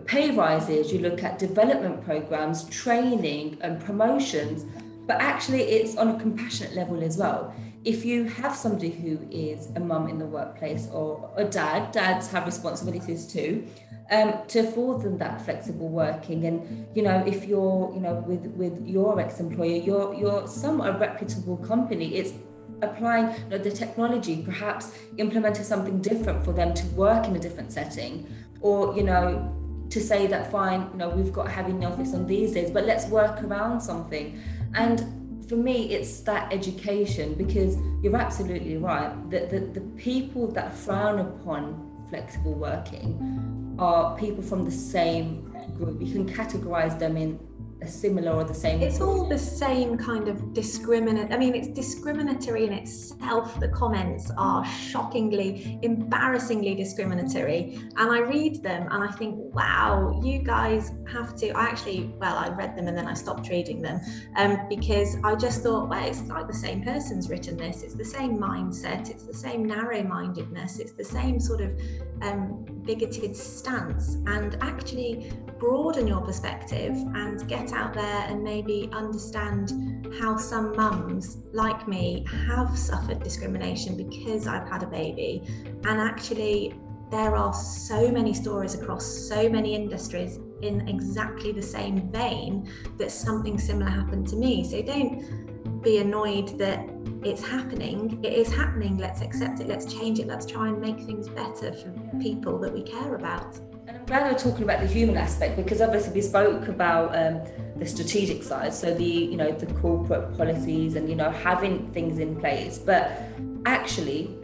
pay 0.06 0.30
rises, 0.32 0.92
you 0.92 0.98
look 0.98 1.22
at 1.22 1.38
development 1.38 2.04
programs, 2.04 2.64
training 2.64 3.58
and 3.60 3.80
promotions 3.80 4.64
but 5.08 5.22
actually 5.22 5.62
it's 5.62 5.96
on 5.96 6.08
a 6.08 6.20
compassionate 6.20 6.74
level 6.74 7.02
as 7.02 7.16
well. 7.16 7.52
If 7.84 8.04
you 8.04 8.24
have 8.24 8.54
somebody 8.54 8.90
who 8.90 9.18
is 9.30 9.68
a 9.74 9.80
mum 9.80 10.06
in 10.08 10.18
the 10.18 10.26
workplace 10.26 10.86
or 10.92 11.32
a 11.36 11.44
dad 11.44 11.92
dads 11.92 12.28
have 12.28 12.44
responsibilities 12.44 13.26
too 13.26 13.66
um, 14.10 14.34
to 14.48 14.60
afford 14.60 15.00
them 15.00 15.16
that 15.18 15.40
flexible 15.40 15.88
working. 15.88 16.44
And 16.44 16.86
you 16.94 17.02
know 17.02 17.24
if 17.26 17.46
you're 17.46 17.90
you 17.94 18.00
know 18.00 18.16
with 18.26 18.44
with 18.48 18.86
your 18.86 19.18
ex-employer 19.18 19.80
you're 19.88 20.14
you're 20.14 20.46
some 20.46 20.82
a 20.82 20.92
reputable 20.92 21.56
company. 21.56 22.14
It's 22.16 22.34
applying 22.82 23.34
you 23.44 23.48
know, 23.48 23.58
the 23.58 23.70
technology 23.70 24.42
perhaps 24.42 24.92
implementing 25.16 25.64
something 25.64 26.00
different 26.00 26.44
for 26.44 26.52
them 26.52 26.74
to 26.74 26.86
work 26.88 27.26
in 27.26 27.34
a 27.34 27.38
different 27.38 27.72
setting 27.72 28.12
or 28.60 28.94
you 28.94 29.02
know 29.02 29.52
to 29.90 30.00
say 30.00 30.26
that 30.26 30.52
fine 30.52 30.88
you 30.92 30.98
know 30.98 31.08
we've 31.08 31.32
got 31.32 31.50
having 31.50 31.80
the 31.80 31.86
office 31.86 32.14
on 32.14 32.26
these 32.26 32.52
days 32.52 32.70
but 32.70 32.84
let's 32.84 33.06
work 33.06 33.42
around 33.42 33.80
something 33.80 34.40
and 34.74 35.00
for 35.48 35.56
me, 35.56 35.90
it's 35.90 36.20
that 36.20 36.52
education 36.52 37.34
because 37.34 37.76
you're 38.02 38.16
absolutely 38.16 38.76
right 38.76 39.30
that 39.30 39.48
the, 39.48 39.60
the 39.60 39.80
people 39.96 40.46
that 40.52 40.74
frown 40.74 41.20
upon 41.20 42.06
flexible 42.10 42.54
working 42.54 43.76
are 43.78 44.16
people 44.18 44.42
from 44.42 44.64
the 44.64 44.70
same 44.70 45.50
group. 45.76 46.00
You 46.02 46.12
can 46.12 46.28
categorize 46.28 46.98
them 46.98 47.16
in 47.16 47.38
similar 47.86 48.32
or 48.32 48.44
the 48.44 48.54
same? 48.54 48.82
It's 48.82 49.00
all 49.00 49.28
the 49.28 49.38
same 49.38 49.96
kind 49.96 50.28
of 50.28 50.52
discriminate. 50.52 51.32
I 51.32 51.38
mean, 51.38 51.54
it's 51.54 51.68
discriminatory 51.68 52.66
in 52.66 52.72
itself. 52.72 53.58
The 53.60 53.68
comments 53.68 54.30
are 54.36 54.64
shockingly, 54.64 55.78
embarrassingly 55.82 56.74
discriminatory. 56.74 57.78
And 57.96 58.10
I 58.10 58.20
read 58.20 58.62
them 58.62 58.88
and 58.90 59.04
I 59.04 59.12
think, 59.12 59.36
wow, 59.54 60.20
you 60.22 60.40
guys 60.40 60.92
have 61.12 61.36
to. 61.36 61.50
I 61.50 61.64
actually, 61.64 62.12
well, 62.18 62.36
I 62.36 62.48
read 62.48 62.76
them 62.76 62.88
and 62.88 62.96
then 62.96 63.06
I 63.06 63.14
stopped 63.14 63.48
reading 63.48 63.80
them 63.80 64.00
um, 64.36 64.66
because 64.68 65.16
I 65.24 65.34
just 65.36 65.62
thought, 65.62 65.88
well, 65.88 66.04
it's 66.04 66.22
like 66.22 66.46
the 66.46 66.54
same 66.54 66.82
person's 66.82 67.30
written 67.30 67.56
this. 67.56 67.82
It's 67.82 67.94
the 67.94 68.04
same 68.04 68.38
mindset. 68.38 69.10
It's 69.10 69.24
the 69.24 69.34
same 69.34 69.64
narrow 69.64 70.02
mindedness. 70.02 70.78
It's 70.78 70.92
the 70.92 71.04
same 71.04 71.38
sort 71.38 71.60
of 71.60 71.78
um, 72.22 72.77
bigoted 72.88 73.36
stance. 73.36 74.14
And 74.26 74.56
actually, 74.62 75.30
broaden 75.58 76.08
your 76.08 76.22
perspective 76.22 76.92
and 76.92 77.46
get 77.46 77.72
out 77.72 77.92
there 77.92 78.24
and 78.28 78.42
maybe 78.42 78.88
understand 78.92 80.08
how 80.18 80.38
some 80.38 80.74
mums 80.74 81.36
like 81.52 81.86
me 81.86 82.24
have 82.46 82.76
suffered 82.78 83.22
discrimination 83.22 83.94
because 83.94 84.46
I've 84.46 84.66
had 84.66 84.82
a 84.82 84.86
baby. 84.86 85.42
And 85.84 86.00
actually, 86.00 86.74
there 87.10 87.36
are 87.36 87.52
so 87.52 88.10
many 88.10 88.32
stories 88.32 88.74
across 88.74 89.04
so 89.04 89.50
many 89.50 89.74
industries 89.74 90.38
in 90.62 90.88
exactly 90.88 91.52
the 91.52 91.62
same 91.62 92.10
vein 92.10 92.70
that 92.96 93.10
something 93.10 93.58
similar 93.58 93.90
happened 93.90 94.28
to 94.28 94.36
me. 94.36 94.64
So 94.64 94.80
don't 94.80 95.47
be 95.82 95.98
annoyed 95.98 96.58
that 96.58 96.88
it's 97.22 97.44
happening. 97.44 98.20
It 98.22 98.32
is 98.32 98.52
happening. 98.52 98.98
Let's 98.98 99.20
accept 99.20 99.60
it. 99.60 99.68
Let's 99.68 99.92
change 99.92 100.18
it. 100.18 100.26
Let's 100.26 100.46
try 100.46 100.68
and 100.68 100.80
make 100.80 101.00
things 101.00 101.28
better 101.28 101.72
for 101.72 101.90
people 102.20 102.58
that 102.60 102.72
we 102.72 102.82
care 102.82 103.14
about 103.14 103.56
And 103.86 103.96
I'm 103.96 104.04
glad 104.06 104.30
we're 104.30 104.38
talking 104.38 104.64
about 104.64 104.80
the 104.80 104.86
human 104.86 105.16
aspect 105.16 105.56
because 105.56 105.80
obviously 105.80 106.12
we 106.12 106.22
spoke 106.22 106.68
about 106.68 107.16
um, 107.16 107.40
the 107.76 107.86
strategic 107.86 108.42
side, 108.42 108.74
so 108.74 108.94
the 108.94 109.04
you 109.04 109.36
know 109.36 109.50
the 109.50 109.66
corporate 109.74 110.36
policies 110.36 110.94
and 110.94 111.08
you 111.08 111.16
know 111.16 111.30
having 111.30 111.90
things 111.92 112.18
in 112.18 112.36
place. 112.36 112.78
But 112.78 113.22
actually, 113.64 114.36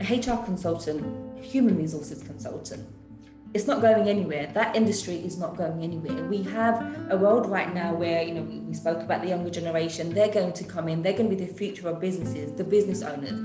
a 0.00 0.04
HR 0.04 0.42
consultant, 0.44 1.44
human 1.44 1.76
resources 1.76 2.22
consultant, 2.22 2.86
it's 3.56 3.66
not 3.66 3.80
going 3.80 4.06
anywhere. 4.06 4.50
That 4.52 4.76
industry 4.76 5.16
is 5.16 5.38
not 5.38 5.56
going 5.56 5.82
anywhere. 5.82 6.24
We 6.24 6.42
have 6.42 6.76
a 7.10 7.16
world 7.16 7.48
right 7.48 7.74
now 7.74 7.94
where, 7.94 8.22
you 8.22 8.34
know, 8.34 8.42
we, 8.42 8.74
spoke 8.74 9.00
about 9.00 9.22
the 9.22 9.28
younger 9.28 9.48
generation. 9.48 10.12
They're 10.12 10.28
going 10.40 10.52
to 10.52 10.64
come 10.64 10.86
in. 10.88 11.02
They're 11.02 11.14
going 11.14 11.30
to 11.30 11.34
be 11.34 11.42
the 11.42 11.52
future 11.52 11.88
of 11.88 11.98
businesses, 11.98 12.52
the 12.52 12.64
business 12.64 13.02
owners 13.02 13.40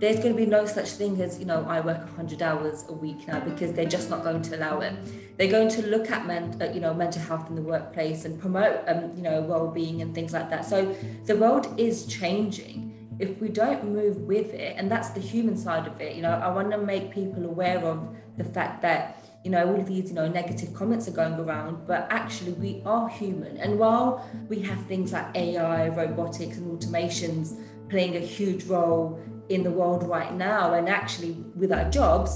there's 0.00 0.20
going 0.20 0.32
to 0.32 0.36
be 0.36 0.46
no 0.46 0.64
such 0.64 0.90
thing 0.90 1.20
as 1.20 1.40
you 1.40 1.44
know 1.44 1.64
i 1.68 1.80
work 1.80 1.98
100 1.98 2.40
hours 2.40 2.84
a 2.88 2.92
week 2.92 3.26
now 3.26 3.40
because 3.40 3.72
they're 3.72 3.84
just 3.96 4.08
not 4.08 4.22
going 4.22 4.40
to 4.40 4.56
allow 4.56 4.78
it 4.78 4.94
they're 5.36 5.50
going 5.50 5.68
to 5.68 5.84
look 5.86 6.08
at 6.08 6.24
men, 6.24 6.56
uh, 6.62 6.66
you 6.72 6.78
know 6.78 6.94
mental 6.94 7.20
health 7.22 7.48
in 7.50 7.56
the 7.56 7.62
workplace 7.62 8.24
and 8.24 8.40
promote 8.40 8.80
um, 8.86 9.10
you 9.16 9.22
know 9.22 9.40
well-being 9.40 10.00
and 10.00 10.14
things 10.14 10.32
like 10.32 10.48
that 10.50 10.64
so 10.64 10.94
the 11.24 11.36
world 11.36 11.74
is 11.80 12.06
changing 12.06 12.84
if 13.18 13.40
we 13.40 13.48
don't 13.48 13.84
move 13.84 14.18
with 14.18 14.54
it 14.54 14.76
and 14.78 14.88
that's 14.88 15.10
the 15.10 15.20
human 15.20 15.56
side 15.56 15.84
of 15.88 16.00
it 16.00 16.14
you 16.14 16.22
know 16.22 16.30
i 16.30 16.48
want 16.48 16.70
to 16.70 16.78
make 16.78 17.10
people 17.10 17.44
aware 17.44 17.84
of 17.84 18.14
the 18.36 18.44
fact 18.44 18.80
that 18.82 19.27
you 19.48 19.52
know 19.52 19.66
all 19.66 19.80
of 19.80 19.86
these 19.86 20.10
you 20.10 20.14
know 20.14 20.28
negative 20.28 20.74
comments 20.74 21.08
are 21.08 21.16
going 21.22 21.32
around 21.40 21.86
but 21.86 22.06
actually 22.10 22.52
we 22.52 22.82
are 22.84 23.08
human. 23.08 23.56
And 23.56 23.78
while 23.78 24.28
we 24.50 24.60
have 24.60 24.84
things 24.84 25.14
like 25.14 25.34
ai 25.34 25.88
robotics 25.88 26.58
and 26.58 26.66
automations 26.70 27.58
playing 27.88 28.16
a 28.16 28.20
huge 28.20 28.64
role 28.64 29.18
in 29.48 29.62
the 29.62 29.70
world 29.70 30.02
right 30.06 30.34
now 30.34 30.74
and 30.74 30.86
actually 30.86 31.32
with 31.56 31.72
our 31.72 31.88
jobs 31.88 32.30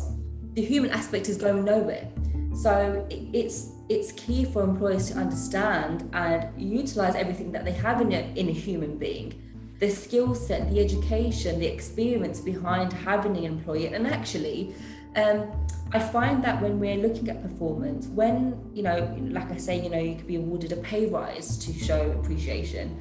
the 0.55 0.63
human 0.63 0.91
aspect 0.91 1.29
is 1.29 1.37
going 1.37 1.67
nowhere. 1.67 2.09
So 2.55 3.07
it's 3.11 3.73
it's 3.91 4.13
key 4.13 4.47
for 4.47 4.63
employers 4.63 5.11
to 5.11 5.19
understand 5.19 6.09
and 6.15 6.39
utilize 6.57 7.15
everything 7.15 7.53
that 7.53 7.67
they 7.67 7.73
have 7.73 8.01
in 8.01 8.11
a, 8.11 8.23
in 8.41 8.49
a 8.49 8.53
human 8.53 8.97
being. 8.97 9.29
The 9.81 9.91
skill 9.91 10.35
set 10.35 10.71
the 10.71 10.81
education 10.81 11.61
the 11.61 11.67
experience 11.67 12.41
behind 12.41 12.91
having 12.95 13.37
an 13.37 13.45
employee 13.45 13.89
and 13.89 14.07
actually 14.07 14.75
um, 15.17 15.53
I 15.95 15.99
find 15.99 16.43
that 16.45 16.61
when 16.63 16.81
we're 16.81 16.97
looking 16.97 17.29
at 17.29 17.43
performance, 17.43 18.07
when, 18.07 18.71
you 18.73 18.83
know, 18.83 19.15
like 19.21 19.51
I 19.51 19.57
say, 19.57 19.83
you 19.83 19.91
know, 19.91 19.99
you 19.99 20.17
could 20.17 20.27
be 20.27 20.37
awarded 20.37 20.73
a 20.73 20.77
pay 20.77 21.07
rise 21.07 21.59
to 21.59 21.73
show 21.73 22.13
appreciation 22.13 22.99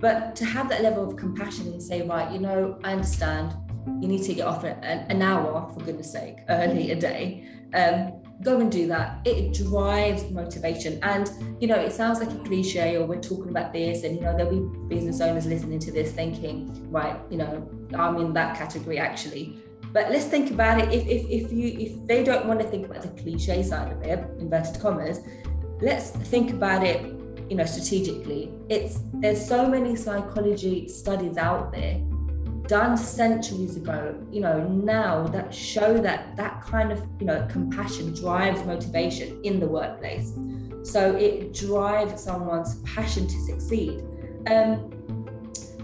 but 0.00 0.36
to 0.36 0.44
have 0.44 0.68
that 0.68 0.82
level 0.82 1.08
of 1.08 1.16
compassion 1.16 1.66
and 1.68 1.82
say, 1.82 2.02
right, 2.02 2.30
you 2.32 2.38
know, 2.38 2.78
I 2.84 2.92
understand 2.92 3.54
you 4.00 4.08
need 4.08 4.22
to 4.24 4.34
get 4.34 4.46
off 4.46 4.64
an, 4.64 5.22
hour, 5.22 5.70
for 5.72 5.80
goodness 5.80 6.12
sake, 6.12 6.36
early 6.48 6.92
a 6.92 6.96
day. 6.96 7.48
Um, 7.74 8.22
go 8.42 8.60
and 8.60 8.70
do 8.70 8.86
that. 8.88 9.20
It 9.24 9.54
drives 9.54 10.30
motivation. 10.30 11.00
And, 11.02 11.28
you 11.60 11.66
know, 11.66 11.74
it 11.74 11.92
sounds 11.92 12.20
like 12.20 12.30
a 12.30 12.38
cliche 12.44 12.96
or 12.96 13.06
we're 13.06 13.20
talking 13.20 13.48
about 13.48 13.72
this, 13.72 14.04
and, 14.04 14.14
you 14.14 14.22
know, 14.22 14.36
there'll 14.36 14.52
be 14.52 14.94
business 14.94 15.20
owners 15.20 15.46
listening 15.46 15.80
to 15.80 15.90
this 15.90 16.12
thinking, 16.12 16.90
right, 16.90 17.18
you 17.30 17.38
know, 17.38 17.68
I'm 17.94 18.16
in 18.18 18.32
that 18.34 18.56
category 18.56 18.98
actually. 18.98 19.58
But 19.92 20.10
let's 20.10 20.26
think 20.26 20.50
about 20.50 20.80
it. 20.80 20.92
If, 20.92 21.06
if, 21.06 21.30
if 21.30 21.52
you 21.52 21.76
if 21.78 22.06
they 22.06 22.22
don't 22.22 22.46
want 22.46 22.60
to 22.60 22.66
think 22.66 22.86
about 22.86 23.02
the 23.02 23.08
cliche 23.20 23.62
side 23.62 23.92
of 23.92 24.02
it, 24.02 24.18
inverted 24.38 24.80
commas, 24.80 25.20
let's 25.80 26.10
think 26.10 26.50
about 26.50 26.84
it 26.84 27.14
you 27.48 27.56
know 27.56 27.64
strategically. 27.64 28.52
It's 28.68 29.00
there's 29.14 29.44
so 29.46 29.68
many 29.68 29.96
psychology 29.96 30.88
studies 30.88 31.36
out 31.36 31.72
there 31.72 32.00
done 32.66 32.98
centuries 32.98 33.76
ago 33.76 34.22
you 34.30 34.42
know 34.42 34.62
now 34.68 35.26
that 35.28 35.54
show 35.54 35.96
that 35.96 36.36
that 36.36 36.60
kind 36.60 36.92
of 36.92 37.02
you 37.18 37.24
know 37.24 37.46
compassion 37.50 38.12
drives 38.12 38.62
motivation 38.64 39.40
in 39.44 39.58
the 39.60 39.66
workplace. 39.66 40.34
So 40.82 41.16
it 41.16 41.54
drives 41.54 42.22
someone's 42.22 42.76
passion 42.82 43.26
to 43.26 43.40
succeed. 43.40 44.04
Um, 44.46 44.94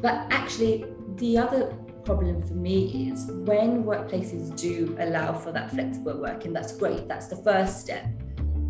but 0.01 0.27
actually 0.31 0.85
the 1.17 1.39
other 1.39 1.75
problem 2.05 2.43
for 2.43 2.55
me 2.55 3.11
is 3.11 3.27
when 3.31 3.85
workplaces 3.85 4.55
do 4.57 4.97
allow 5.01 5.33
for 5.33 5.53
that 5.53 5.71
flexible 5.71 6.21
working 6.21 6.53
that's 6.53 6.77
great 6.77 7.09
that's 7.09 7.29
the 7.29 7.37
first 7.37 7.81
step. 7.81 8.07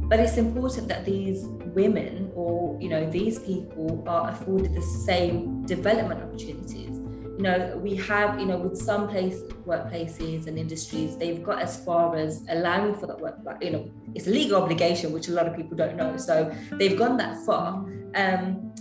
But 0.07 0.21
it's 0.21 0.37
important 0.37 0.89
that 0.89 1.05
these 1.05 1.47
women 1.75 2.31
or 2.35 2.79
you 2.81 2.89
know 2.89 3.11
these 3.11 3.39
people 3.39 4.05
are 4.07 4.31
afforded 4.31 4.75
the 4.75 4.83
same 4.83 5.65
development 5.67 6.23
opportunities. 6.23 6.99
You 7.37 7.43
know 7.43 7.81
we 7.83 7.97
have 7.97 8.39
you 8.39 8.47
know 8.47 8.59
with 8.59 8.79
some 8.79 9.09
place 9.09 9.41
workplaces 9.67 10.47
and 10.47 10.59
industries 10.59 11.17
they've 11.17 11.43
got 11.43 11.61
as 11.61 11.83
far 11.85 12.17
as 12.17 12.45
allowing 12.51 12.95
for 12.95 13.07
that 13.07 13.19
work 13.19 13.39
you 13.61 13.71
know 13.71 13.91
it's 14.15 14.27
a 14.27 14.31
legal 14.31 14.63
obligation 14.63 15.11
which 15.11 15.29
a 15.29 15.33
lot 15.33 15.49
of 15.49 15.57
people 15.57 15.77
don't 15.77 15.97
know 15.97 16.17
so 16.17 16.55
they've 16.73 16.99
gone 16.99 17.17
that 17.17 17.37
far. 17.45 17.85
Um, 18.15 18.73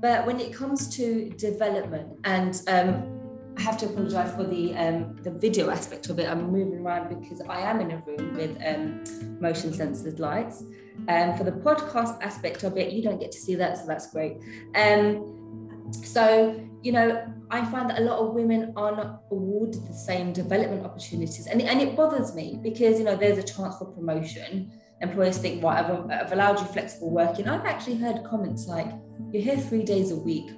but 0.00 0.26
when 0.26 0.40
it 0.40 0.52
comes 0.52 0.88
to 0.96 1.28
development 1.36 2.18
and 2.24 2.62
um, 2.68 3.19
I 3.56 3.62
have 3.62 3.76
to 3.78 3.86
apologize 3.86 4.34
for 4.34 4.44
the 4.44 4.74
um, 4.74 5.16
the 5.22 5.30
video 5.30 5.70
aspect 5.70 6.08
of 6.08 6.18
it. 6.18 6.28
I'm 6.28 6.50
moving 6.50 6.80
around 6.80 7.20
because 7.20 7.40
I 7.42 7.60
am 7.60 7.80
in 7.80 7.90
a 7.90 8.02
room 8.06 8.34
with 8.34 8.56
um, 8.64 9.04
motion 9.40 9.72
censored 9.72 10.18
lights. 10.20 10.62
Um, 11.08 11.36
for 11.36 11.44
the 11.44 11.52
podcast 11.52 12.22
aspect 12.22 12.62
of 12.62 12.76
it, 12.76 12.92
you 12.92 13.02
don't 13.02 13.18
get 13.18 13.32
to 13.32 13.38
see 13.38 13.54
that, 13.56 13.78
so 13.78 13.86
that's 13.86 14.10
great. 14.12 14.38
Um, 14.74 15.90
so 15.92 16.60
you 16.82 16.92
know, 16.92 17.22
I 17.50 17.64
find 17.70 17.90
that 17.90 17.98
a 17.98 18.02
lot 18.02 18.18
of 18.20 18.34
women 18.34 18.72
are 18.76 18.96
not 18.96 19.22
awarded 19.30 19.86
the 19.86 19.94
same 19.94 20.32
development 20.32 20.84
opportunities, 20.84 21.46
and 21.46 21.60
and 21.60 21.80
it 21.80 21.96
bothers 21.96 22.34
me 22.34 22.58
because 22.62 22.98
you 22.98 23.04
know 23.04 23.16
there's 23.16 23.38
a 23.38 23.42
chance 23.42 23.76
for 23.78 23.86
promotion. 23.86 24.72
Employers 25.02 25.38
think, 25.38 25.62
well, 25.62 25.72
I've, 25.72 26.10
I've 26.10 26.32
allowed 26.32 26.60
you 26.60 26.66
flexible 26.66 27.10
working. 27.10 27.48
I've 27.48 27.64
actually 27.64 27.96
heard 27.96 28.22
comments 28.24 28.66
like, 28.66 28.90
"You're 29.32 29.42
here 29.42 29.56
three 29.56 29.82
days 29.82 30.12
a 30.12 30.16
week 30.16 30.50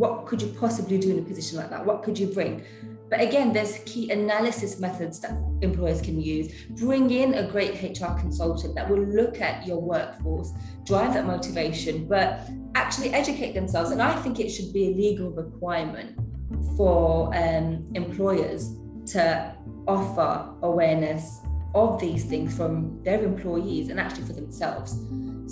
what 0.00 0.24
could 0.24 0.40
you 0.40 0.48
possibly 0.58 0.98
do 0.98 1.10
in 1.10 1.18
a 1.18 1.22
position 1.22 1.58
like 1.58 1.68
that? 1.68 1.84
What 1.84 2.02
could 2.02 2.18
you 2.18 2.28
bring? 2.28 2.64
But 3.10 3.20
again, 3.20 3.52
there's 3.52 3.80
key 3.84 4.10
analysis 4.10 4.80
methods 4.80 5.20
that 5.20 5.32
employers 5.60 6.00
can 6.00 6.18
use. 6.18 6.46
Bring 6.70 7.10
in 7.10 7.34
a 7.34 7.50
great 7.50 7.82
HR 7.82 8.14
consultant 8.18 8.74
that 8.76 8.88
will 8.88 9.04
look 9.04 9.42
at 9.42 9.66
your 9.66 9.78
workforce, 9.78 10.52
drive 10.86 11.12
that 11.14 11.26
motivation, 11.26 12.08
but 12.08 12.48
actually 12.74 13.10
educate 13.10 13.52
themselves. 13.52 13.90
And 13.90 14.00
I 14.00 14.14
think 14.22 14.40
it 14.40 14.48
should 14.48 14.72
be 14.72 14.86
a 14.86 14.90
legal 14.94 15.30
requirement 15.32 16.18
for 16.78 17.34
um, 17.36 17.86
employers 17.94 18.74
to 19.08 19.54
offer 19.86 20.54
awareness 20.62 21.40
of 21.74 22.00
these 22.00 22.24
things 22.24 22.56
from 22.56 23.02
their 23.04 23.22
employees 23.22 23.90
and 23.90 24.00
actually 24.00 24.24
for 24.24 24.32
themselves. 24.32 24.98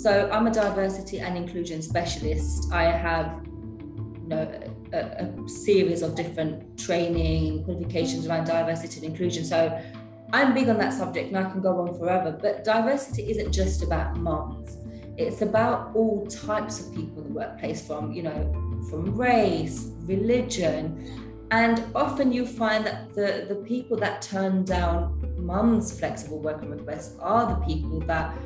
So 0.01 0.27
I'm 0.31 0.47
a 0.47 0.51
diversity 0.51 1.19
and 1.19 1.37
inclusion 1.37 1.83
specialist. 1.83 2.71
I 2.71 2.85
have 2.85 3.48
know 4.29 4.61
a, 4.93 4.97
a, 4.97 5.49
series 5.49 6.01
of 6.01 6.15
different 6.15 6.77
training 6.77 7.63
qualifications 7.63 8.27
around 8.27 8.45
diversity 8.45 8.97
and 8.97 9.05
inclusion 9.05 9.43
so 9.43 9.81
i'm 10.33 10.53
big 10.53 10.69
on 10.69 10.77
that 10.77 10.93
subject 10.93 11.27
and 11.29 11.37
i 11.37 11.49
can 11.49 11.61
go 11.61 11.81
on 11.81 11.97
forever 11.97 12.37
but 12.41 12.63
diversity 12.63 13.29
isn't 13.31 13.51
just 13.51 13.83
about 13.83 14.15
moms 14.17 14.77
it's 15.17 15.41
about 15.41 15.93
all 15.95 16.25
types 16.27 16.79
of 16.79 16.95
people 16.95 17.21
in 17.21 17.33
the 17.33 17.39
workplace 17.39 17.85
from 17.85 18.11
you 18.11 18.23
know 18.23 18.51
from 18.89 19.15
race 19.15 19.91
religion 20.05 21.27
and 21.51 21.83
often 21.95 22.31
you 22.31 22.45
find 22.45 22.85
that 22.85 23.11
the, 23.15 23.45
the 23.49 23.55
people 23.55 23.97
that 23.97 24.21
turn 24.21 24.63
down 24.63 25.19
mum's 25.37 25.97
flexible 25.97 26.39
working 26.39 26.69
requests 26.69 27.17
are 27.19 27.47
the 27.47 27.65
people 27.65 27.99
that 28.01 28.37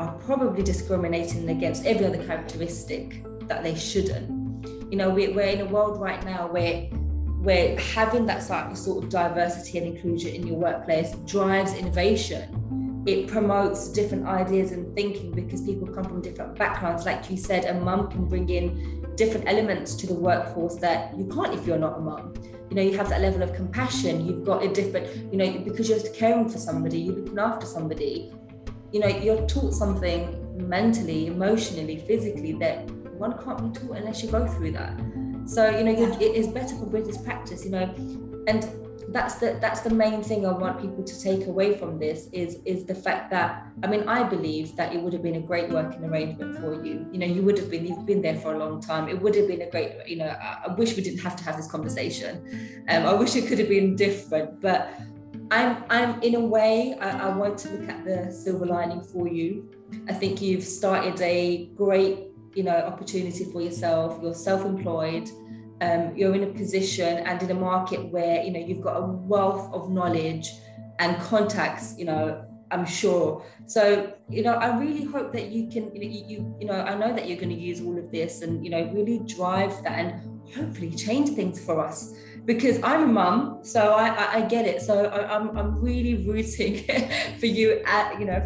are 0.00 0.12
probably 0.24 0.62
discriminating 0.62 1.48
against 1.50 1.84
every 1.84 2.06
other 2.06 2.24
characteristic 2.24 3.22
that 3.46 3.62
they 3.62 3.74
shouldn't. 3.74 4.39
You 4.90 4.96
know, 4.96 5.10
we're, 5.10 5.32
we're 5.32 5.46
in 5.46 5.60
a 5.60 5.66
world 5.66 6.00
right 6.00 6.24
now 6.24 6.48
where 6.48 6.88
where 7.40 7.78
having 7.78 8.26
that 8.26 8.42
sort 8.42 9.02
of 9.02 9.08
diversity 9.08 9.78
and 9.78 9.86
inclusion 9.86 10.34
in 10.34 10.46
your 10.46 10.56
workplace 10.56 11.14
drives 11.24 11.72
innovation. 11.72 13.04
It 13.06 13.28
promotes 13.28 13.88
different 13.88 14.26
ideas 14.26 14.72
and 14.72 14.94
thinking 14.94 15.30
because 15.32 15.62
people 15.62 15.88
come 15.88 16.04
from 16.04 16.20
different 16.20 16.58
backgrounds. 16.58 17.06
Like 17.06 17.30
you 17.30 17.38
said, 17.38 17.64
a 17.64 17.80
mum 17.80 18.10
can 18.10 18.26
bring 18.26 18.50
in 18.50 19.06
different 19.16 19.48
elements 19.48 19.94
to 19.94 20.06
the 20.06 20.14
workforce 20.14 20.76
that 20.76 21.16
you 21.16 21.24
can't 21.28 21.54
if 21.54 21.66
you're 21.66 21.78
not 21.78 21.96
a 21.96 22.00
mum. 22.00 22.34
You 22.68 22.76
know, 22.76 22.82
you 22.82 22.96
have 22.98 23.08
that 23.08 23.22
level 23.22 23.42
of 23.42 23.54
compassion. 23.54 24.26
You've 24.26 24.44
got 24.44 24.62
a 24.62 24.68
different, 24.68 25.32
you 25.32 25.38
know, 25.38 25.58
because 25.60 25.88
you're 25.88 26.00
caring 26.12 26.48
for 26.48 26.58
somebody, 26.58 26.98
you're 27.00 27.16
looking 27.16 27.38
after 27.38 27.64
somebody. 27.64 28.32
You 28.92 29.00
know, 29.00 29.08
you're 29.08 29.46
taught 29.46 29.72
something 29.72 30.68
mentally, 30.68 31.26
emotionally, 31.26 31.98
physically 31.98 32.52
that 32.54 32.86
one 33.20 33.36
can't 33.44 33.60
be 33.62 33.78
taught 33.78 33.98
unless 33.98 34.22
you 34.22 34.30
go 34.30 34.46
through 34.46 34.72
that. 34.72 34.94
So 35.44 35.68
you 35.68 35.84
know, 35.84 36.18
it 36.18 36.34
is 36.40 36.48
better 36.48 36.74
for 36.74 36.86
British 36.86 37.22
practice. 37.22 37.64
You 37.64 37.72
know, 37.72 37.94
and 38.48 38.60
that's 39.12 39.34
the 39.34 39.58
that's 39.60 39.80
the 39.80 39.90
main 39.90 40.22
thing 40.22 40.46
I 40.46 40.52
want 40.52 40.80
people 40.80 41.02
to 41.04 41.20
take 41.20 41.46
away 41.46 41.76
from 41.76 41.98
this 41.98 42.28
is 42.32 42.58
is 42.64 42.86
the 42.86 42.94
fact 42.94 43.30
that 43.30 43.66
I 43.82 43.86
mean 43.88 44.08
I 44.08 44.22
believe 44.22 44.74
that 44.76 44.94
it 44.94 45.02
would 45.02 45.12
have 45.12 45.22
been 45.22 45.36
a 45.36 45.40
great 45.40 45.68
working 45.68 46.04
arrangement 46.04 46.58
for 46.58 46.82
you. 46.84 47.06
You 47.12 47.18
know, 47.18 47.26
you 47.26 47.42
would 47.42 47.58
have 47.58 47.70
been 47.70 47.86
you've 47.86 48.06
been 48.06 48.22
there 48.22 48.36
for 48.36 48.54
a 48.54 48.58
long 48.58 48.80
time. 48.80 49.08
It 49.08 49.20
would 49.20 49.34
have 49.34 49.48
been 49.48 49.62
a 49.62 49.70
great. 49.70 49.90
You 50.06 50.16
know, 50.16 50.30
I, 50.48 50.68
I 50.68 50.74
wish 50.74 50.96
we 50.96 51.02
didn't 51.02 51.20
have 51.20 51.36
to 51.36 51.44
have 51.44 51.56
this 51.56 51.70
conversation. 51.70 52.32
Um, 52.88 53.04
I 53.04 53.12
wish 53.12 53.36
it 53.36 53.46
could 53.48 53.58
have 53.58 53.68
been 53.68 53.96
different, 53.96 54.60
but. 54.60 54.90
I'm, 55.52 55.82
I'm 55.90 56.22
in 56.22 56.36
a 56.36 56.40
way, 56.40 56.96
I, 57.00 57.26
I 57.26 57.36
want 57.36 57.58
to 57.58 57.70
look 57.70 57.88
at 57.88 58.04
the 58.04 58.30
silver 58.30 58.66
lining 58.66 59.02
for 59.02 59.26
you. 59.26 59.68
I 60.08 60.12
think 60.12 60.40
you've 60.40 60.62
started 60.62 61.20
a 61.20 61.66
great 61.74 62.29
you 62.54 62.62
know 62.62 62.76
opportunity 62.76 63.44
for 63.44 63.60
yourself 63.60 64.18
you're 64.22 64.34
self-employed 64.34 65.28
um, 65.82 66.14
you're 66.14 66.34
in 66.34 66.44
a 66.44 66.52
position 66.52 67.18
and 67.18 67.42
in 67.42 67.50
a 67.50 67.54
market 67.54 68.04
where 68.10 68.42
you 68.42 68.50
know 68.50 68.60
you've 68.60 68.82
got 68.82 68.96
a 68.96 69.06
wealth 69.06 69.72
of 69.72 69.90
knowledge 69.90 70.50
and 70.98 71.20
contacts 71.22 71.94
you 71.98 72.04
know 72.04 72.44
i'm 72.70 72.86
sure. 72.86 73.44
So 73.66 74.12
you 74.28 74.42
know 74.42 74.54
i 74.54 74.78
really 74.78 75.04
hope 75.04 75.32
that 75.32 75.50
you 75.50 75.68
can 75.68 75.94
you 75.94 76.00
know 76.00 76.16
you, 76.28 76.56
you 76.60 76.66
know 76.66 76.80
i 76.82 76.94
know 76.94 77.12
that 77.12 77.26
you're 77.26 77.38
going 77.38 77.54
to 77.54 77.60
use 77.60 77.80
all 77.80 77.98
of 77.98 78.10
this 78.12 78.42
and 78.42 78.64
you 78.64 78.70
know 78.70 78.90
really 78.92 79.20
drive 79.20 79.82
that 79.82 79.92
and 79.98 80.30
hopefully 80.54 80.90
change 80.90 81.30
things 81.30 81.64
for 81.64 81.80
us. 81.80 82.12
Because 82.44 82.80
i'm 82.82 83.02
a 83.02 83.06
mum 83.06 83.60
so 83.62 83.92
i 83.92 84.08
i, 84.08 84.34
I 84.36 84.40
get 84.42 84.66
it. 84.66 84.82
So 84.82 85.06
I, 85.06 85.34
I'm, 85.34 85.56
I'm 85.56 85.80
really 85.80 86.26
rooting 86.26 86.84
for 87.40 87.46
you 87.46 87.82
at 87.86 88.18
you 88.20 88.26
know 88.26 88.40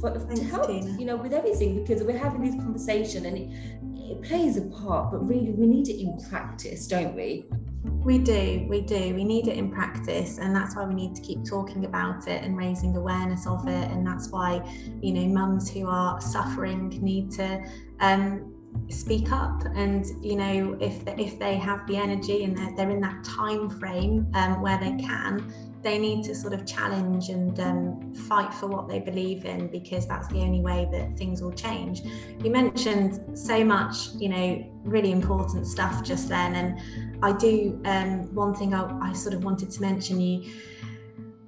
for, 0.00 0.10
to 0.10 0.44
help 0.44 0.70
you 0.70 1.04
know 1.04 1.16
with 1.16 1.32
everything 1.32 1.82
because 1.82 2.02
we're 2.02 2.16
having 2.16 2.42
this 2.42 2.54
conversation 2.54 3.26
and 3.26 3.36
it, 3.36 4.10
it 4.10 4.22
plays 4.22 4.56
a 4.56 4.62
part 4.62 5.10
but 5.12 5.18
really 5.26 5.50
we 5.50 5.66
need 5.66 5.88
it 5.88 6.00
in 6.00 6.18
practice 6.28 6.86
don't 6.86 7.14
we 7.14 7.46
we 7.82 8.18
do, 8.18 8.66
we 8.68 8.80
do. 8.80 9.14
We 9.14 9.24
need 9.24 9.48
it 9.48 9.56
in 9.56 9.70
practice, 9.70 10.38
and 10.38 10.54
that's 10.54 10.74
why 10.74 10.84
we 10.84 10.94
need 10.94 11.14
to 11.16 11.22
keep 11.22 11.44
talking 11.44 11.84
about 11.84 12.28
it 12.28 12.42
and 12.42 12.56
raising 12.56 12.96
awareness 12.96 13.46
of 13.46 13.66
it. 13.68 13.90
And 13.90 14.06
that's 14.06 14.28
why, 14.28 14.62
you 15.02 15.12
know, 15.12 15.26
mums 15.26 15.70
who 15.70 15.86
are 15.86 16.20
suffering 16.20 16.88
need 17.02 17.30
to 17.32 17.62
um, 18.00 18.54
speak 18.88 19.32
up. 19.32 19.64
And 19.74 20.06
you 20.22 20.36
know, 20.36 20.78
if 20.80 21.06
if 21.18 21.38
they 21.38 21.56
have 21.56 21.86
the 21.86 21.96
energy 21.96 22.44
and 22.44 22.56
they're, 22.56 22.74
they're 22.76 22.90
in 22.90 23.00
that 23.00 23.22
time 23.24 23.68
frame 23.68 24.30
um, 24.34 24.62
where 24.62 24.78
they 24.78 24.96
can, 24.96 25.52
they 25.82 25.98
need 25.98 26.24
to 26.24 26.34
sort 26.34 26.52
of 26.52 26.66
challenge 26.66 27.30
and 27.30 27.58
um, 27.60 28.14
fight 28.14 28.52
for 28.52 28.66
what 28.66 28.88
they 28.88 28.98
believe 28.98 29.44
in 29.44 29.68
because 29.68 30.06
that's 30.06 30.28
the 30.28 30.40
only 30.40 30.60
way 30.60 30.88
that 30.92 31.16
things 31.16 31.42
will 31.42 31.52
change. 31.52 32.02
You 32.42 32.50
mentioned 32.50 33.38
so 33.38 33.64
much, 33.64 34.08
you 34.18 34.28
know, 34.28 34.80
really 34.84 35.10
important 35.10 35.66
stuff 35.66 36.02
just 36.02 36.28
then, 36.28 36.54
and 36.54 37.18
I 37.22 37.32
do. 37.32 37.80
Um, 37.84 38.34
one 38.34 38.54
thing 38.54 38.74
I, 38.74 39.10
I 39.10 39.12
sort 39.12 39.34
of 39.34 39.44
wanted 39.44 39.70
to 39.70 39.80
mention 39.80 40.20
you. 40.20 40.52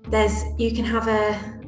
There's 0.09 0.45
you 0.59 0.73
can 0.73 0.85
have 0.85 1.09
a 1.09 1.63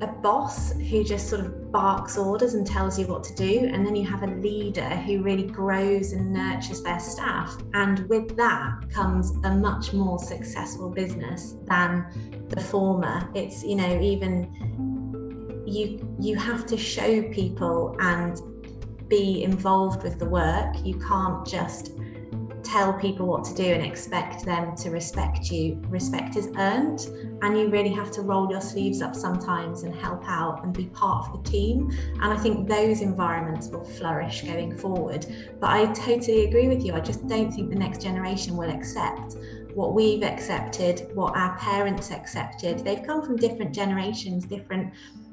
a 0.00 0.06
boss 0.06 0.72
who 0.72 1.04
just 1.04 1.28
sort 1.28 1.44
of 1.44 1.63
barks 1.74 2.16
orders 2.16 2.54
and 2.54 2.64
tells 2.64 2.96
you 3.00 3.04
what 3.08 3.24
to 3.24 3.34
do, 3.34 3.68
and 3.72 3.84
then 3.84 3.96
you 3.96 4.06
have 4.06 4.22
a 4.22 4.28
leader 4.28 4.88
who 4.88 5.20
really 5.22 5.48
grows 5.48 6.12
and 6.12 6.32
nurtures 6.32 6.84
their 6.84 7.00
staff. 7.00 7.58
And 7.74 8.08
with 8.08 8.36
that 8.36 8.88
comes 8.90 9.32
a 9.42 9.50
much 9.50 9.92
more 9.92 10.20
successful 10.20 10.88
business 10.88 11.56
than 11.64 12.46
the 12.48 12.60
former. 12.60 13.28
It's, 13.34 13.64
you 13.64 13.74
know, 13.74 14.00
even 14.00 14.32
you 15.66 16.16
you 16.20 16.36
have 16.36 16.64
to 16.66 16.76
show 16.76 17.22
people 17.30 17.96
and 17.98 18.40
be 19.08 19.42
involved 19.42 20.04
with 20.04 20.20
the 20.20 20.26
work. 20.26 20.76
You 20.84 20.96
can't 21.00 21.44
just 21.44 21.90
tell 22.74 22.92
people 22.94 23.24
what 23.24 23.44
to 23.44 23.54
do 23.54 23.62
and 23.62 23.84
expect 23.84 24.44
them 24.44 24.74
to 24.74 24.90
respect 24.90 25.48
you. 25.48 25.80
Respect 25.88 26.34
is 26.34 26.48
earned, 26.58 27.06
and 27.42 27.56
you 27.56 27.68
really 27.68 27.92
have 27.92 28.10
to 28.10 28.22
roll 28.22 28.50
your 28.50 28.60
sleeves 28.60 29.00
up 29.00 29.14
sometimes 29.14 29.84
and 29.84 29.94
help 29.94 30.28
out 30.28 30.64
and 30.64 30.74
be 30.74 30.86
part 30.86 31.28
of 31.28 31.44
the 31.44 31.48
team. 31.48 31.88
And 32.20 32.32
I 32.32 32.36
think 32.36 32.68
those 32.68 33.00
environments 33.00 33.68
will 33.68 33.84
flourish 33.84 34.42
going 34.42 34.76
forward. 34.76 35.24
But 35.60 35.70
I 35.70 35.92
totally 35.92 36.46
agree 36.46 36.66
with 36.66 36.84
you. 36.84 36.94
I 36.94 37.00
just 37.00 37.28
don't 37.28 37.52
think 37.52 37.70
the 37.70 37.78
next 37.78 38.02
generation 38.02 38.56
will 38.56 38.70
accept 38.70 39.36
what 39.72 39.94
we've 39.94 40.24
accepted, 40.24 41.08
what 41.14 41.36
our 41.36 41.56
parents 41.58 42.10
accepted. 42.10 42.80
They've 42.80 43.04
come 43.04 43.22
from 43.22 43.36
different 43.36 43.72
generations, 43.72 44.46
different 44.46 44.92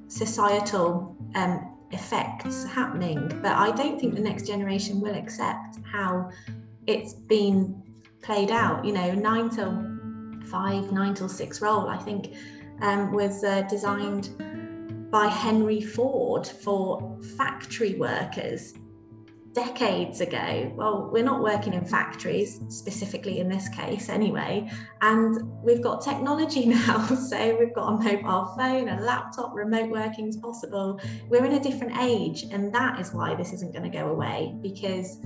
societal 0.09 1.17
um, 1.33 1.75
effects 1.89 2.65
happening. 2.65 3.27
But 3.41 3.53
I 3.53 3.71
don't 3.71 3.99
think 3.99 4.13
the 4.13 4.21
next 4.21 4.45
generation 4.45 5.01
will 5.01 5.15
accept 5.15 5.79
how 5.91 6.29
it's 6.87 7.13
been 7.13 7.81
played 8.21 8.51
out. 8.51 8.85
You 8.85 8.93
know, 8.93 9.13
nine 9.13 9.49
till 9.49 9.71
five, 10.47 10.91
nine 10.91 11.13
till 11.13 11.29
six 11.29 11.61
role, 11.61 11.87
I 11.87 11.97
think, 11.97 12.35
um, 12.81 13.11
was 13.13 13.43
uh, 13.43 13.61
designed 13.63 14.29
by 15.11 15.27
Henry 15.27 15.81
Ford 15.81 16.47
for 16.47 17.19
factory 17.37 17.95
workers 17.95 18.73
decades 19.53 20.21
ago. 20.21 20.71
Well, 20.75 21.09
we're 21.11 21.23
not 21.23 21.41
working 21.41 21.73
in 21.73 21.85
factories, 21.85 22.61
specifically 22.69 23.39
in 23.39 23.49
this 23.49 23.67
case, 23.69 24.07
anyway. 24.09 24.69
And 25.01 25.41
we've 25.61 25.81
got 25.81 26.01
technology 26.01 26.65
now. 26.87 27.05
So 27.07 27.57
we've 27.57 27.73
got 27.73 27.87
a 27.89 27.97
mobile 27.97 28.53
phone, 28.57 28.89
a 28.89 29.01
laptop, 29.01 29.53
remote 29.53 29.89
working 29.89 30.27
is 30.27 30.37
possible. 30.37 30.99
We're 31.27 31.45
in 31.45 31.53
a 31.53 31.59
different 31.59 31.97
age. 31.99 32.43
And 32.51 32.73
that 32.73 32.99
is 32.99 33.13
why 33.13 33.35
this 33.35 33.51
isn't 33.53 33.73
going 33.73 33.89
to 33.89 33.97
go 33.97 34.09
away 34.09 34.55
because 34.61 35.19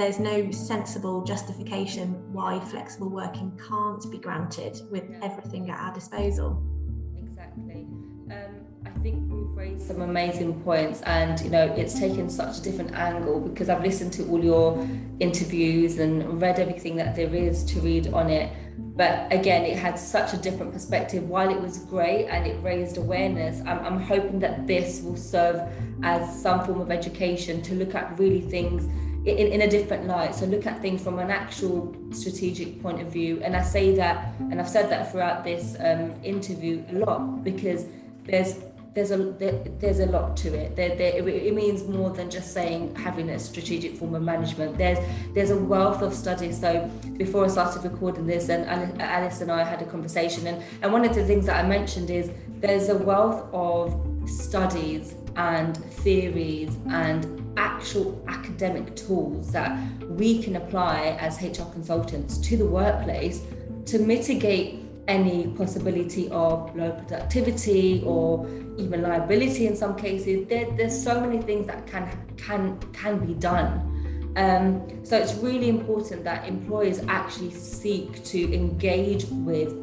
there's 0.00 0.18
no 0.18 0.50
sensible 0.50 1.22
justification 1.22 2.14
why 2.32 2.58
flexible 2.58 3.10
working 3.10 3.52
can't 3.68 4.10
be 4.10 4.16
granted 4.16 4.80
with 4.90 5.04
everything 5.22 5.68
at 5.70 5.78
our 5.78 5.92
disposal. 5.92 6.62
Exactly. 7.22 7.86
Um, 8.30 8.64
I 8.86 8.90
think 9.02 9.30
we've 9.30 9.54
raised 9.54 9.86
some 9.86 10.00
amazing 10.00 10.62
points, 10.62 11.02
and 11.02 11.38
you 11.40 11.50
know, 11.50 11.66
it's 11.74 11.98
taken 11.98 12.30
such 12.30 12.58
a 12.58 12.62
different 12.62 12.94
angle 12.94 13.40
because 13.40 13.68
I've 13.68 13.82
listened 13.82 14.14
to 14.14 14.26
all 14.28 14.42
your 14.42 14.88
interviews 15.18 15.98
and 15.98 16.40
read 16.40 16.58
everything 16.58 16.96
that 16.96 17.14
there 17.14 17.34
is 17.34 17.62
to 17.66 17.80
read 17.80 18.14
on 18.14 18.30
it. 18.30 18.50
But 18.96 19.30
again, 19.30 19.64
it 19.64 19.76
had 19.78 19.98
such 19.98 20.32
a 20.32 20.38
different 20.38 20.72
perspective. 20.72 21.28
While 21.28 21.50
it 21.50 21.60
was 21.60 21.78
great 21.78 22.26
and 22.28 22.46
it 22.46 22.62
raised 22.62 22.96
awareness, 22.96 23.60
I'm, 23.60 23.80
I'm 23.80 24.00
hoping 24.00 24.38
that 24.40 24.66
this 24.66 25.02
will 25.02 25.16
serve 25.16 25.60
as 26.02 26.42
some 26.42 26.64
form 26.64 26.80
of 26.80 26.90
education 26.90 27.60
to 27.62 27.74
look 27.74 27.94
at 27.94 28.18
really 28.18 28.40
things 28.40 28.88
in, 29.24 29.52
in 29.52 29.62
a 29.62 29.68
different 29.68 30.06
light. 30.06 30.34
So 30.34 30.46
look 30.46 30.66
at 30.66 30.80
things 30.80 31.02
from 31.02 31.18
an 31.18 31.30
actual 31.30 31.94
strategic 32.12 32.82
point 32.82 33.00
of 33.00 33.12
view. 33.12 33.40
And 33.42 33.54
I 33.54 33.62
say 33.62 33.94
that, 33.96 34.34
and 34.38 34.60
I've 34.60 34.68
said 34.68 34.90
that 34.90 35.10
throughout 35.10 35.44
this 35.44 35.76
um, 35.80 36.14
interview 36.22 36.82
a 36.90 36.94
lot 36.94 37.44
because 37.44 37.84
there's 38.24 38.56
there's 38.92 39.12
a 39.12 39.18
there, 39.18 39.52
there's 39.78 40.00
a 40.00 40.06
lot 40.06 40.36
to 40.38 40.52
it. 40.52 40.74
There, 40.74 40.96
there, 40.96 41.28
it 41.28 41.54
means 41.54 41.84
more 41.84 42.10
than 42.10 42.28
just 42.28 42.52
saying 42.52 42.94
having 42.96 43.30
a 43.30 43.38
strategic 43.38 43.96
form 43.96 44.14
of 44.14 44.22
management. 44.22 44.78
There's 44.78 44.98
there's 45.32 45.50
a 45.50 45.56
wealth 45.56 46.02
of 46.02 46.12
studies. 46.12 46.60
So 46.60 46.90
before 47.16 47.44
I 47.44 47.48
started 47.48 47.84
recording 47.84 48.26
this, 48.26 48.48
and 48.48 48.66
Alice 49.00 49.42
and 49.42 49.52
I 49.52 49.62
had 49.62 49.80
a 49.80 49.86
conversation, 49.86 50.46
and 50.46 50.62
and 50.82 50.92
one 50.92 51.04
of 51.04 51.14
the 51.14 51.24
things 51.24 51.46
that 51.46 51.64
I 51.64 51.68
mentioned 51.68 52.10
is 52.10 52.32
there's 52.60 52.88
a 52.88 52.96
wealth 52.96 53.48
of 53.52 54.09
studies 54.26 55.14
and 55.36 55.76
theories 55.76 56.76
and 56.90 57.40
actual 57.56 58.24
academic 58.28 58.94
tools 58.96 59.52
that 59.52 59.78
we 60.08 60.42
can 60.42 60.56
apply 60.56 61.16
as 61.20 61.42
HR 61.42 61.70
consultants 61.72 62.38
to 62.38 62.56
the 62.56 62.66
workplace 62.66 63.42
to 63.86 63.98
mitigate 63.98 64.80
any 65.08 65.48
possibility 65.48 66.28
of 66.30 66.74
low 66.76 66.92
productivity 66.92 68.02
or 68.06 68.46
even 68.76 69.02
liability 69.02 69.66
in 69.66 69.74
some 69.74 69.96
cases. 69.96 70.46
There, 70.46 70.70
there's 70.76 71.02
so 71.02 71.20
many 71.20 71.42
things 71.42 71.66
that 71.66 71.86
can 71.86 72.08
can 72.36 72.78
can 72.92 73.24
be 73.24 73.34
done. 73.34 73.86
Um, 74.36 75.04
so 75.04 75.16
it's 75.16 75.34
really 75.34 75.68
important 75.68 76.22
that 76.24 76.46
employers 76.46 77.00
actually 77.08 77.50
seek 77.50 78.22
to 78.24 78.54
engage 78.54 79.24
with 79.24 79.74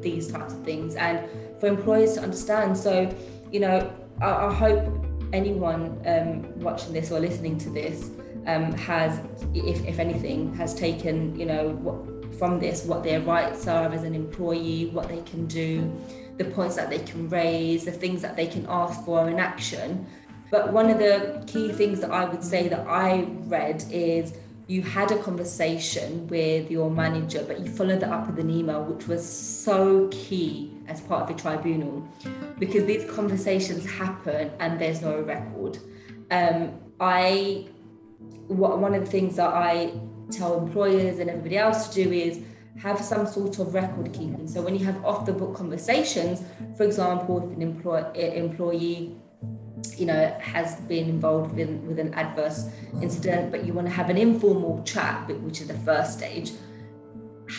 these 0.00 0.30
types 0.30 0.52
of 0.52 0.62
things 0.62 0.94
and 0.94 1.28
for 1.60 1.66
employers 1.66 2.14
to 2.14 2.20
understand. 2.22 2.76
So, 2.76 3.12
you 3.50 3.60
know, 3.60 3.92
I, 4.20 4.46
I 4.46 4.52
hope 4.52 5.06
anyone 5.32 6.00
um, 6.06 6.60
watching 6.60 6.92
this 6.92 7.10
or 7.10 7.20
listening 7.20 7.58
to 7.58 7.70
this 7.70 8.10
um, 8.46 8.72
has, 8.72 9.20
if, 9.54 9.84
if 9.86 9.98
anything, 9.98 10.54
has 10.54 10.74
taken, 10.74 11.38
you 11.38 11.46
know, 11.46 11.70
what, 11.70 12.34
from 12.36 12.60
this, 12.60 12.84
what 12.84 13.02
their 13.02 13.20
rights 13.20 13.66
are 13.66 13.90
as 13.92 14.04
an 14.04 14.14
employee, 14.14 14.86
what 14.92 15.08
they 15.08 15.22
can 15.22 15.46
do, 15.46 15.92
the 16.36 16.44
points 16.44 16.76
that 16.76 16.90
they 16.90 16.98
can 16.98 17.28
raise, 17.28 17.84
the 17.84 17.92
things 17.92 18.22
that 18.22 18.36
they 18.36 18.46
can 18.46 18.66
ask 18.68 19.04
for 19.04 19.28
in 19.28 19.38
action. 19.38 20.06
But 20.50 20.72
one 20.72 20.90
of 20.90 20.98
the 20.98 21.42
key 21.46 21.72
things 21.72 22.00
that 22.00 22.10
I 22.10 22.24
would 22.24 22.44
say 22.44 22.68
that 22.68 22.86
I 22.86 23.22
read 23.46 23.84
is 23.90 24.34
you 24.68 24.82
had 24.82 25.12
a 25.12 25.18
conversation 25.22 26.26
with 26.26 26.70
your 26.70 26.90
manager, 26.90 27.44
but 27.46 27.60
you 27.60 27.70
followed 27.70 28.00
that 28.00 28.10
up 28.10 28.26
with 28.26 28.38
an 28.40 28.50
email, 28.50 28.82
which 28.82 29.06
was 29.06 29.24
so 29.26 30.08
key 30.08 30.72
as 30.88 31.00
part 31.00 31.22
of 31.22 31.36
the 31.36 31.40
tribunal 31.40 32.06
because 32.58 32.84
these 32.84 33.08
conversations 33.10 33.88
happen 33.88 34.50
and 34.58 34.80
there's 34.80 35.02
no 35.02 35.20
record. 35.20 35.78
Um, 36.30 36.72
I, 36.98 37.68
one 38.48 38.94
of 38.94 39.04
the 39.04 39.10
things 39.10 39.36
that 39.36 39.52
I 39.52 39.92
tell 40.32 40.58
employers 40.58 41.20
and 41.20 41.30
everybody 41.30 41.58
else 41.58 41.88
to 41.88 42.04
do 42.04 42.12
is 42.12 42.40
have 42.82 43.00
some 43.00 43.26
sort 43.26 43.58
of 43.60 43.72
record 43.72 44.12
keeping. 44.12 44.48
So 44.48 44.62
when 44.62 44.76
you 44.76 44.84
have 44.84 45.02
off 45.04 45.26
the 45.26 45.32
book 45.32 45.54
conversations, 45.54 46.42
for 46.76 46.82
example, 46.82 47.38
if 47.38 47.56
an 47.56 47.62
employ- 47.62 48.10
employee 48.14 49.16
you 49.96 50.06
know 50.06 50.34
has 50.40 50.76
been 50.82 51.08
involved 51.08 51.58
in, 51.58 51.86
with 51.86 51.98
an 51.98 52.12
adverse 52.14 52.68
incident 53.02 53.50
but 53.50 53.64
you 53.64 53.72
want 53.72 53.86
to 53.86 53.92
have 53.92 54.08
an 54.08 54.16
informal 54.16 54.82
chat 54.84 55.28
which 55.42 55.60
is 55.60 55.68
the 55.68 55.78
first 55.80 56.14
stage 56.14 56.52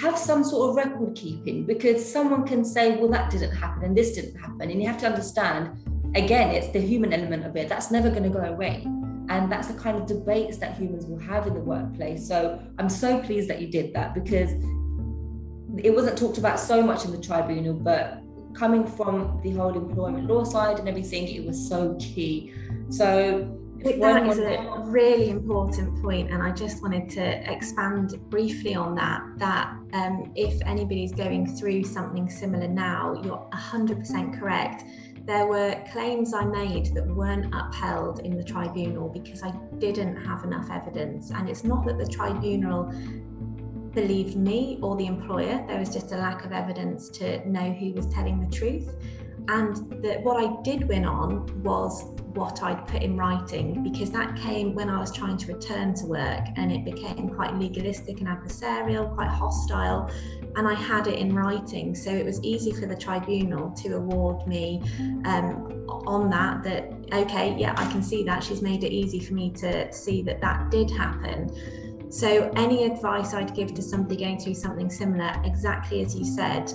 have 0.02 0.18
some 0.18 0.44
sort 0.44 0.70
of 0.70 0.76
record 0.76 1.16
keeping 1.16 1.64
because 1.64 2.12
someone 2.12 2.46
can 2.46 2.66
say 2.66 2.98
well 2.98 3.08
that 3.08 3.30
didn't 3.32 3.56
happen 3.56 3.84
and 3.84 3.96
this 3.96 4.16
didn't 4.16 4.36
happen 4.36 4.70
and 4.70 4.82
you 4.82 4.88
have 4.88 5.00
to 5.00 5.06
understand 5.06 5.70
again 6.16 6.50
it's 6.50 6.70
the 6.70 6.80
human 6.80 7.14
element 7.14 7.46
of 7.46 7.56
it 7.56 7.70
that's 7.70 7.92
never 7.92 8.10
going 8.10 8.24
to 8.24 8.30
go 8.30 8.44
away 8.46 8.84
and 9.30 9.52
that's 9.52 9.68
the 9.68 9.74
kind 9.74 9.96
of 9.96 10.08
debates 10.08 10.58
that 10.58 10.76
humans 10.76 11.06
will 11.06 11.20
have 11.20 11.46
in 11.46 11.54
the 11.54 11.60
workplace 11.60 12.28
so 12.28 12.60
i'm 12.80 12.90
so 12.90 13.20
pleased 13.22 13.48
that 13.48 13.62
you 13.62 13.68
did 13.68 13.94
that 13.94 14.14
because 14.14 14.52
it 15.78 15.94
wasn't 15.94 16.18
talked 16.18 16.40
about 16.40 16.60
so 16.60 16.82
much 16.82 17.06
in 17.06 17.12
the 17.12 17.22
tribunal 17.22 17.74
but 17.74 18.22
coming 18.58 18.86
from 18.86 19.40
the 19.44 19.52
whole 19.52 19.76
employment 19.76 20.28
law 20.28 20.44
side 20.44 20.80
and 20.80 20.90
everything, 20.90 21.28
it 21.28 21.46
was 21.46 21.70
so 21.70 21.96
key. 22.00 22.54
So 22.90 23.58
that 23.84 24.26
is 24.26 24.40
a 24.40 24.82
really 24.86 25.30
important 25.30 26.02
point, 26.02 26.32
and 26.32 26.42
I 26.42 26.52
just 26.52 26.82
wanted 26.82 27.10
to 27.12 27.52
expand 27.52 28.18
briefly 28.30 28.74
on 28.76 28.96
that. 28.96 29.22
That 29.38 29.78
um, 29.94 30.32
if 30.36 30.60
anybody's 30.66 31.12
going 31.12 31.46
through 31.56 31.84
something 31.84 32.30
similar 32.30 32.68
now, 32.68 33.22
you're 33.24 33.48
100% 33.54 34.40
correct. 34.40 34.84
There 35.26 35.46
were 35.46 35.76
claims 35.92 36.34
I 36.34 36.46
made 36.46 36.94
that 36.96 37.06
weren't 37.06 37.54
upheld 37.54 38.20
in 38.22 38.38
the 38.38 38.44
tribunal 38.44 39.10
because 39.10 39.44
I 39.44 39.52
didn't 39.78 40.16
have 40.26 40.44
enough 40.46 40.72
evidence. 40.72 41.32
And 41.32 41.50
it's 41.50 41.66
not 41.66 41.86
that 41.86 41.98
the 41.98 42.08
tribunal 42.08 42.92
believed 43.98 44.36
me 44.36 44.78
or 44.84 44.96
the 44.96 45.08
employer. 45.08 45.66
There 45.68 45.80
was 45.80 45.92
just 45.92 46.12
a 46.12 46.18
lack 46.18 46.46
of 46.46 46.52
evidence 46.52 47.10
to 47.18 47.26
know 47.50 47.72
who 47.74 47.94
was 47.94 48.06
telling 48.06 48.40
the 48.40 48.56
truth. 48.56 48.96
And 49.48 49.76
that 50.04 50.22
what 50.22 50.38
I 50.38 50.62
did 50.62 50.88
win 50.88 51.04
on 51.04 51.64
was 51.64 52.04
what 52.36 52.62
I'd 52.62 52.86
put 52.86 53.02
in 53.02 53.18
writing 53.18 53.82
because 53.82 54.12
that 54.12 54.36
came 54.36 54.76
when 54.76 54.88
I 54.88 55.00
was 55.00 55.12
trying 55.12 55.38
to 55.38 55.52
return 55.52 55.96
to 55.96 56.06
work 56.06 56.46
and 56.58 56.72
it 56.72 56.86
became 56.86 57.30
quite 57.30 57.56
legalistic 57.56 58.20
and 58.20 58.28
adversarial, 58.28 59.16
quite 59.16 59.30
hostile. 59.30 60.12
And 60.56 60.68
I 60.68 60.76
had 60.76 61.08
it 61.08 61.18
in 61.18 61.34
writing. 61.34 61.96
So 61.96 62.12
it 62.12 62.24
was 62.26 62.40
easy 62.44 62.74
for 62.74 62.86
the 62.86 62.96
tribunal 62.96 63.72
to 63.82 63.96
award 63.96 64.46
me 64.46 64.84
um, 65.26 65.88
on 66.06 66.30
that, 66.30 66.62
that, 66.64 66.94
okay, 67.14 67.56
yeah, 67.58 67.74
I 67.76 67.92
can 67.92 68.04
see 68.04 68.24
that. 68.26 68.44
She's 68.44 68.62
made 68.62 68.84
it 68.84 68.92
easy 68.92 69.20
for 69.20 69.34
me 69.34 69.50
to 69.54 69.92
see 69.92 70.22
that 70.22 70.40
that 70.42 70.70
did 70.70 70.92
happen. 70.92 71.50
So, 72.10 72.52
any 72.56 72.86
advice 72.86 73.34
I'd 73.34 73.54
give 73.54 73.74
to 73.76 73.82
somebody 73.82 74.18
going 74.18 74.40
through 74.40 74.56
something 74.56 74.90
similar, 74.90 75.34
exactly 75.44 76.02
as 76.02 76.16
you 76.16 76.24
said, 76.24 76.72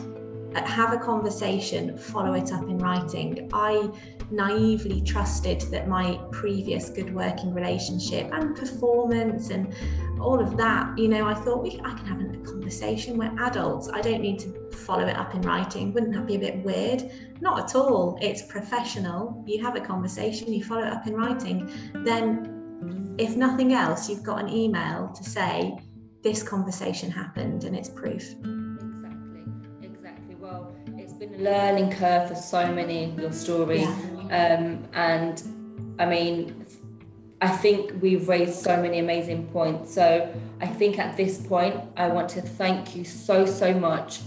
uh, 0.55 0.63
have 0.67 0.93
a 0.93 0.99
conversation, 0.99 1.97
follow 1.97 2.35
it 2.35 2.53
up 2.53 2.65
in 2.65 2.77
writing. 2.77 3.49
I 3.55 3.91
naively 4.31 5.01
trusted 5.01 5.63
that 5.71 5.89
my 5.89 6.21
previous 6.31 6.91
good 6.91 7.15
working 7.15 7.55
relationship 7.55 8.29
and 8.33 8.55
performance 8.55 9.49
and 9.49 9.75
all 10.21 10.41
of 10.41 10.57
that, 10.59 10.97
you 10.99 11.09
know, 11.09 11.27
I 11.27 11.35
thought 11.35 11.63
we, 11.63 11.81
I 11.83 11.95
can 11.95 12.07
have 12.07 12.21
a 12.21 12.37
conversation. 12.45 13.17
We're 13.17 13.35
adults. 13.43 13.89
I 13.93 14.03
don't 14.03 14.21
need 14.21 14.39
to 14.41 14.71
follow 14.71 15.07
it 15.07 15.17
up 15.17 15.35
in 15.35 15.41
writing. 15.43 15.93
Wouldn't 15.95 16.13
that 16.13 16.27
be 16.27 16.37
a 16.37 16.39
bit 16.39 16.63
weird? 16.63 17.11
Not 17.41 17.71
at 17.71 17.75
all. 17.75 18.19
It's 18.21 18.43
professional. 18.43 19.43
You 19.47 19.63
have 19.65 19.77
a 19.77 19.81
conversation, 19.81 20.53
you 20.53 20.63
follow 20.63 20.83
it 20.83 20.93
up 20.93 21.07
in 21.07 21.15
writing. 21.15 21.71
Then 22.05 22.52
if 23.23 23.37
nothing 23.37 23.73
else, 23.73 24.09
you've 24.09 24.25
got 24.25 24.41
an 24.41 24.49
email 24.49 25.09
to 25.15 25.23
say 25.23 25.79
this 26.23 26.43
conversation 26.43 27.09
happened 27.09 27.63
and 27.63 27.77
it's 27.77 27.89
proof. 27.89 28.25
Exactly, 28.33 29.45
exactly. 29.81 30.35
Well, 30.35 30.75
it's 30.97 31.13
been 31.13 31.35
a 31.35 31.39
learning 31.39 31.93
curve 31.93 32.29
for 32.29 32.35
so 32.35 32.73
many 32.73 33.05
in 33.05 33.19
your 33.19 33.33
story. 33.33 33.83
Yeah. 33.83 34.59
Um, 34.59 34.85
and 34.93 35.97
I 36.01 36.07
mean, 36.07 36.67
I 37.41 37.49
think 37.49 37.93
we've 38.03 38.29
raised 38.29 38.59
so 38.61 38.81
many 38.83 38.99
amazing 38.99 39.47
points. 39.49 39.95
So 39.95 40.33
I 40.61 40.67
think 40.67 40.99
at 40.99 41.17
this 41.17 41.47
point, 41.47 41.77
I 41.97 42.09
want 42.09 42.29
to 42.31 42.43
thank 42.43 42.97
you 42.97 43.05
so, 43.05 43.47
so 43.47 43.73
much 43.73 44.21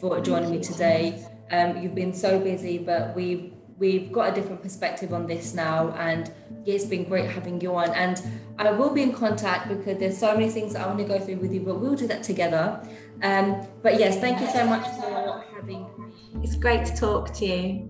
for 0.00 0.20
joining 0.20 0.50
me 0.50 0.60
today. 0.60 1.24
Um, 1.52 1.80
you've 1.80 1.94
been 1.94 2.14
so 2.14 2.40
busy, 2.40 2.78
but 2.78 3.14
we've 3.14 3.52
we've 3.80 4.12
got 4.12 4.30
a 4.30 4.34
different 4.34 4.62
perspective 4.62 5.12
on 5.12 5.26
this 5.26 5.54
now 5.54 5.90
and 5.92 6.30
it's 6.66 6.84
been 6.84 7.04
great 7.04 7.28
having 7.28 7.60
you 7.60 7.74
on. 7.74 7.90
And 7.94 8.22
i 8.58 8.70
will 8.70 8.90
be 8.90 9.02
in 9.02 9.12
contact 9.12 9.68
because 9.68 9.98
there's 9.98 10.18
so 10.18 10.34
many 10.34 10.50
things 10.50 10.76
i 10.76 10.86
want 10.86 10.98
to 10.98 11.04
go 11.04 11.18
through 11.18 11.36
with 11.36 11.52
you 11.52 11.60
but 11.60 11.80
we'll 11.80 11.96
do 11.96 12.06
that 12.06 12.22
together. 12.22 12.80
Um, 13.22 13.66
but 13.82 13.98
yes 13.98 14.20
thank 14.20 14.40
you 14.40 14.46
so 14.48 14.64
much 14.66 14.86
for 14.96 15.44
having 15.54 15.82
me. 15.98 16.42
It's 16.44 16.54
great 16.54 16.84
to 16.86 16.94
talk 16.94 17.34
to 17.34 17.46
you. 17.46 17.88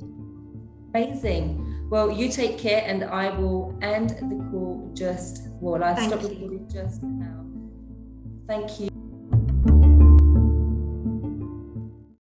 Amazing. 0.94 1.88
Well 1.90 2.10
you 2.10 2.28
take 2.30 2.56
care 2.56 2.82
and 2.86 3.04
i 3.04 3.28
will 3.36 3.76
end 3.82 4.10
the 4.10 4.38
call 4.50 4.90
just 4.94 5.48
well 5.60 5.82
i 5.82 5.94
stop 6.06 6.22
recording 6.22 6.68
just 6.72 7.02
now. 7.02 7.44
Thank 8.46 8.80
you 8.80 8.99